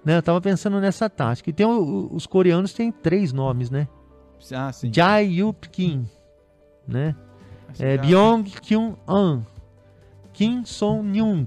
[0.04, 0.18] Né?
[0.18, 1.48] Eu tava pensando nessa tática.
[1.48, 3.88] E tem o- os coreanos têm três nomes, né?
[4.54, 4.90] ah sim.
[4.92, 6.04] Jae Yup Kim,
[6.86, 7.16] né?
[7.72, 9.40] Esse É, Byung Kyun An,
[10.34, 11.46] Kim Son Nyung.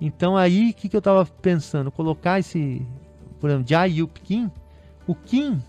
[0.00, 1.90] Então aí, o que, que eu tava pensando?
[1.90, 2.80] Colocar esse,
[3.40, 4.50] por exemplo, Jae Yup Kim,
[5.06, 5.60] o Kim,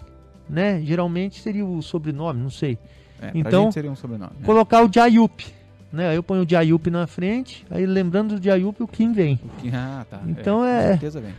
[0.50, 0.82] né?
[0.84, 2.78] Geralmente seria o sobrenome, não sei.
[3.22, 4.32] É, então- seria um sobrenome.
[4.40, 4.46] né?
[4.46, 5.46] Colocar o Jayup,
[5.92, 6.10] né?
[6.10, 9.40] Aí eu ponho o Jayup na frente, aí lembrando do Jayup, o Kim vem.
[9.60, 10.22] Que- Ah, tá.
[10.28, 11.34] Então Com é- certeza vem.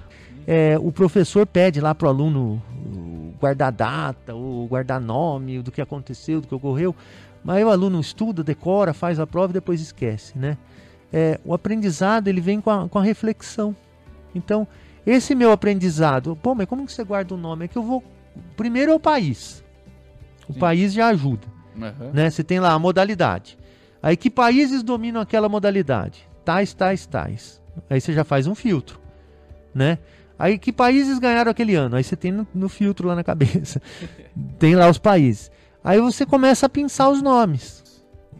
[0.46, 5.80] É, o professor pede lá pro aluno o guardar data, o guardar nome, do que
[5.80, 6.96] aconteceu, do que ocorreu,
[7.44, 10.56] mas aí o aluno estuda, decora, faz a prova e depois esquece, né?
[11.12, 13.74] É, o aprendizado ele vem com a, com a reflexão.
[14.34, 14.66] Então,
[15.06, 17.64] esse meu aprendizado, pô, mas como que você guarda o nome?
[17.64, 18.02] É que eu vou.
[18.56, 19.64] Primeiro é o país.
[20.48, 20.58] O Sim.
[20.58, 21.46] país já ajuda
[21.76, 22.10] Aham.
[22.12, 22.30] né?
[22.30, 23.58] Você tem lá a modalidade.
[24.02, 26.28] Aí que países dominam aquela modalidade?
[26.44, 27.60] Tais, tais, tais.
[27.88, 29.00] Aí você já faz um filtro,
[29.74, 29.98] né?
[30.38, 31.96] Aí que países ganharam aquele ano?
[31.96, 33.82] Aí você tem no, no filtro lá na cabeça.
[34.58, 35.50] tem lá os países.
[35.82, 37.82] Aí você começa a pensar os nomes.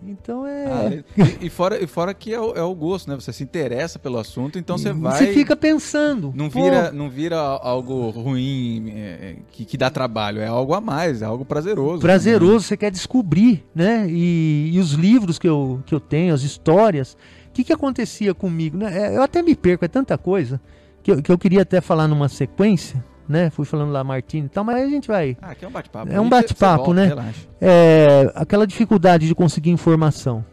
[0.07, 0.64] Então é.
[0.66, 1.03] Ah,
[1.40, 3.16] e, e fora, e fora que é o, é o gosto, né?
[3.16, 5.18] Você se interessa pelo assunto, então você vai.
[5.18, 6.32] Você fica pensando.
[6.34, 10.80] Não pô, vira, não vira algo ruim é, que, que dá trabalho, é algo a
[10.80, 12.01] mais, é algo prazeroso.
[12.01, 14.07] prazeroso, você quer descobrir, né?
[14.09, 17.16] E, e os livros que eu, que eu tenho, as histórias,
[17.49, 18.76] o que, que acontecia comigo?
[18.76, 19.12] né?
[19.12, 20.61] É, Eu até me perco, é tanta coisa
[21.03, 23.50] que eu, que eu queria até falar numa sequência, né?
[23.50, 25.36] Fui falando lá Martini e tal, mas aí a gente vai.
[25.42, 26.12] Ah, aqui é um bate-papo.
[26.12, 27.06] É um bate-papo, né?
[27.06, 27.46] Relaxa.
[27.60, 30.44] É, aquela dificuldade de conseguir informação.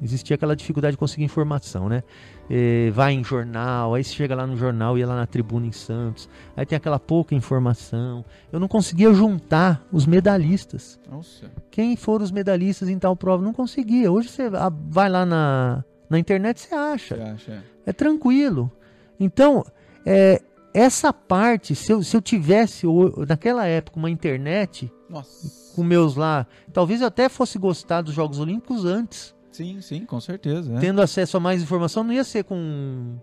[0.00, 2.02] Existia aquela dificuldade de conseguir informação, né?
[2.50, 5.72] É, vai em jornal, aí você chega lá no jornal, ia lá na tribuna em
[5.72, 8.24] Santos, aí tem aquela pouca informação.
[8.52, 11.00] Eu não conseguia juntar os medalhistas.
[11.10, 11.50] Nossa.
[11.70, 13.42] quem foram os medalhistas em tal prova.
[13.42, 14.12] Não conseguia.
[14.12, 17.32] Hoje você vai lá na, na internet você Você acha.
[17.34, 17.64] acha?
[17.86, 18.70] É tranquilo.
[19.18, 19.64] Então,
[20.04, 20.42] é,
[20.78, 22.86] essa parte, se eu, se eu tivesse
[23.28, 25.72] naquela época uma internet Nossa.
[25.74, 29.34] com meus lá, talvez eu até fosse gostar dos Jogos Olímpicos antes.
[29.50, 30.74] Sim, sim, com certeza.
[30.74, 30.78] é.
[30.78, 33.16] Tendo acesso a mais informação, não ia ser com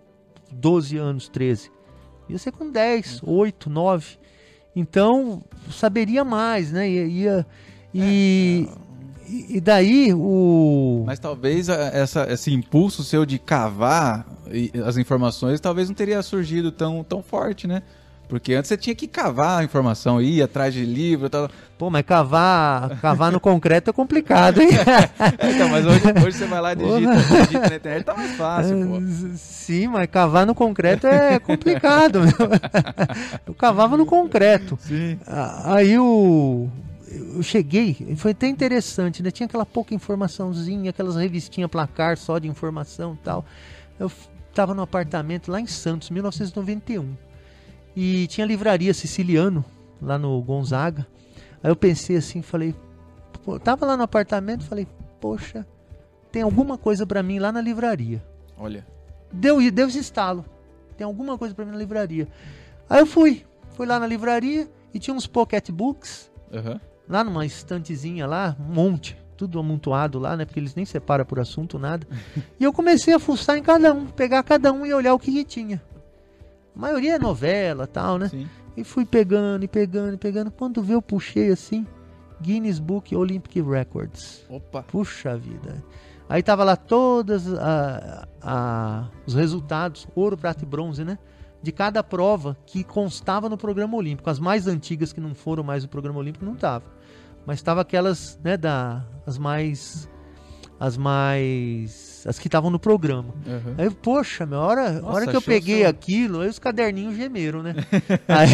[0.52, 1.72] 12 anos, 13.
[2.28, 4.18] Ia ser com 10, 8, 9.
[4.76, 6.90] Então, saberia mais, né?
[6.90, 7.46] Ia, ia-
[7.94, 8.70] e, E,
[9.50, 11.04] e daí o.
[11.06, 14.26] Mas talvez essa, esse impulso seu de cavar
[14.86, 17.82] as informações talvez não teria surgido tão, tão forte, né?
[18.28, 21.50] Porque antes você tinha que cavar a informação, ir atrás de livro e tal.
[21.78, 24.70] Pô, mas cavar, cavar no concreto é complicado, hein?
[25.54, 28.88] Então, mas hoje, hoje você vai lá e digita, digita na internet, tá mais fácil,
[28.88, 29.02] pô.
[29.36, 32.22] Sim, mas cavar no concreto é complicado.
[33.46, 34.80] Eu cavava no concreto.
[34.82, 35.20] Sim.
[35.66, 36.70] Aí o.
[37.36, 39.30] Eu cheguei, foi até interessante, né?
[39.30, 43.46] Tinha aquela pouca informaçãozinha, aquelas revistinhas placar só de informação e tal.
[44.00, 47.14] Eu f- tava no apartamento lá em Santos, 1991.
[47.96, 49.64] E tinha livraria siciliano,
[50.02, 51.06] lá no Gonzaga.
[51.64, 52.74] Aí eu pensei assim, falei.
[53.44, 54.88] Pô, tava lá no apartamento, falei,
[55.22, 55.66] poxa,
[56.32, 58.24] tem alguma coisa pra mim lá na livraria.
[58.58, 58.86] Olha.
[59.32, 60.44] Deu, deu esse estalo.
[60.98, 62.28] Tem alguma coisa pra mim na livraria.
[62.90, 63.46] Aí eu fui.
[63.76, 66.32] Fui lá na livraria e tinha uns pocket books.
[66.52, 66.80] Aham.
[67.08, 69.18] Lá numa estantezinha lá, um monte.
[69.36, 70.46] Tudo amontoado lá, né?
[70.46, 72.08] Porque eles nem separam por assunto, nada.
[72.60, 74.06] e eu comecei a fuçar em cada um.
[74.06, 75.82] Pegar cada um e olhar o que, que tinha.
[76.76, 78.30] A maioria é novela tal, né?
[78.30, 78.48] Sim.
[78.76, 80.50] E fui pegando e pegando e pegando.
[80.52, 81.86] Quando vê, eu puxei assim.
[82.42, 84.46] Guinness Book Olympic Records.
[84.50, 84.84] Opa.
[84.84, 85.84] Puxa vida.
[86.28, 87.46] Aí tava lá todos
[89.26, 91.18] os resultados, ouro, prata e bronze, né?
[91.62, 94.30] De cada prova que constava no programa olímpico.
[94.30, 96.86] As mais antigas que não foram mais o programa olímpico não tava.
[97.46, 100.10] Mas tava aquelas, né, da as mais
[100.80, 103.34] as mais as que estavam no programa.
[103.48, 103.76] Aham.
[103.78, 107.16] Aí, poxa, meu, a hora, Nossa, hora que eu peguei seu- aquilo, aí os caderninhos
[107.16, 107.74] gemeram, né?
[108.28, 108.50] aí,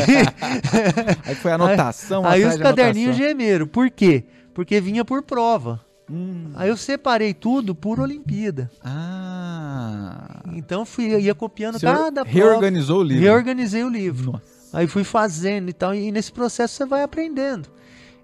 [1.25, 3.27] Aí foi anotação aí atrás os de caderninhos anotação.
[3.29, 3.67] gemeram.
[3.67, 4.23] Por quê?
[4.53, 5.79] Porque vinha por prova.
[6.11, 6.51] Hum.
[6.55, 8.69] Aí eu separei tudo por Olimpíada.
[8.83, 10.41] Ah.
[10.53, 12.29] Então fui, eu ia copiando Você cada prova.
[12.29, 13.23] reorganizou o livro.
[13.23, 14.31] Reorganizei o livro.
[14.33, 14.43] Nossa.
[14.73, 15.93] Aí fui fazendo e tal.
[15.93, 17.69] E nesse processo você vai aprendendo.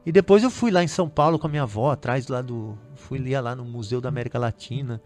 [0.06, 2.78] E depois eu fui lá em São Paulo com a minha avó, atrás lá do.
[2.95, 5.01] Fui lia lá no Museu da América Latina,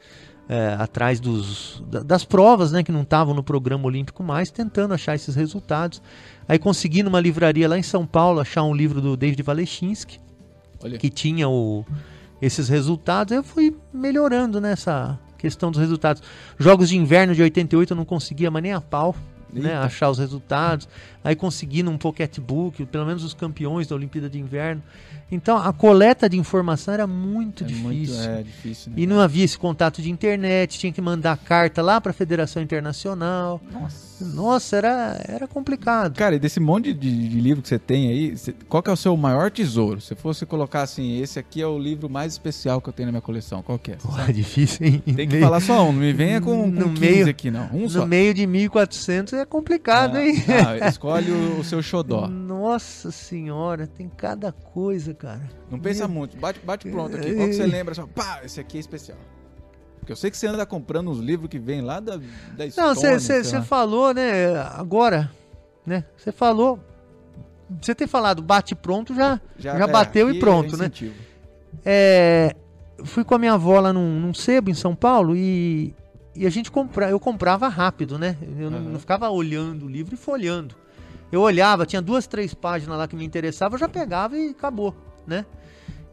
[0.47, 4.93] é, atrás dos, da- das provas, né, que não estavam no programa olímpico mais, tentando
[4.93, 6.01] achar esses resultados.
[6.47, 10.19] Aí consegui numa livraria lá em São Paulo achar um livro do David Valechinsky,
[10.83, 10.97] Olha.
[10.97, 11.85] que tinha o,
[12.41, 13.31] esses resultados.
[13.31, 16.21] Aí eu fui melhorando nessa questão dos resultados.
[16.57, 19.15] Jogos de inverno de 88 eu não conseguia mais nem a pau.
[19.51, 20.87] Né, achar os resultados,
[21.23, 24.81] aí consegui num pocketbook, pelo menos os campeões da Olimpíada de Inverno.
[25.31, 27.83] Então a coleta de informação era muito É difícil.
[27.85, 28.91] muito é, difícil.
[28.91, 28.97] Né?
[29.01, 32.61] E não havia esse contato de internet, tinha que mandar carta lá para a Federação
[32.63, 33.61] Internacional.
[33.71, 34.09] Nossa.
[34.21, 36.13] Nossa, era, era complicado.
[36.17, 38.93] Cara, e desse monte de, de livro que você tem aí, você- qual que é
[38.93, 40.01] o seu maior tesouro?
[40.01, 43.11] Se fosse colocar assim, esse aqui é o livro mais especial que eu tenho na
[43.13, 43.95] minha coleção, qual que é?
[43.95, 45.03] Pô, é difícil, hein?
[45.05, 47.49] Tem que Meio- falar só um, não me venha com, com No 15 meio- aqui
[47.49, 47.99] não, um só.
[47.99, 50.35] No meio de 1400 é complicado, Ah, hein?
[50.81, 52.27] ah, escolhe o, o seu xodó.
[52.27, 55.49] Nossa senhora, tem cada coisa, cara.
[55.69, 57.33] Não pensa muito, bate, bate pronto aqui.
[57.33, 57.95] Qual que você lembra?
[57.95, 59.17] Só, pá, esse aqui é especial.
[59.99, 62.95] Porque eu sei que você anda comprando uns livros que vem lá da, da Não,
[62.95, 64.55] você falou, né?
[64.75, 65.31] Agora,
[65.85, 66.03] né?
[66.17, 66.79] Você falou.
[67.79, 70.91] Você ter falado bate pronto já, já, é, bateu aqui e pronto, é né?
[71.85, 72.55] É,
[73.03, 75.93] fui com a minha avó lá num, num sebo em São Paulo e,
[76.35, 78.35] e a gente compra, eu comprava rápido, né?
[78.57, 78.89] Eu não, Aham.
[78.89, 80.75] não ficava olhando o livro e folhando.
[81.31, 84.95] Eu olhava, tinha duas, três páginas lá que me interessavam, eu já pegava e acabou,
[85.27, 85.45] né?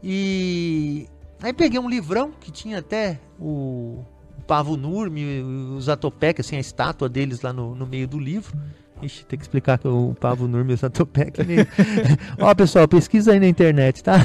[0.03, 1.07] E
[1.41, 4.03] aí peguei um livrão que tinha até o,
[4.47, 5.41] Pavo Nurmi,
[5.77, 8.57] os Atopec, assim, a estátua deles lá no, no meio do livro.
[9.01, 11.39] Ixi, tem que explicar que o Pavo Nurmi e os Atopec.
[11.39, 11.67] é meio-
[12.39, 14.15] Ó, pessoal, pesquisa aí na internet, tá?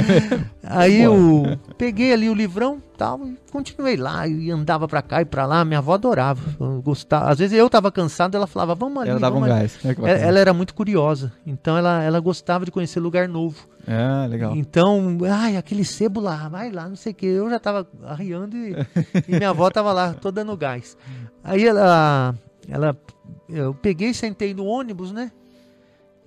[0.64, 5.24] aí eu peguei ali o livrão tal, e continuei lá, e andava pra cá e
[5.26, 5.64] pra lá.
[5.64, 6.40] Minha avó adorava.
[6.82, 7.30] Gostava.
[7.30, 9.10] Às vezes eu tava cansado, ela falava, vamos ali.
[9.10, 9.78] Ela dava um gás.
[9.84, 13.68] né, que Ela, ela era muito curiosa, então ela, ela gostava de conhecer lugar novo.
[13.86, 14.56] Ah, legal.
[14.56, 17.26] Então, ai, aquele sebo lá, vai lá, não sei o que.
[17.26, 18.74] Eu já tava arriando e,
[19.28, 20.96] e minha avó tava lá, toda dando gás.
[21.44, 22.34] Aí ela,
[22.68, 22.96] ela,
[23.48, 25.30] eu peguei e sentei no ônibus, né?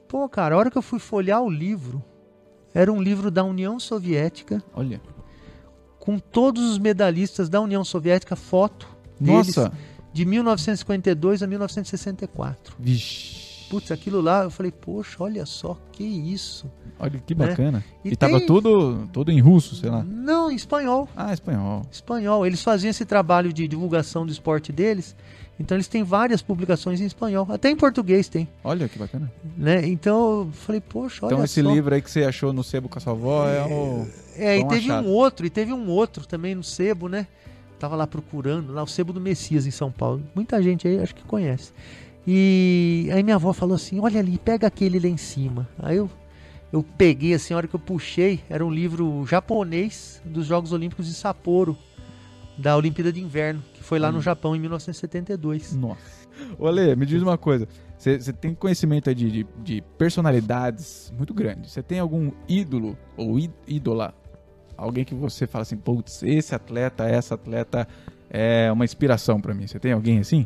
[0.08, 2.04] Pô, cara, a hora que eu fui folhear o livro,
[2.74, 5.00] era um livro da União Soviética, Olha.
[6.00, 8.88] com todos os medalhistas da União Soviética, foto
[9.20, 9.72] deles, Nossa.
[10.14, 12.76] de 1952 a 1964.
[12.80, 13.50] Vixe.
[13.70, 16.66] Putz, aquilo lá, eu falei, poxa, olha só, que isso.
[16.98, 17.46] Olha que né?
[17.48, 17.86] bacana.
[18.04, 20.04] E E, tava tem- tudo, tudo em russo, sei lá.
[20.04, 21.08] Não, em espanhol.
[21.16, 21.84] Ah, espanhol.
[21.92, 22.48] espanhol.
[22.48, 25.16] Eles faziam esse trabalho de divulgação do esporte deles.
[25.60, 27.46] Então eles têm várias publicações em espanhol.
[27.50, 28.48] Até em português tem.
[28.64, 29.30] Olha que bacana.
[29.58, 29.86] Né?
[29.88, 31.70] Então eu falei, poxa, olha então esse só.
[31.70, 34.08] livro aí que você achou no sebo com a sua avó é o...
[34.38, 35.06] É, e teve achado.
[35.06, 37.28] um outro, e teve um outro também no Sebo, né?
[37.78, 40.24] Tava lá procurando, lá o Sebo do Messias em São Paulo.
[40.34, 41.74] Muita gente aí acho que conhece.
[42.26, 45.68] E aí minha avó falou assim: olha ali, pega aquele lá em cima.
[45.78, 46.10] Aí eu,
[46.72, 51.08] eu peguei assim, a hora que eu puxei, era um livro japonês dos Jogos Olímpicos
[51.08, 51.78] de Sapporo,
[52.58, 54.22] da Olimpíada de Inverno, foi lá no Hum.
[54.22, 55.76] Japão em 1972.
[55.76, 56.00] Nossa.
[56.64, 57.68] Ale, me diz uma coisa.
[57.98, 61.72] Você tem conhecimento de, de, de personalidades muito grandes.
[61.72, 63.38] Você tem algum ídolo ou
[63.68, 64.14] ídola?
[64.78, 67.88] Alguém que você fala assim, putz, esse atleta, essa atleta
[68.30, 69.66] é uma inspiração pra mim.
[69.68, 70.46] Você tem alguém assim?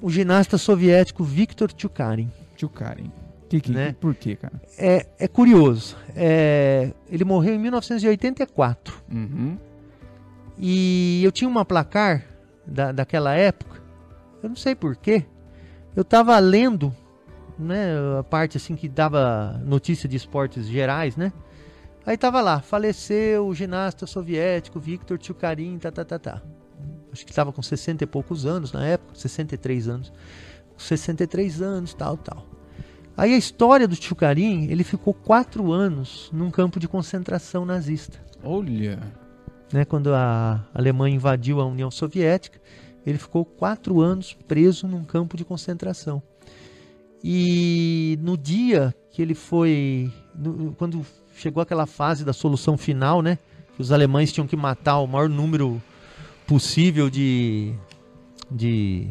[0.00, 2.30] O ginasta soviético Viktor Tchukarin.
[2.54, 3.10] Tio Karen.
[3.48, 3.96] Que, que, Né?
[3.98, 4.60] Por quê, cara?
[4.78, 5.96] É, é curioso.
[6.14, 9.02] É, ele morreu em 1984.
[9.10, 9.56] Uhum.
[10.58, 12.33] E eu tinha uma placar
[12.66, 13.82] da, daquela época.
[14.42, 15.24] Eu não sei porquê.
[15.94, 16.94] Eu tava lendo,
[17.58, 21.32] né, a parte assim que dava notícia de esportes gerais, né?
[22.04, 26.42] Aí tava lá, faleceu o ginasta soviético Viktor Tchukarin, tá, tá, tá, tá.
[27.10, 30.12] Acho que tava com 60 e poucos anos na época, 63 anos.
[30.76, 32.44] 63 anos, tal, tal.
[33.16, 38.98] Aí a história do Tchukarin, ele ficou quatro anos num campo de concentração nazista Olha.
[39.72, 42.60] Né, quando a Alemanha invadiu a União Soviética,
[43.06, 46.22] ele ficou quatro anos preso num campo de concentração.
[47.22, 51.04] E no dia que ele foi, no- quando
[51.36, 53.38] chegou aquela fase da solução final, né,
[53.74, 55.82] que os alemães tinham que matar o maior número
[56.46, 57.72] possível de
[58.50, 59.08] de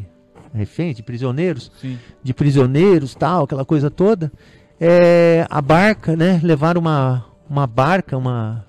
[0.54, 1.98] reféns, de prisioneiros, Sim.
[2.22, 4.32] de prisioneiros, tal, aquela coisa toda.
[4.80, 6.40] É, a barca, né?
[6.42, 8.64] Levaram uma, uma barca, uma.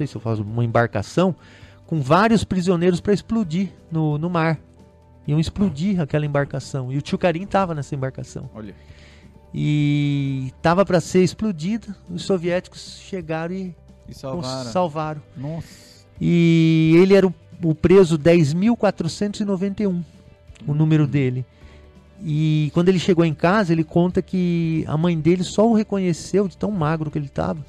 [0.00, 1.36] Sei se eu faço uma embarcação,
[1.86, 4.58] com vários prisioneiros para explodir no, no mar.
[5.28, 6.90] Iam explodir aquela embarcação.
[6.90, 8.48] E o Tchukarin estava nessa embarcação.
[8.54, 8.74] Olha.
[9.52, 11.94] E estava para ser explodida.
[12.08, 13.74] Os soviéticos chegaram e
[14.08, 14.72] E salvaram.
[14.72, 15.22] salvaram.
[15.36, 16.06] Nossa.
[16.18, 20.02] E ele era o, o preso 10.491,
[20.66, 21.44] o número dele.
[22.24, 26.48] E quando ele chegou em casa, ele conta que a mãe dele só o reconheceu,
[26.48, 27.62] de tão magro que ele estava,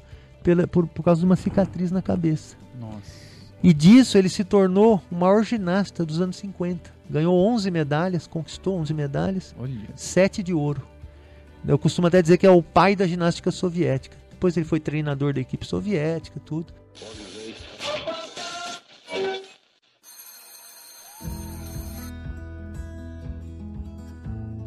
[0.70, 2.56] por, por causa de uma cicatriz na cabeça.
[2.80, 3.22] Nossa.
[3.62, 6.90] E disso ele se tornou o maior ginasta dos anos 50.
[7.08, 9.88] Ganhou 11 medalhas, conquistou 11 medalhas, Olha.
[9.94, 10.82] 7 de ouro.
[11.66, 14.16] Eu costumo até dizer que é o pai da ginástica soviética.
[14.30, 16.72] Depois ele foi treinador da equipe soviética, tudo.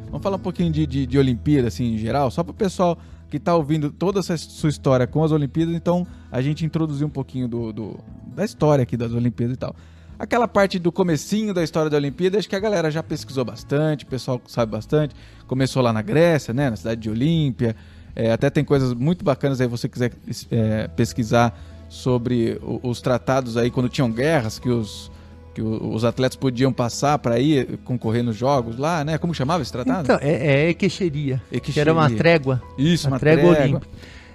[0.05, 2.97] Vamos falar um pouquinho de, de, de Olimpíada, assim, em geral, só para o pessoal
[3.29, 7.09] que tá ouvindo toda essa sua história com as Olimpíadas, então a gente introduzir um
[7.09, 7.99] pouquinho do, do-
[8.35, 9.75] da história aqui das Olimpíadas e tal.
[10.17, 14.05] Aquela parte do comecinho da história da Olimpíada, acho que a galera já pesquisou bastante,
[14.05, 15.13] o pessoal sabe bastante.
[15.47, 17.75] Começou lá na Grécia, né, na cidade de Olímpia.
[18.15, 20.13] É, até tem coisas muito bacanas aí, você quiser
[20.49, 21.59] é, pesquisar
[21.89, 25.11] sobre os tratados aí, quando tinham guerras, que os,
[25.55, 29.17] que os atletas podiam passar para ir concorrer nos jogos lá, né?
[29.17, 30.03] Como chamava esse tratado?
[30.03, 32.61] Então, é, é Equecheria, que era uma trégua.
[32.77, 33.79] Isso, a uma trégua trégua.
[33.79, 33.87] olímpica.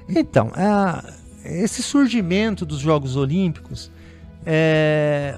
[0.08, 1.04] Então, a-
[1.44, 3.90] esse surgimento dos Jogos Olímpicos,
[4.46, 5.36] é,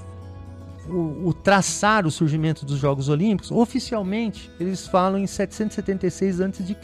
[0.89, 6.75] o, o traçar o surgimento dos Jogos Olímpicos, oficialmente eles falam em 776 a.C.,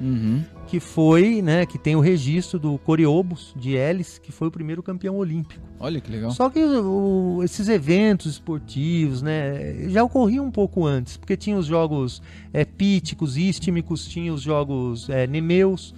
[0.00, 0.42] Uhum.
[0.66, 4.82] que foi, né, que tem o registro do Coriobos de Elis, que foi o primeiro
[4.82, 5.60] campeão olímpico.
[5.78, 6.30] Olha que legal.
[6.30, 11.66] Só que o- esses eventos esportivos, né, já ocorriam um pouco antes, porque tinha os
[11.66, 12.22] jogos
[12.52, 15.94] é, píticos, istmicos, tinha os jogos é, nemeus.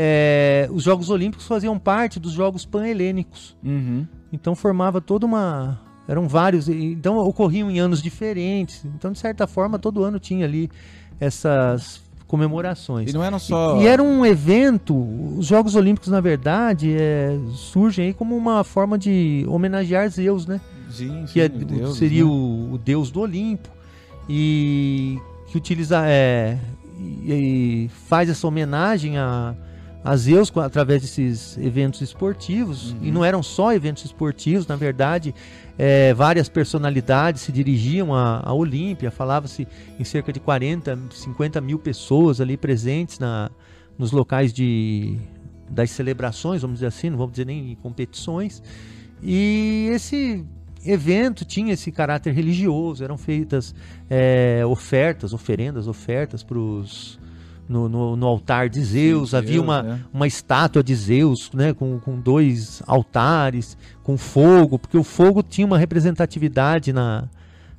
[0.00, 3.56] é, os Jogos Olímpicos faziam parte dos Jogos Pan-Helênicos.
[3.64, 4.06] Uhum.
[4.32, 5.80] Então formava toda uma.
[6.08, 8.82] Eram vários, e- então ocorriam em anos diferentes.
[8.84, 10.70] Então, de certa forma, todo ano tinha ali
[11.20, 13.10] essas comemorações.
[13.10, 13.80] E não eram só.
[13.80, 14.94] E era um evento,
[15.38, 20.60] os Jogos Olímpicos, na verdade, é, surgem aí como uma forma de homenagear Zeus, né?
[20.90, 22.30] Sim, Que é- sim, Deus, seria né?
[22.30, 23.68] o, o deus do Olimpo
[24.28, 26.58] e que utiliza é,
[26.98, 29.54] e, e faz essa homenagem a,
[30.04, 32.98] a Zeus através desses eventos esportivos Uhum.
[33.02, 35.34] e não eram só eventos esportivos, na verdade,
[35.76, 39.66] é, várias personalidades se dirigiam à, à Olímpia, falava-se
[39.98, 43.50] em cerca de 40, 50 mil pessoas ali presentes na,
[43.98, 45.16] nos locais de,
[45.68, 48.62] das celebrações, vamos dizer assim, não vamos dizer nem competições.
[49.22, 50.44] E esse
[50.86, 53.74] evento tinha esse caráter religioso, eram feitas
[54.08, 57.18] é, ofertas, oferendas, ofertas pros,
[57.68, 60.00] no, no, no altar de Zeus, Sim, havia Zeus, uma, né?
[60.12, 65.66] uma estátua de Zeus, né, com, com dois altares, com fogo, porque o fogo tinha
[65.66, 67.28] uma representatividade na,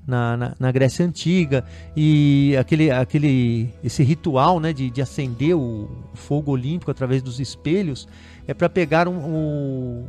[0.06, 1.64] na, na, na Grécia Antiga,
[1.96, 8.08] e aquele, aquele, esse ritual né, de, de acender o fogo olímpico através dos espelhos
[8.48, 10.06] é para pegar um, um-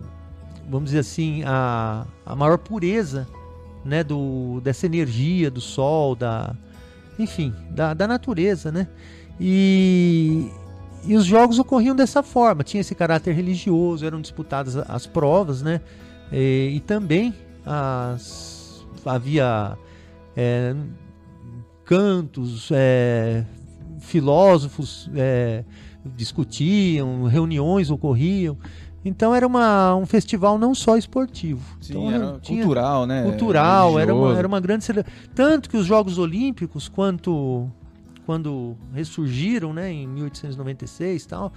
[0.68, 3.26] vamos dizer assim, a, a maior pureza
[3.84, 6.54] né, do, dessa energia do sol, da,
[7.18, 8.86] enfim, da, da natureza, né?
[9.40, 10.50] E,
[11.06, 15.80] e os jogos ocorriam dessa forma, tinha esse caráter religioso, eram disputadas as provas, né?
[16.30, 17.34] E, e também
[17.64, 19.78] as, havia
[20.36, 20.74] é,
[21.84, 23.44] cantos, é,
[24.00, 25.64] filósofos é,
[26.16, 28.56] discutiam, reuniões ocorriam.
[29.02, 31.62] Então era uma, um festival não só esportivo.
[31.80, 33.22] Sim, então, era tinha- cultural, né?
[33.22, 37.66] cultural, era uma, era uma grande cele- Tanto que os Jogos Olímpicos, quanto
[38.30, 41.52] quando ressurgiram né, em 1896 e tal,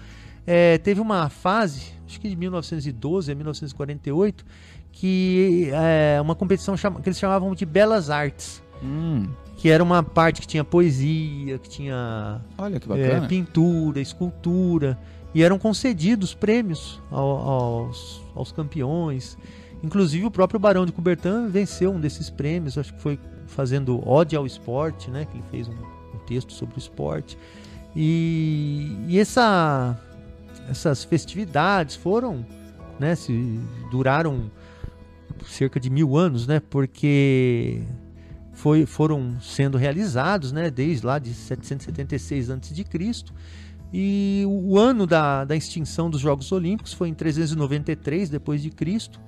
[0.45, 4.43] é, teve uma fase, acho que de 1912 a 1948,
[4.91, 10.01] que é uma competição chama- que eles chamavam de Belas Artes, Hum, que era uma
[10.01, 13.27] parte que tinha poesia, que tinha olha que é, bacana.
[13.27, 14.97] pintura, escultura,
[15.31, 19.37] e eram concedidos prêmios ao- aos, aos campeões.
[19.83, 24.35] Inclusive o próprio Barão de Coubertin venceu um desses prêmios, acho que foi fazendo ode
[24.35, 25.25] ao esporte, né?
[25.25, 25.92] Que ele fez um
[26.33, 27.37] texto sobre o esporte.
[27.95, 29.99] E, e essa,
[30.69, 32.45] essas festividades foram,
[32.99, 33.15] né?
[33.15, 33.59] Se
[33.91, 34.51] duraram
[35.45, 36.59] cerca de mil anos, né?
[36.59, 37.81] Porque
[38.53, 40.69] foi, foram sendo realizados, né?
[40.69, 42.85] Desde lá de 776 a.C.
[43.95, 49.21] E o ano da, da extinção dos Jogos Olímpicos foi em 393 depois de Cristo,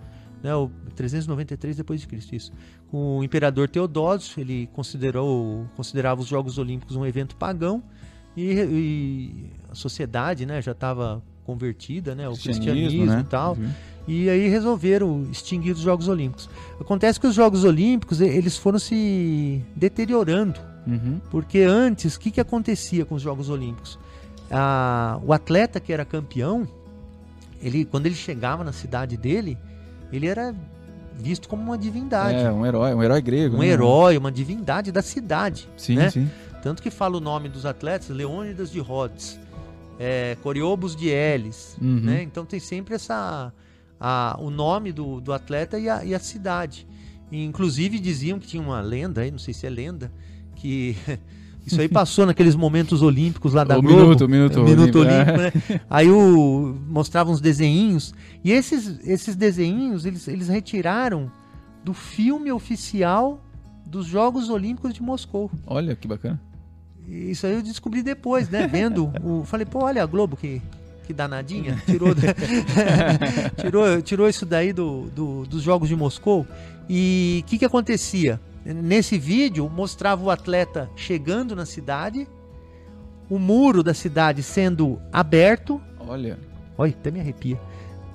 [0.44, 0.56] né?
[0.56, 2.52] O 393 depois de Cristo, isso.
[2.90, 7.84] Com o imperador Teodósio, ele considerou considerava os Jogos Olímpicos um evento pagão
[8.36, 13.22] e, e a sociedade, né, já estava convertida, né, ao cristianismo, né?
[13.22, 13.54] e tal.
[13.54, 13.70] Uhum.
[14.08, 16.50] E aí resolveram extinguir os Jogos Olímpicos.
[16.80, 21.20] Acontece que os Jogos Olímpicos, eles foram se deteriorando, Uhum.
[21.32, 23.98] porque antes, o que, que acontecia com os Jogos Olímpicos?
[24.52, 26.68] Ah, o atleta que era campeão,
[27.62, 29.58] ele, quando ele chegava na cidade dele,
[30.12, 30.54] ele era
[31.18, 32.38] visto como uma divindade.
[32.40, 33.56] É, um herói, um herói grego.
[33.56, 33.68] um né?
[33.68, 35.68] herói, uma divindade da cidade.
[35.78, 36.10] Sim, né?
[36.10, 36.30] sim.
[36.62, 39.40] Tanto que fala o nome dos atletas, Leônidas de Rhodes,
[40.00, 42.00] é, Coriobos de Elis, Uhum.
[42.02, 42.24] né?
[42.24, 43.54] Então tem sempre essa
[44.00, 46.86] a- o nome do, do atleta e a, e a cidade.
[47.32, 50.12] E, inclusive diziam que tinha uma lenda aí, não sei se é lenda,
[50.56, 50.98] que
[51.66, 54.02] isso aí passou naqueles momentos olímpicos lá da O Globo.
[54.02, 55.82] minuto, minuto É, minuto olímpico, olímpico, né?
[55.90, 58.14] Aí o mostravam uns desenhinhos
[58.44, 61.32] e esses esses desenhinhos eles, eles retiraram
[61.84, 63.42] do filme oficial
[63.86, 65.50] dos Jogos Olímpicos de Moscou.
[65.68, 66.40] Olha que bacana.
[67.08, 68.68] Isso aí eu descobri depois, né?
[68.68, 69.44] Vendo o.
[69.46, 70.60] Falei, pô, olha a Globo que,
[71.06, 71.80] que danadinha.
[71.86, 72.10] Tirou,
[73.62, 76.46] tirou, tirou isso daí do, do- dos Jogos de Moscou.
[76.90, 78.40] E o que, que acontecia?
[78.66, 82.28] Nesse vídeo mostrava o atleta chegando na cidade,
[83.30, 85.80] o muro da cidade sendo aberto.
[86.00, 86.40] Olha.
[86.78, 87.60] Olha, até me arrepia.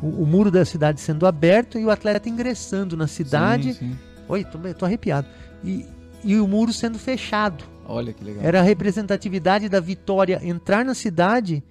[0.02, 3.74] O, o muro da cidade sendo aberto e o atleta ingressando na cidade.
[3.74, 3.98] Sim, sim.
[4.28, 5.28] Oi, tô, tô arrepiado.
[5.64, 5.86] E,
[6.24, 7.64] e o muro sendo fechado.
[7.86, 8.44] Olha que legal.
[8.44, 11.62] Era a representatividade da vitória entrar na cidade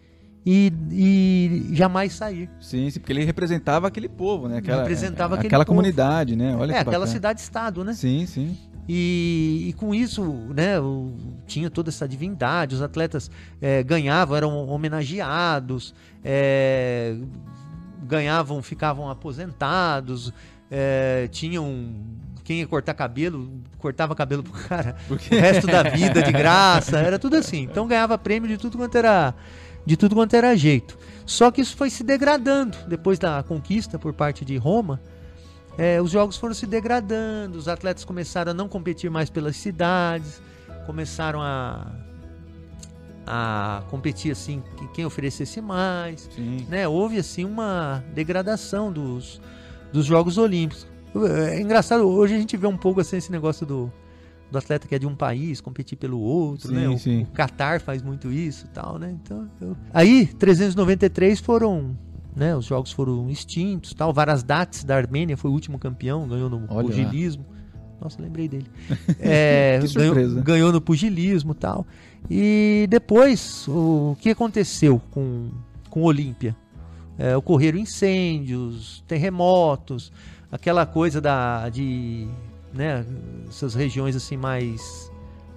[0.46, 2.50] e, e jamais sair.
[2.60, 4.58] Sim, sim, porque ele representava aquele povo, né?
[4.58, 5.78] Aquela, Representava aquele aquela povo.
[5.78, 6.56] comunidade, né?
[6.56, 7.94] Olha é, que aquela cidade-estado, né?
[7.94, 8.58] Sim, sim.
[8.92, 10.78] E, e com isso, né,
[11.46, 13.30] tinha toda essa divindade, os atletas
[13.62, 15.94] eh, ganhavam, eram homenageados,
[16.26, 17.16] eh,
[18.02, 20.34] ganhavam, ficavam aposentados,
[20.72, 21.94] eh, tinham
[22.44, 26.98] quem ia cortar cabelo, cortava cabelo pro cara Porque o resto da vida de graça,
[26.98, 27.62] era tudo assim.
[27.62, 29.36] Então ganhava prêmio de tudo quanto era
[29.86, 30.98] de tudo quanto era jeito.
[31.28, 35.00] Só que isso foi se degradando depois da conquista por parte de Roma.
[35.78, 40.42] É, os jogos foram se degradando, os atletas começaram a não competir mais pelas cidades,
[40.86, 41.88] começaram a
[43.32, 46.66] a competir assim que- quem oferecesse mais, Sim.
[46.68, 46.88] né?
[46.88, 49.40] Houve assim uma degradação dos,
[49.94, 50.88] dos Jogos Olímpicos.
[51.52, 53.92] É engraçado, hoje a gente vê um pouco assim esse negócio do,
[54.52, 56.90] do atleta que é de um país competir pelo outro, Sim, né?
[56.90, 57.22] O, sim.
[57.22, 59.16] o Qatar faz muito isso, tal, né?
[59.24, 61.96] Então, eu- aí 393 foram,
[62.36, 62.56] né?
[62.56, 64.14] Os jogos foram extintos, tal.
[64.14, 66.84] Varasdates da Armênia foi o último campeão, ganhou no Olha lá.
[66.84, 67.46] pugilismo.
[68.02, 68.66] Nossa, lembrei dele.
[69.20, 71.86] É, Que ganhou, ganhou no pugilismo, tal.
[72.30, 75.50] E depois, o que aconteceu com
[75.90, 76.56] com Olímpia?
[77.18, 80.12] É, ocorreram incêndios, terremotos,
[80.52, 82.28] aquela coisa da de,
[82.74, 83.06] né,
[83.50, 85.12] essas regiões assim mais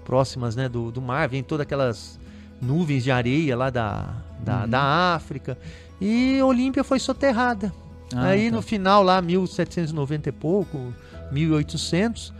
[0.05, 2.19] próximas, né, do, do mar, vem todas aquelas
[2.61, 4.69] nuvens de areia lá da, da, Uhum.
[4.71, 5.57] da África.
[6.05, 7.73] E Olímpia foi soterrada.
[8.15, 8.57] Ah, Aí tá.
[8.57, 10.93] no final, lá, 1790 e pouco,
[11.31, 12.33] 1800,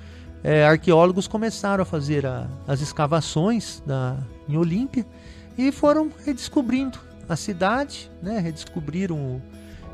[0.43, 5.07] é, arqueólogos começaram a fazer a- as escavações da, em Olímpia
[5.57, 6.99] e foram redescobrindo
[7.29, 8.39] a cidade, né?
[8.41, 9.41] redescobriram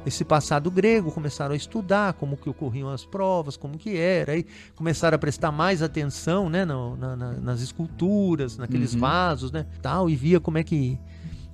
[0.06, 4.46] esse passado grego, começaram a estudar como que ocorriam as provas, como que era, aí
[4.74, 6.64] começaram a prestar mais atenção né?
[6.64, 9.00] na- na- nas esculturas, naqueles Uhum.
[9.00, 9.66] vasos, né?
[9.82, 10.98] tal, e via como é que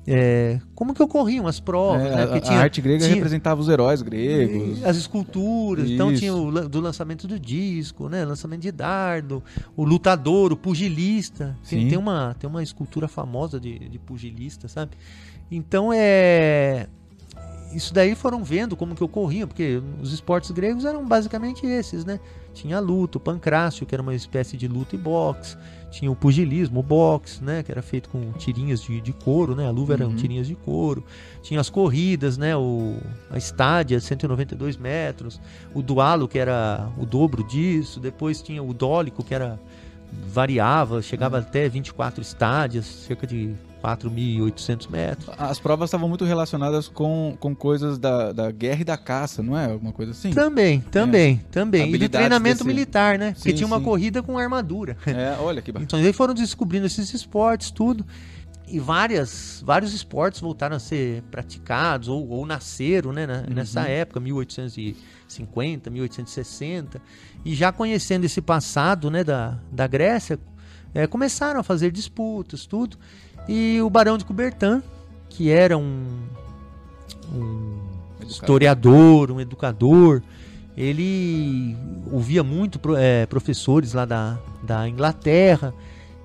[0.07, 2.23] é, como que ocorriam as provas, É, né?
[2.25, 4.85] a, Porque a arte grega tinha- representava os heróis gregos.
[4.85, 6.21] as esculturas, então Isso.
[6.21, 8.25] tinha o do lançamento do disco, né?
[8.25, 9.43] Lançamento de dardo,
[9.77, 11.57] o lutador, o pugilista.
[11.69, 14.93] Tem, tem uma, tem uma escultura famosa de, de pugilista, sabe?
[15.51, 16.87] Então é.
[17.75, 22.21] Isso daí foram vendo como que ocorria, porque os esportes gregos eram basicamente esses, né?
[22.53, 25.57] Tinha a luta, o pancrácio, que era uma espécie de luta e boxe.
[25.95, 27.63] Tinha o pugilismo, o boxe, né?
[27.63, 29.67] Que era feito com tirinhas de, de couro, né?
[29.67, 30.17] A luva eram Uhum.
[30.17, 31.05] tirinhas de couro.
[31.41, 32.57] Tinha as corridas, né?
[32.57, 32.97] O,
[33.31, 35.41] a estádia, 192 metros.
[35.73, 38.01] O dualo, que era o dobro disso.
[38.01, 39.59] Depois tinha o dólico, que era
[40.33, 43.55] variava, chegava até 24 estádias, cerca de
[43.85, 45.29] 4.800 metros.
[45.39, 49.57] As provas estavam muito relacionadas com, com coisas da, da guerra e da caça, não
[49.59, 49.67] é?
[49.67, 50.31] Alguma coisa assim?
[50.31, 51.83] Também, também, também.
[51.83, 53.33] E do Habilidades treinamento desse- militar, né?
[53.35, 53.85] Porque Sim, tinha uma sim.
[53.85, 54.97] corrida com armadura.
[55.07, 55.85] É, olha que bacana.
[55.85, 58.05] Então eles foram descobrindo esses esportes, tudo.
[58.67, 63.87] E várias, vários esportes voltaram a ser praticados ou, ou nasceram né, na- nessa Uhum.
[63.87, 67.01] época, 1850, 1860.
[67.45, 70.39] E já conhecendo esse passado né, da, da Grécia,
[70.95, 72.97] eh, começaram a fazer disputas, tudo.
[73.49, 74.83] E o Barão de Coubertin,
[75.29, 76.07] que era um,
[77.33, 77.79] um
[78.27, 80.23] historiador, um educador,
[80.77, 81.77] ele
[82.11, 85.73] ouvia muito eh, professores lá da, da Inglaterra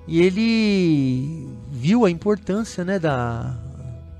[0.08, 3.54] e ele viu a importância, né, da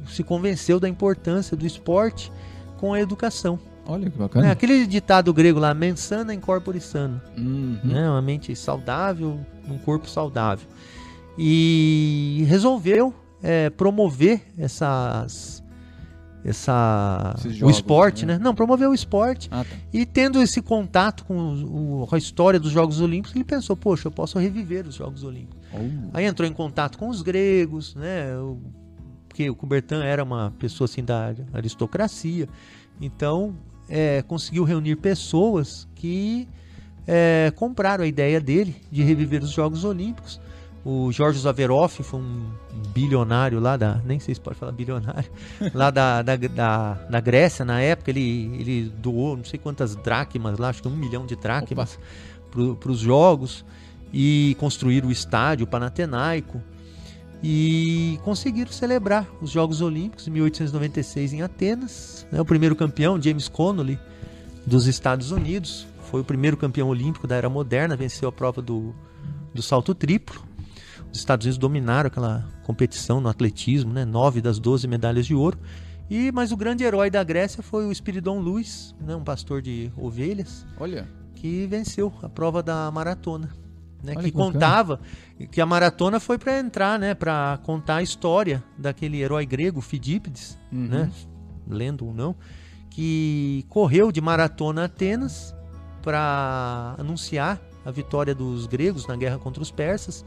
[0.07, 2.33] se convenceu da importância do esporte
[2.79, 3.59] com a educação.
[3.87, 4.51] Olha que bacana.
[4.53, 7.79] Aquele ditado grego lá, mens sana in corpore sano, Uhum.
[7.83, 8.09] né?
[8.09, 9.39] Uma mente saudável,
[9.69, 10.67] um corpo saudável.
[11.39, 15.61] E resolveu eh, promover essas
[16.43, 18.39] essa Esses o jogos, esporte, né?
[18.39, 18.41] né?
[18.43, 19.77] Não, promoveu o esporte Ah, tá.
[19.93, 24.09] e tendo esse contato com, o- com a história dos Jogos Olímpicos, ele pensou, poxa,
[24.09, 25.59] eu posso reviver os Jogos Olímpicos.
[25.71, 26.09] Oh.
[26.15, 28.35] Aí entrou em contato com os gregos, né?
[28.39, 28.57] o-
[29.29, 32.49] Porque o Coubertin era uma pessoa assim da aristocracia.
[33.01, 33.55] Então,
[33.89, 36.49] é, conseguiu reunir pessoas que
[37.07, 40.41] é, compraram a ideia dele de reviver os Jogos Olímpicos.
[40.85, 42.51] O Jorge Zaveroff foi um
[42.95, 44.01] bilionário lá da.
[44.05, 45.31] Nem sei se pode falar bilionário.
[45.75, 50.59] Lá da, da, da, da Grécia, na época, ele, ele doou não sei quantas dracmas
[50.59, 51.99] lá, acho que um milhão de dracmas
[52.51, 53.65] para os Jogos.
[54.13, 56.61] E construíram o estádio Panatenaico.
[57.43, 62.27] E conseguiram celebrar os Jogos Olímpicos em 1896 em Atenas.
[62.31, 62.41] né?
[62.41, 63.99] O primeiro campeão, James Connolly,
[64.67, 68.95] dos Estados Unidos, foi o primeiro campeão olímpico da era moderna, venceu a prova do,
[69.55, 70.43] do salto triplo.
[71.13, 74.05] Os Estados Unidos dominaram aquela competição no atletismo, né?
[74.05, 75.59] nove das 12 medalhas de ouro.
[76.09, 79.15] E, mas o grande herói da Grécia foi o Espiridon Luiz, né?
[79.15, 81.07] um pastor de ovelhas, Olha.
[81.35, 83.49] que venceu a prova da maratona.
[84.03, 84.99] Né, que que contava
[85.53, 90.59] que a maratona foi para entrar, né, para contar a história daquele herói grego Fidípides,
[90.73, 90.87] Uhum.
[90.87, 91.11] né,
[91.69, 92.35] lendo ou não,
[92.89, 95.55] que correu de maratona a Atenas
[96.01, 100.25] para anunciar a vitória dos gregos na guerra contra os persas.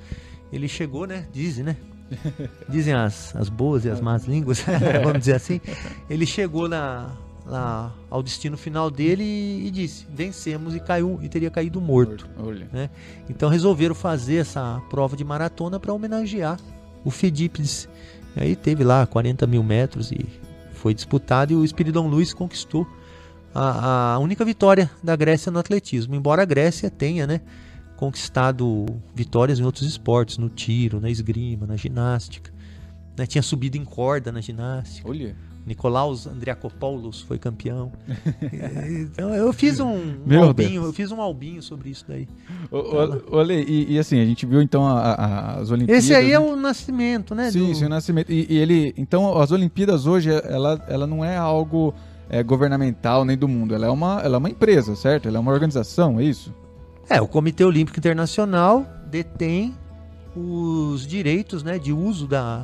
[0.53, 1.75] Ele chegou, né, dizem, né?
[2.69, 4.63] Dizem as, as boas e as más línguas,
[5.03, 5.59] vamos dizer assim.
[6.07, 7.09] Ele chegou na,
[7.43, 12.29] lá ao destino final dele e, e disse: vencemos e caiu e teria caído morto.
[12.37, 12.67] Olha.
[13.27, 16.59] Então resolveram fazer essa prova de maratona para homenagear
[17.03, 17.89] o Fidípides.
[18.35, 20.23] E aí teve lá 40 mil metros e
[20.73, 22.87] foi disputado e o Espiridon Luiz conquistou
[23.55, 26.13] a, a única vitória da Grécia no atletismo.
[26.13, 27.41] Embora a Grécia tenha, né,
[27.97, 28.85] conquistado
[29.15, 32.51] vitórias em outros esportes, no tiro, na esgrima, na ginástica.
[33.17, 35.07] né, tinha subido em corda na ginástica.
[35.09, 35.35] Olha.
[35.65, 37.89] Nicolaus Andriakopoulos foi campeão.
[39.01, 39.93] então eu fiz um,
[40.27, 40.85] um albinho, Deus.
[40.87, 42.27] eu fiz um albinho sobre isso daí.
[43.31, 46.03] Ale, e, e assim, a gente viu então a- a- as Olimpíadas.
[46.03, 46.39] Esse aí é né?
[46.39, 47.49] o nascimento, né?
[47.49, 48.29] Sim, do- sim, o nascimento.
[48.29, 48.93] E, e ele.
[48.97, 51.93] Então, as Olimpíadas hoje, ela, ela não é algo
[52.29, 53.73] é, governamental nem do mundo.
[53.73, 55.27] Ela é, uma, ela é uma empresa, certo?
[55.29, 56.53] Ela é uma organização, é isso?
[57.09, 59.75] É, o Comitê Olímpico Internacional detém
[60.35, 62.63] os direitos, né, de uso da,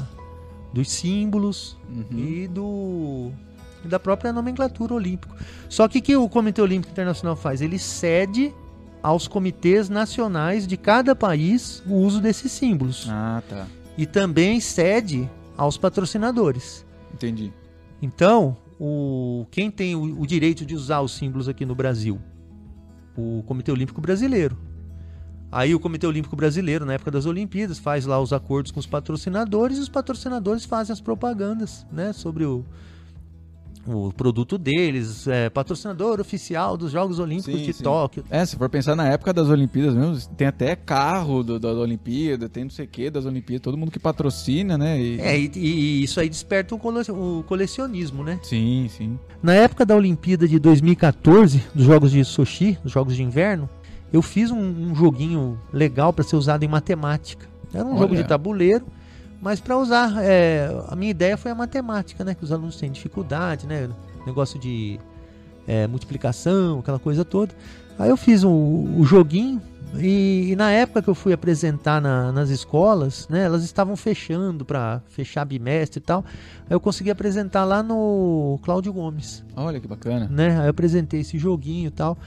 [0.74, 2.06] dos símbolos Uhum.
[2.18, 3.32] e do
[3.84, 5.34] e da própria nomenclatura olímpica.
[5.70, 7.62] Só que o que o Comitê Olímpico Internacional faz?
[7.62, 8.54] Ele cede
[9.02, 13.08] aos comitês nacionais de cada país o uso desses símbolos.
[13.10, 13.68] Ah, tá.
[13.98, 16.86] E também cede aos patrocinadores.
[17.14, 17.54] Entendi.
[18.02, 22.20] Então, o, quem tem o, o direito de usar os símbolos aqui no Brasil?
[23.20, 24.58] O Comitê Olímpico Brasileiro.
[25.52, 28.86] Aí o Comitê Olímpico Brasileiro, na época das Olimpíadas, faz lá os acordos com os
[28.86, 32.64] patrocinadores e os patrocinadores fazem as propagandas, né, sobre o,
[33.90, 37.84] o produto deles, é, patrocinador oficial dos Jogos Olímpicos Sim, de sim.
[37.84, 38.24] Tóquio.
[38.30, 42.48] É, se for pensar na época das Olimpíadas mesmo, tem até carro do, da Olimpíada,
[42.50, 45.00] tem não sei o que das Olimpíadas, todo mundo que patrocina, né?
[45.00, 48.40] E- É, e, e isso aí desperta o, cole- o colecionismo, né?
[48.44, 49.20] Sim, sim.
[49.42, 53.70] Na época da Olimpíada de 2014, dos Jogos de Sochi, dos Jogos de Inverno,
[54.12, 57.48] eu fiz um, um joguinho legal para ser usado em matemática.
[57.74, 58.00] Era um Olha.
[58.00, 58.86] jogo de tabuleiro,
[59.42, 62.34] mas para usar, é, a minha ideia foi a matemática, né?
[62.34, 63.90] Que os alunos têm dificuldade, né?
[64.26, 65.00] Negócio de
[65.68, 67.54] é, multiplicação, aquela coisa toda.
[67.98, 69.62] Aí eu fiz o, o joguinho
[69.96, 73.44] e, e na época que eu fui apresentar na- nas escolas, né?
[73.44, 76.24] Elas estavam fechando para fechar bimestre e tal.
[76.70, 80.28] Aí eu consegui apresentar lá no Cláudio Gomes Olha que bacana.
[80.30, 80.60] né?
[80.60, 82.18] Aí eu apresentei esse joguinho e tal.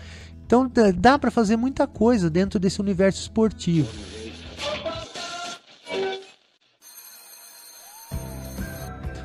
[0.47, 3.89] Então dá- pra fazer muita coisa dentro desse universo esportivo.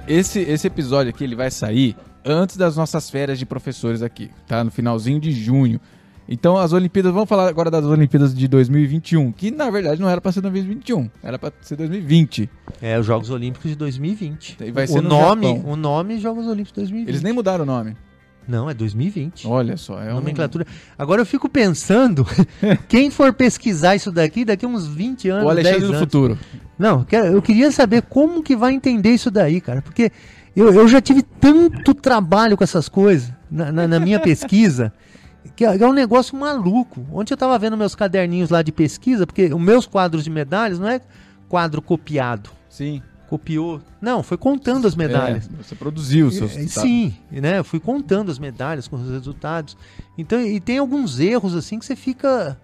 [0.07, 4.63] Esse, esse episódio aqui ele vai sair antes das nossas férias de professores aqui, tá?
[4.63, 5.81] No finalzinho de junho.
[6.29, 10.19] Então as Olimpíadas, vamos falar agora das Olimpíadas de 2021, que na verdade não era
[10.19, 12.49] pra ser 2021, era pra ser 2020.
[12.81, 14.57] É, os Jogos Olímpicos de 2020.
[14.61, 15.71] E vai ser o no nome, Japão.
[15.71, 17.09] o nome Jogos Olímpicos 2020.
[17.09, 17.95] Eles nem mudaram o nome.
[18.47, 19.45] Não, é 2020.
[19.47, 20.15] Olha só, é um...
[20.15, 20.65] Nomenclatura.
[20.97, 22.25] Agora eu fico pensando,
[22.87, 25.99] quem for pesquisar isso daqui, daqui a uns 20 anos, o 10 Alexandre do anos.
[25.99, 26.39] futuro.
[26.79, 29.81] Não, eu queria saber como que vai entender isso daí, cara.
[29.81, 30.11] Porque
[30.55, 34.93] eu, eu já tive tanto trabalho com essas coisas na, na- na minha pesquisa,
[35.55, 37.05] que é, é um negócio maluco.
[37.11, 40.77] Ontem eu tava vendo meus caderninhos lá de pesquisa, porque os meus quadros de medalhas
[40.79, 41.01] não é
[41.49, 43.01] quadro copiado, Sim.
[43.29, 43.81] Copiou.
[44.01, 45.47] Não, foi contando as medalhas.
[45.47, 46.89] É, você produziu os seus É, resultados.
[46.89, 47.59] Sim, né?
[47.59, 49.75] Eu fui contando as medalhas com os resultados.
[50.17, 52.59] Então, e tem alguns erros assim que você fica.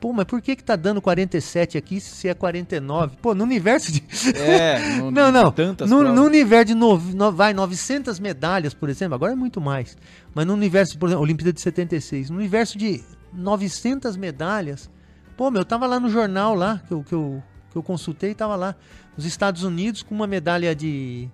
[0.00, 3.16] Pô, mas por que que tá dando 47 aqui se é 49?
[3.20, 4.02] Pô, no universo de.
[4.36, 5.50] É, no- Não, não.
[5.50, 9.60] Tantas No, no universo de nove- no- vai 900 medalhas, por exemplo, agora é muito
[9.60, 9.96] mais.
[10.32, 13.02] Mas no universo, por exemplo, Olimpíada de 76, no universo de
[13.32, 14.88] 900 medalhas,
[15.36, 18.34] pô, meu, eu tava lá no jornal lá que eu, que eu, que eu consultei,
[18.34, 18.74] tava lá
[19.16, 21.28] os Estados Unidos com uma medalha de,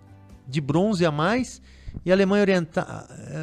[0.49, 1.61] de bronze a mais
[2.05, 2.87] e a Alemanha Oriental,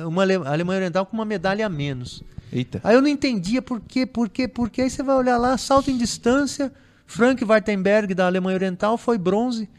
[0.08, 2.24] uma Ale- Alemanha Oriental com uma medalha a menos.
[2.52, 2.82] Eita.
[2.84, 4.82] Aí eu não entendia por quê, por quê, por quê.
[4.82, 6.72] Aí você vai olhar lá, salto em distância,
[7.06, 9.70] Frank Wartenberg da Alemanha Oriental foi bronze.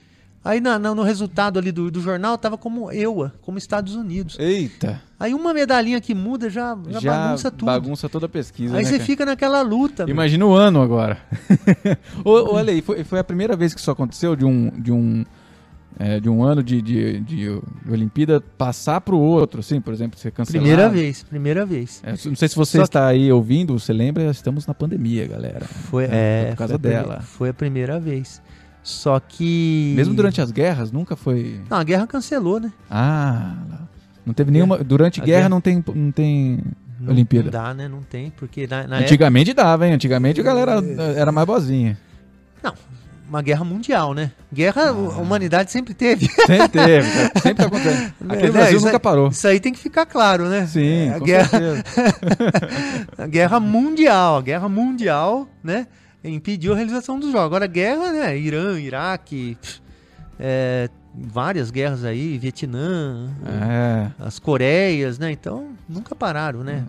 [0.44, 4.36] Aí na- na- no resultado ali do, do jornal tava como EUA, como Estados Unidos.
[4.40, 5.00] Eita.
[5.18, 7.66] Aí uma medalhinha que muda já, já, Já bagunça tudo.
[7.66, 9.04] bagunça toda a pesquisa, Aí né, você cara?
[9.06, 10.04] fica naquela luta.
[10.04, 10.12] meu.
[10.12, 11.16] Imagina o ano agora.
[12.24, 15.24] ô, Ale, foi, foi a primeira vez que isso aconteceu de um, de um,
[15.96, 20.32] é, de um ano de, de, de Olimpíada passar pro outro, assim, por exemplo, ser
[20.32, 20.64] cancelado.
[20.66, 22.00] Primeira vez, primeira vez.
[22.04, 25.64] É, não sei se você Só está aí ouvindo, você lembra, estamos na pandemia, galera.
[25.66, 27.20] Foi, É, é, por causa foi dela.
[27.20, 28.42] Foi a primeira vez.
[28.82, 29.92] Só que.
[29.96, 31.60] Mesmo durante as guerras, nunca foi...
[31.70, 32.72] Não, a guerra cancelou, né?
[32.90, 33.54] Ah,
[34.26, 34.78] não teve nenhuma...
[34.78, 36.60] Durante A guerra, guerra- não tem, não tem
[36.98, 37.44] Não, Olimpíada.
[37.44, 37.86] Não dá, né?
[37.88, 38.96] Não tem, porque na, na época.
[39.02, 39.92] Antigamente dava, hein?
[39.94, 40.72] Antigamente a galera
[41.16, 41.96] era mais boazinha.
[43.28, 44.30] Uma guerra mundial, né?
[44.52, 46.28] Guerra a humanidade sempre teve.
[46.46, 47.32] Sempre teve, cara.
[47.40, 48.12] sempre tá acontecendo.
[48.28, 49.28] Aqui Né, no Brasil nunca parou.
[49.28, 50.66] Isso aí tem que ficar claro, né?
[50.66, 51.58] Sim, É, a guerra,
[53.16, 55.86] a guerra mundial, a guerra mundial, né?
[56.24, 57.46] Impediu a realização dos jogos.
[57.46, 58.38] Agora, guerra, né?
[58.38, 59.56] Irã, Iraque,
[60.38, 64.10] é, várias guerras aí, Vietnã, É.
[64.24, 65.32] as Coreias, né?
[65.32, 66.84] Então, nunca pararam, né?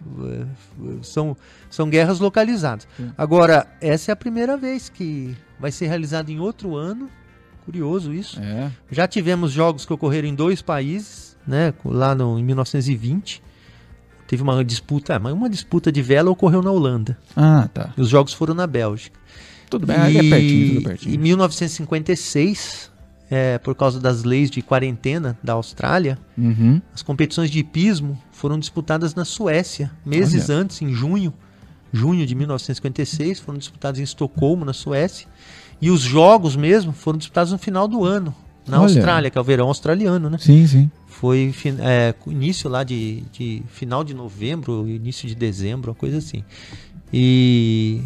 [1.01, 1.35] São,
[1.69, 2.87] são guerras localizadas.
[3.17, 7.09] Agora, essa é a primeira vez que vai ser realizado em outro ano.
[7.65, 8.39] Curioso isso.
[8.41, 8.69] É.
[8.91, 11.73] Já tivemos jogos que ocorreram em dois países, né?
[11.85, 13.41] Lá no, em 1920.
[14.27, 17.17] Teve uma disputa, mas uma disputa de vela ocorreu na Holanda.
[17.35, 17.93] Ah, tá.
[17.95, 19.17] E os jogos foram na Bélgica.
[19.79, 21.19] Tudo bem, aí é pertinho, tudo Em pertinho.
[21.19, 22.91] 1956,
[23.29, 26.81] é, por causa das leis de quarentena da Austrália, Uhum.
[26.93, 30.59] as competições de hipismo foram disputadas na Suécia, meses Olha.
[30.59, 31.33] antes, em junho.
[31.91, 35.27] Junho de 1956, foram disputados em Estocolmo, na Suécia.
[35.81, 38.33] E os jogos mesmo foram disputados no final do ano,
[38.67, 38.85] na Olha.
[38.85, 40.37] Austrália, que é o verão australiano, né?
[40.39, 40.91] Sim, sim.
[41.07, 46.43] Foi é, início lá de, de final de novembro, início de dezembro, uma coisa assim.
[47.11, 48.01] E,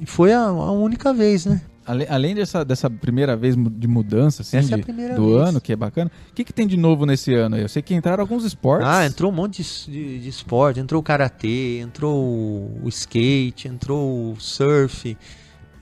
[0.00, 1.60] e foi a, a única vez, né?
[1.86, 5.28] Ale- Além dessa, dessa primeira vez de mudança, assim, Essa é a de- primeira do
[5.36, 5.48] vez.
[5.48, 6.10] ano, que é bacana.
[6.30, 7.62] O que, que tem de novo nesse ano aí?
[7.62, 8.86] Eu sei que entraram alguns esportes.
[8.86, 13.68] Ah, entrou um monte de, de, de esporte, entrou o karatê, entrou o, o skate,
[13.68, 15.16] entrou o surf,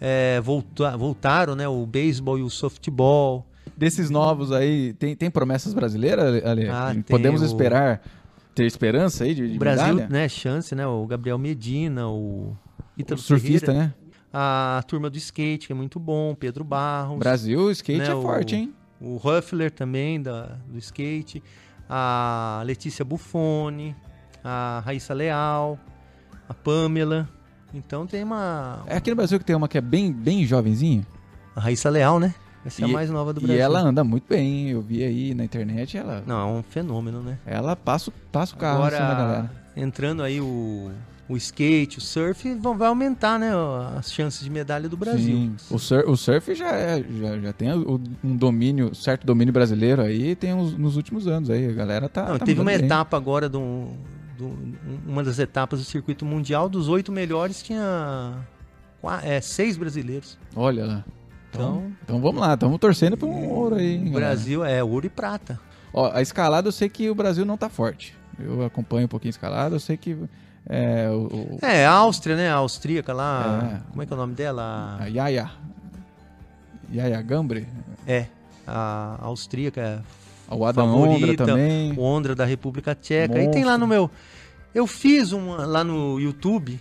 [0.00, 3.44] é, volta- voltaram né, o beisebol e o softball.
[3.76, 6.68] Desses novos aí, tem, tem promessas brasileiras, Ale?
[6.68, 8.00] Ah, tem Podemos o- esperar,
[8.54, 10.08] ter esperança aí de, de O Brasil, medalha?
[10.08, 12.56] né, chance, né, o Gabriel Medina, o O
[12.96, 13.94] Ítalo surfista, Ferreira, né?
[14.38, 17.18] A turma do skate, que é muito bom, Pedro Barros.
[17.18, 18.74] Brasil, o skate né, é o- forte, hein?
[19.00, 21.42] O Huffler também, da, do skate.
[21.88, 23.94] a Letícia Buffoni,
[24.44, 25.78] a Raíssa Leal,
[26.48, 27.28] a Pamela.
[27.72, 28.82] Então tem uma.
[28.86, 31.06] É aqui no Brasil que tem uma que é bem, bem jovenzinha.
[31.54, 32.34] A Raíssa Leal, né?
[32.64, 33.62] Essa é a E- mais nova do E Brasil.
[33.62, 37.38] ela anda muito bem, eu vi aí na internet, ela, Não, é um fenômeno, né?
[37.46, 39.50] ela passa, o- passa o carro Agora, assim galera.
[39.76, 40.90] entrando aí o,
[41.28, 43.50] o skate, o surf, vão, vai aumentar, né?
[43.98, 45.36] As chances de medalha do Brasil.
[45.36, 45.56] Sim.
[45.70, 50.36] O, sur- o surf já, é- já, já tem um domínio, certo domínio brasileiro aí,
[50.36, 52.28] tem uns- nos últimos anos aí, a galera tá.
[52.28, 52.84] Não, tá teve uma bem.
[52.84, 53.88] etapa agora, do,
[54.38, 54.56] do-
[55.06, 58.34] uma das etapas do circuito mundial, dos oito melhores tinha
[59.22, 60.38] é, seis brasileiros.
[60.54, 61.04] Olha lá.
[61.50, 63.94] Então, Então, então vamos lá, estamos torcendo para um ouro aí.
[63.94, 64.20] hein, o galera.
[64.34, 65.58] Brasil é ouro e prata.
[65.92, 68.14] Ó, a escalada eu sei que o Brasil não tá forte.
[68.38, 70.14] Eu acompanho um pouquinho a escalada, eu sei que
[70.68, 72.50] é, o, É, a Áustria, né?
[72.50, 73.80] A austríaca lá.
[73.84, 73.90] É.
[73.90, 74.96] Como é que é o nome dela?
[75.00, 75.50] a Yaya.
[76.92, 77.66] Yaya Gambre.
[78.06, 78.26] É,
[78.66, 80.02] a austríaca,
[80.50, 81.92] O Adam Favorita, Ondra também.
[81.92, 83.40] o Ondra da República Tcheca.
[83.42, 84.10] E tem lá no meu.
[84.74, 86.78] Eu fiz uma lá no YouTube,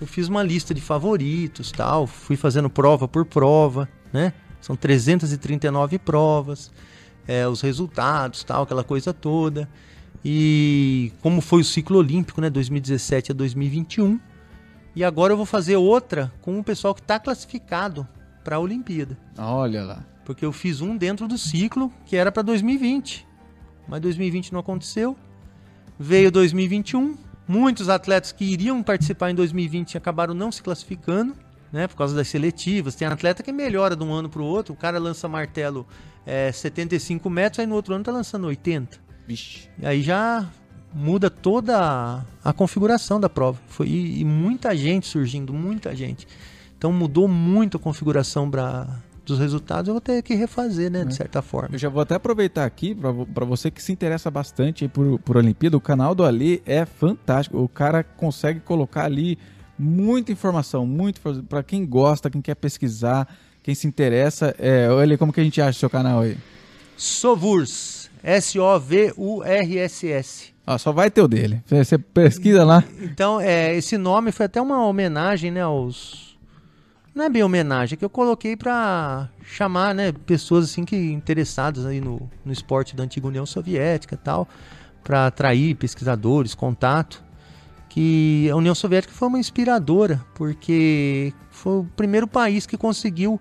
[0.00, 4.32] eu fiz uma lista de favoritos, tal, fui fazendo prova por prova, né?
[4.60, 6.70] São 339 provas,
[7.26, 9.68] é, os resultados, tal, aquela coisa toda.
[10.24, 14.20] E como foi o ciclo olímpico, né, 2017 a 2021.
[14.94, 18.06] E agora eu vou fazer outra com o pessoal que está classificado
[18.44, 19.16] para a Olimpíada.
[19.38, 20.04] Olha lá.
[20.24, 23.26] Porque eu fiz um dentro do ciclo que era para 2020.
[23.88, 25.16] Mas 2020 não aconteceu.
[25.98, 27.16] Veio 2021.
[27.48, 31.34] Muitos atletas que iriam participar em 2020 acabaram não se classificando,
[31.72, 31.88] né?
[31.88, 32.94] Por causa das seletivas.
[32.94, 34.74] Tem atleta que melhora de um ano para o outro.
[34.74, 35.86] O cara lança martelo
[36.24, 39.00] é, 75 metros, aí no outro ano tá lançando 80.
[39.26, 39.68] Vixe.
[39.78, 40.48] E aí já
[40.94, 43.58] muda toda a, configuração da prova.
[43.68, 46.26] Foi, e, e muita gente surgindo, muita gente.
[46.76, 48.86] Então mudou muito a configuração pra,
[49.24, 49.88] dos resultados.
[49.88, 51.04] Eu vou ter que refazer, né?
[51.04, 51.74] De certa forma.
[51.74, 55.76] Eu já vou até aproveitar aqui pra você que se interessa bastante por, por Olimpíada.
[55.76, 57.58] O canal do Ali é fantástico.
[57.58, 59.38] O cara consegue colocar ali
[59.78, 63.28] muita informação, muito para quem gosta, quem quer pesquisar,
[63.62, 64.54] quem se interessa.
[64.58, 66.36] É, olha como que a gente acha o seu canal aí.
[66.96, 68.01] Sovurs.
[68.22, 69.72] S-O-V-U-R-S-S.
[70.66, 71.62] Ó, só vai ter o dele.
[71.66, 72.84] Você, pesquisa lá.
[73.00, 76.32] Então, é, esse nome foi até uma homenagem, né, aos...
[77.14, 81.84] Não é bem homenagem, é que eu coloquei pra chamar, né, pessoas assim que interessadas
[81.84, 84.48] aí no, no esporte da antiga União Soviética e tal,
[85.04, 87.22] pra atrair pesquisadores, contato,
[87.90, 93.38] que a União Soviética foi uma inspiradora, porque foi o primeiro país que conseguiu,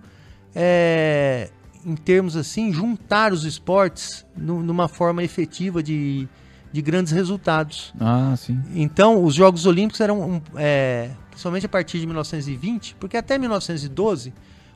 [0.54, 1.50] é,
[1.86, 6.28] em termos assim, juntar os esportes nu- numa forma efetiva de,
[6.72, 7.94] de grandes resultados.
[8.00, 8.60] Ah, sim.
[8.76, 14.34] Então, os Jogos Olímpicos eram, um, é, principalmente a partir de 1920, porque até 1912,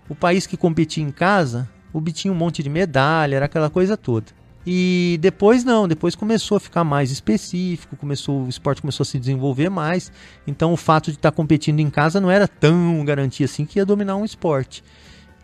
[0.09, 4.27] o país que competia em casa obtinha um monte de medalha, era aquela coisa toda.
[4.67, 9.19] E depois não, depois começou a ficar mais específico, começou o esporte começou a se
[9.19, 10.11] desenvolver mais.
[10.47, 13.85] Então, o fato de estar competindo em casa não era tão garantia assim que ia
[13.85, 14.83] dominar um esporte.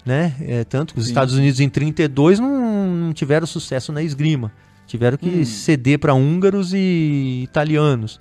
[0.06, 0.36] Né?
[0.42, 1.12] É, tanto que os Sim.
[1.12, 4.52] Estados Unidos em 32 não, não tiveram sucesso na esgrima.
[4.88, 5.46] Tiveram que Hum.
[5.46, 8.20] ceder para húngaros e italianos.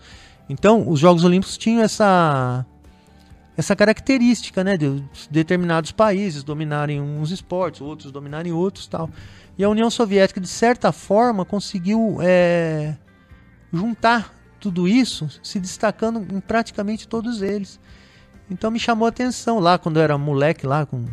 [0.48, 2.64] Então, os Jogos Olímpicos tinham essa
[3.56, 9.10] essa característica, né, de determinados países dominarem uns esportes, outros dominarem outros, tal.
[9.58, 12.96] E a União Soviética, de certa forma, conseguiu é,
[13.70, 17.78] juntar tudo isso, se destacando em praticamente todos eles.
[18.50, 21.04] Então me chamou a atenção lá quando eu era moleque lá com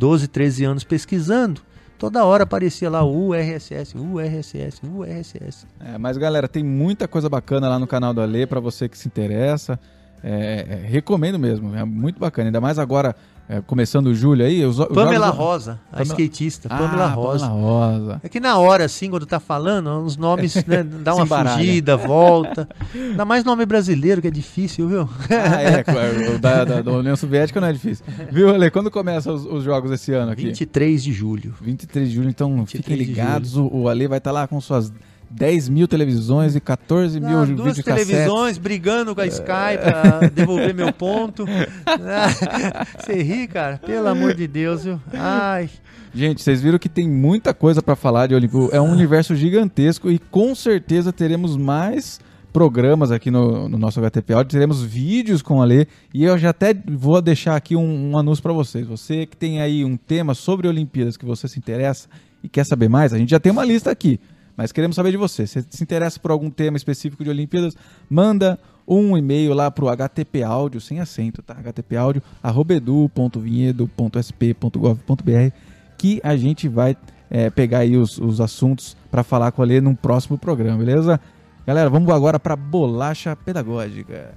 [0.00, 1.60] 12, 13 anos pesquisando,
[1.98, 5.66] toda hora aparecia lá o URSS, URSS, URSS.
[5.78, 8.96] É, mas galera, tem muita coisa bacana lá no canal do Ale para você que
[8.96, 9.78] se interessa.
[10.24, 12.48] É, é, recomendo mesmo, é muito bacana.
[12.48, 13.14] Ainda mais agora,
[13.50, 14.64] é, começando o julho aí.
[14.64, 17.48] Os, Pamela jogos- Rosa, a Pamela- skatista, Ah, Pamela Rosa.
[17.48, 17.60] Pamela
[17.96, 18.20] Rosa.
[18.22, 22.68] É que na hora, assim, quando tá falando, os nomes, né, dá uma fugida, volta.
[22.94, 25.08] Ainda mais nome brasileiro, que é difícil, viu?
[25.30, 28.04] Ah, é, claro, da, da, da União Soviética não é difícil.
[28.30, 28.70] Viu, Ale?
[28.70, 30.44] Quando começam os, os jogos esse ano aqui?
[30.44, 31.52] 23 de julho.
[31.60, 33.56] 23 de julho, então 23 fiquem ligados.
[33.56, 34.92] O, o Ale vai estar lá com suas
[35.30, 38.06] 10 mil televisões e 14 mil Ah, duas videocassetes.
[38.08, 41.44] televisões brigando com a Sky pra devolver meu ponto.
[41.86, 43.78] Ah, Você ri, cara?
[43.78, 45.00] Pelo amor de Deus, viu?
[45.12, 45.70] Ai.
[46.12, 48.74] Gente, vocês viram que tem muita coisa pra falar de Olimpíada.
[48.76, 52.18] É um universo gigantesco e com certeza teremos mais
[52.52, 54.50] programas aqui no, no nosso HTP Audio.
[54.50, 58.42] Teremos vídeos com a Lê e eu já até vou deixar aqui um, um anúncio
[58.42, 58.84] pra vocês.
[58.88, 62.08] Você que tem aí um tema sobre Olimpíadas que você se interessa
[62.42, 64.18] e quer saber mais, a gente já tem uma lista aqui.
[64.60, 65.46] Mas queremos saber de você.
[65.46, 67.74] Se se interessa por algum tema específico de Olimpíadas,
[68.10, 71.54] manda um e-mail lá pro HTP Áudio, sem acento, tá?
[71.54, 75.56] HTP Áudio, arroba edu.vinhedo.sp.gov.br
[75.96, 76.94] que a gente vai
[77.30, 81.18] é, pegar aí os, os assuntos para falar com a Lê num próximo programa, beleza?
[81.66, 84.34] Galera, vamos agora para bolacha pedagógica.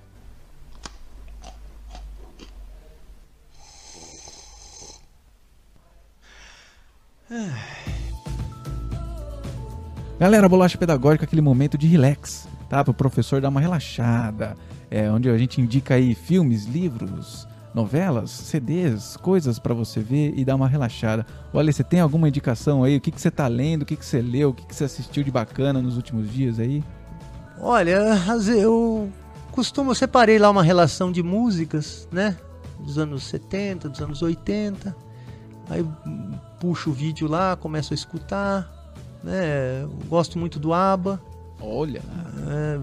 [10.19, 12.83] Galera, bolacha pedagógica, aquele momento de relax, tá?
[12.83, 14.55] Para o professor dar uma relaxada,
[14.89, 20.45] é, onde a gente indica aí filmes, livros, novelas, CDs, coisas para você ver e
[20.45, 21.25] dar uma relaxada.
[21.51, 22.95] Olha, você tem alguma indicação aí?
[22.95, 23.81] O que, que você tá lendo?
[23.81, 24.51] O que, que você leu?
[24.51, 26.83] O que, que você assistiu de bacana nos últimos dias aí?
[27.59, 27.99] Olha,
[28.55, 29.11] eu
[29.51, 32.37] costumo, eu separei lá uma relação de músicas, né?
[32.79, 34.95] Dos anos 70, dos anos 80.
[35.69, 35.83] Aí
[36.59, 38.72] puxo o vídeo lá, começo a escutar,
[39.23, 39.87] né?
[40.07, 41.21] Gosto muito do ABBA.
[41.61, 42.01] Olha,
[42.49, 42.77] é,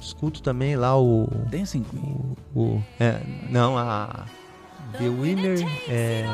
[0.00, 1.26] escuto também lá o.
[1.50, 2.36] Dancing Queen.
[2.54, 4.26] o, o- é, não, a.
[4.98, 5.58] The Winner
[5.88, 6.24] é.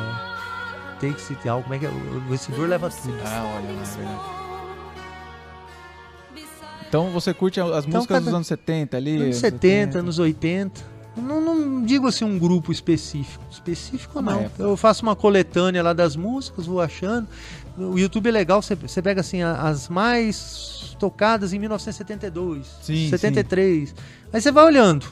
[0.99, 1.61] Takes It All.
[1.61, 1.89] Como é que é?
[1.89, 3.13] O vencedor leva tudo.
[3.23, 4.37] Ah, olha lá, é verdade.
[6.87, 9.21] Então você curte as Então, músicas cada- dos anos 70 ali?
[9.21, 10.81] Anos 70, anos 80.
[11.17, 13.43] Não, não digo assim um grupo específico.
[13.51, 14.49] Específico não.
[14.57, 17.27] Eu faço uma coletânea lá das músicas, vou achando.
[17.77, 23.93] O YouTube é legal, você, você pega assim as mais tocadas em 1972, Sim, 73.
[24.33, 25.05] Aí você vai olhando.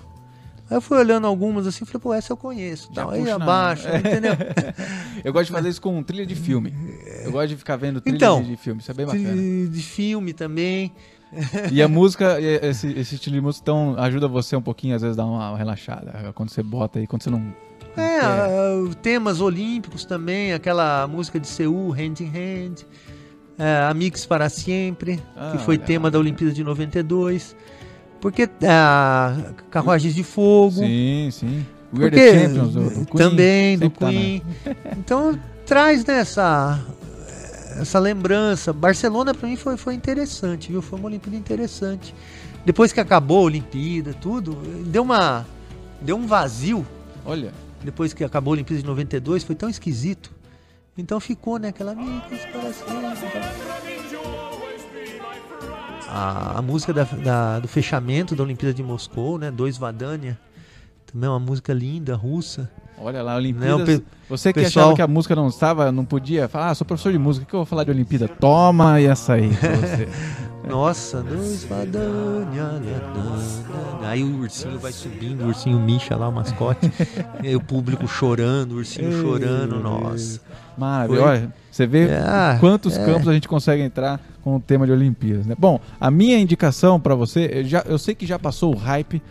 [0.69, 2.91] Aí eu fui olhando algumas assim, falei, pô, essa eu conheço.
[2.91, 3.11] Tal.
[3.11, 4.33] Aí abaixo, entendeu?
[5.23, 6.73] Eu gosto de fazer isso com trilha de filme.
[7.23, 9.35] Eu gosto de ficar vendo trilha Então, de, filme, isso é bem bacana.
[9.69, 10.91] de, filme também.
[11.71, 15.15] E a música, esse, esse estilo de música, então, ajuda você um pouquinho, às vezes,
[15.17, 16.31] dar uma relaxada.
[16.35, 17.53] Quando você bota aí, quando você não.
[17.97, 18.19] É, É.
[18.22, 22.76] ah, temas olímpicos também, aquela música de Seul, Hand in Hand,
[23.57, 26.09] é, Amigos para Sempre, Ah, que foi tema lá.
[26.11, 27.55] da Olimpíada de 92,
[28.22, 29.38] porque ah,
[29.69, 31.65] Carruagens de Fogo, Sim, sim.
[31.93, 34.41] We Are porque the Champions, do, do Queen, também do tá Queen.
[34.97, 36.80] Então traz nessa
[37.80, 38.72] essa lembrança.
[38.73, 40.81] Barcelona para mim foi, foi interessante, viu?
[40.81, 42.13] Foi uma Olimpíada interessante.
[42.65, 44.55] Depois que acabou a Olimpíada, tudo,
[44.88, 45.45] deu uma
[46.01, 46.85] deu um vazio
[47.26, 47.51] Olha,
[47.86, 50.34] depois que acabou a Olimpíada de 92, foi tão esquisito.
[50.98, 51.70] Então ficou, né?
[51.70, 52.38] Aquela sempre.
[56.07, 59.52] A, a música da- da- do fechamento da Olimpíada de Moscou, né?
[59.52, 60.40] Dois Vadania.
[61.06, 62.72] Também é uma música linda, russa.
[62.97, 63.81] Olha lá, Né, Olimpíadas.
[63.81, 66.76] o pe- Você que pessoal- achava que a música não estava, não podia falar, ah,
[66.76, 68.27] sou professor de música, o que eu vou falar de Olimpíada?
[68.27, 70.07] Toma essa aí você.
[70.67, 72.63] Nossa, dois Vadania.
[72.63, 74.07] nanana.
[74.07, 76.91] Aí o ursinho vai subindo, o ursinho Misha lá, o mascote.
[77.43, 80.41] e o público chorando, o ursinho chorando, nossa.
[80.77, 81.53] Maravilha.
[81.72, 83.05] Você vê Ah, quantos é.
[83.05, 85.55] campos a gente consegue entrar com o tema de Olimpíadas, né?
[85.57, 89.22] Bom, a minha indicação pra você, eu, já, eu sei que já passou o hype,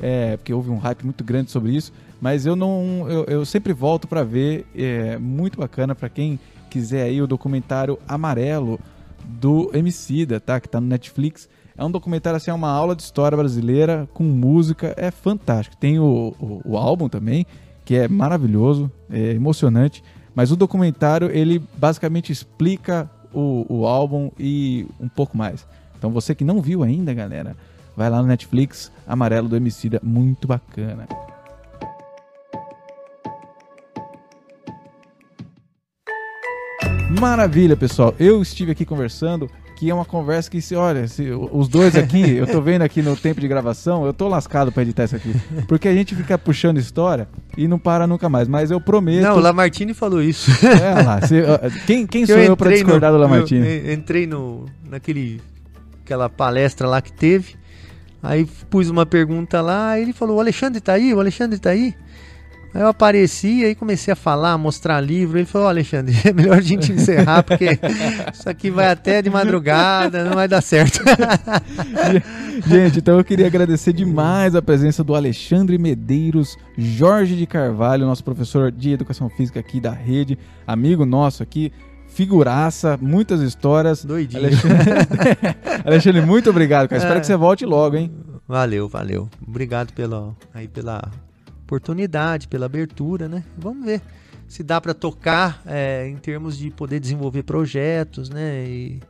[0.00, 1.92] é, porque houve um hype muito grande sobre isso,
[2.24, 6.40] mas eu não, eu, eu sempre volto pra ver, é muito bacana pra quem
[6.70, 8.80] quiser aí o documentário Amarelo
[9.22, 10.58] do Emicida, tá?
[10.58, 11.50] Que tá no Netflix.
[11.76, 15.76] É um documentário assim, é uma aula de história brasileira com música, é fantástico.
[15.76, 17.44] Tem o, o, o álbum também,
[17.84, 20.02] que é maravilhoso, é emocionante.
[20.34, 25.66] Mas o documentário, ele basicamente explica o, o álbum e um pouco mais.
[25.98, 27.54] Então você que não viu ainda, galera,
[27.94, 31.06] vai lá no Netflix, Amarelo do Emicida, muito bacana.
[37.20, 38.14] Maravilha, pessoal.
[38.18, 42.30] Eu estive aqui conversando, que é uma conversa que, se olha, se, os dois aqui,
[42.36, 45.32] eu tô vendo aqui no tempo de gravação, eu tô lascado pra editar isso aqui.
[45.68, 48.48] Porque a gente fica puxando história e não para nunca mais.
[48.48, 49.22] Mas eu prometo.
[49.22, 50.50] Não, o Lamartine falou isso.
[50.66, 51.42] É lá, se-
[51.86, 53.66] quem, quem Que sou eu, pra entrei no- discordar do Lamartine?
[53.66, 55.40] Eu, eu entrei no, naquele,
[56.04, 57.54] aquela palestra lá que teve,
[58.22, 61.14] aí pus uma pergunta lá, ele falou, o Alexandre tá aí?
[61.14, 61.94] O Alexandre tá aí?
[62.74, 66.58] Aí eu apareci, aí comecei a falar, mostrar livro, ele falou, ó Alexandre, é melhor
[66.58, 67.78] a gente encerrar, porque
[68.34, 70.98] isso aqui vai até de madrugada, não vai dar certo.
[72.66, 78.24] Gente, então eu queria agradecer demais a presença do Alexandre Medeiros, Jorge de Carvalho, nosso
[78.24, 81.72] professor de Educação Física aqui da rede, amigo nosso aqui,
[82.08, 84.04] figuraça, muitas histórias.
[84.04, 84.44] Doidinho.
[84.44, 84.90] Alexandre,
[85.84, 86.98] Alexandre, muito obrigado, cara.
[86.98, 87.20] Espero É.
[87.20, 88.10] que você volte logo, hein?
[88.46, 89.28] Valeu, valeu.
[89.46, 91.10] Obrigado pela, aí pela
[91.74, 93.42] oportunidade, pela abertura, né?
[93.58, 94.00] Vamos ver
[94.46, 98.64] se dá para tocar é, em termos de poder desenvolver projetos, né?
[98.66, 99.00] E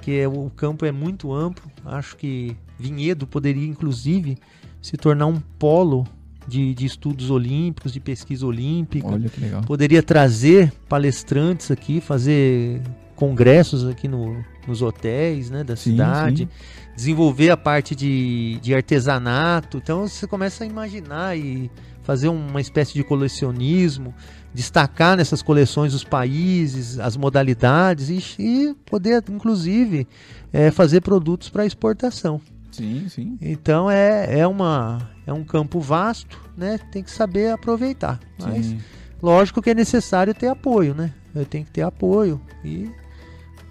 [0.00, 1.70] que é- o campo é muito amplo.
[1.84, 4.38] Acho que Vinhedo poderia, inclusive,
[4.80, 6.06] se tornar um polo
[6.48, 9.06] de, de estudos olímpicos, de pesquisa olímpica.
[9.08, 9.62] Olha que legal.
[9.64, 12.80] Poderia trazer palestrantes aqui, fazer
[13.14, 16.48] congressos aqui no- nos hotéis né, da Sim, cidade, sim.
[16.96, 19.76] desenvolver a parte de, de artesanato.
[19.76, 21.70] Então você começa a imaginar e
[22.02, 24.14] fazer uma espécie de colecionismo.
[24.52, 30.08] destacar nessas coleções os países, as modalidades e, e poder, inclusive,
[30.52, 32.40] é, fazer produtos para exportação.
[32.72, 33.38] Sim, sim.
[33.40, 36.78] Então é, é, uma, é um campo vasto, né?
[36.90, 38.18] Tem que saber aproveitar.
[38.40, 38.78] Mas sim.
[39.22, 41.12] lógico que é necessário ter apoio, né?
[41.48, 42.90] Tem que ter apoio e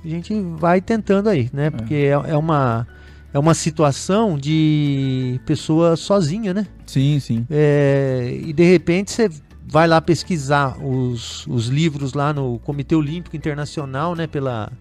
[0.04, 1.70] a gente vai tentando aí, né?
[1.70, 2.88] Porque é, é uma
[3.34, 6.68] é uma situação de pessoa sozinha, né?
[6.90, 7.46] Sim, sim.
[7.50, 9.30] É, e de repente você
[9.68, 14.26] vai lá pesquisar os, os livros lá no Comitê Olímpico Internacional, né?
[14.26, 14.72] Pela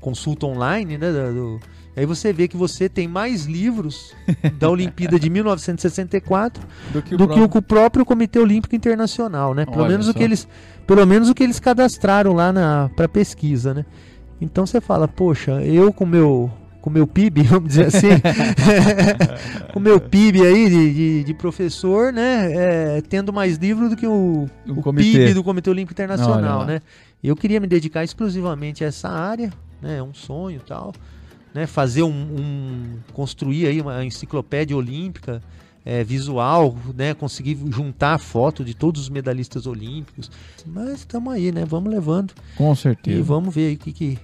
[0.00, 1.10] consulta online, né?
[1.10, 1.58] Do,
[1.96, 4.14] aí você vê que você tem mais livros
[4.58, 6.62] da Olimpíada de 1964
[6.92, 9.66] Do que o do que próprio- o próprio Comitê Olímpico Internacional, né?
[9.66, 10.18] Pelo Olha menos o só.
[10.18, 10.46] que eles,
[10.86, 13.84] pelo menos o que eles cadastraram lá na para pesquisa, né?
[14.40, 16.50] Então você fala, poxa, eu com meu
[16.80, 18.08] com meu PIB, vamos dizer assim,
[19.72, 22.52] com meu PIB aí de, de, de professor, né?
[22.96, 25.18] é, tendo mais livro do que o, O o.
[25.18, 26.80] PIB do Comitê Olímpico Internacional, né?
[27.22, 29.52] Eu queria me dedicar exclusivamente a essa área,
[29.82, 29.98] né?
[29.98, 30.94] É um sonho e tal,
[31.54, 31.66] né?
[31.66, 35.42] Fazer um, um- construir aí uma enciclopédia olímpica
[35.84, 37.12] é, visual, né?
[37.12, 40.30] Conseguir juntar a foto de todos os medalhistas olímpicos.
[40.66, 41.64] Mas estamos aí, né?
[41.66, 43.22] Vamos levando Com e certeza.
[43.22, 44.18] vamos ver aí o que que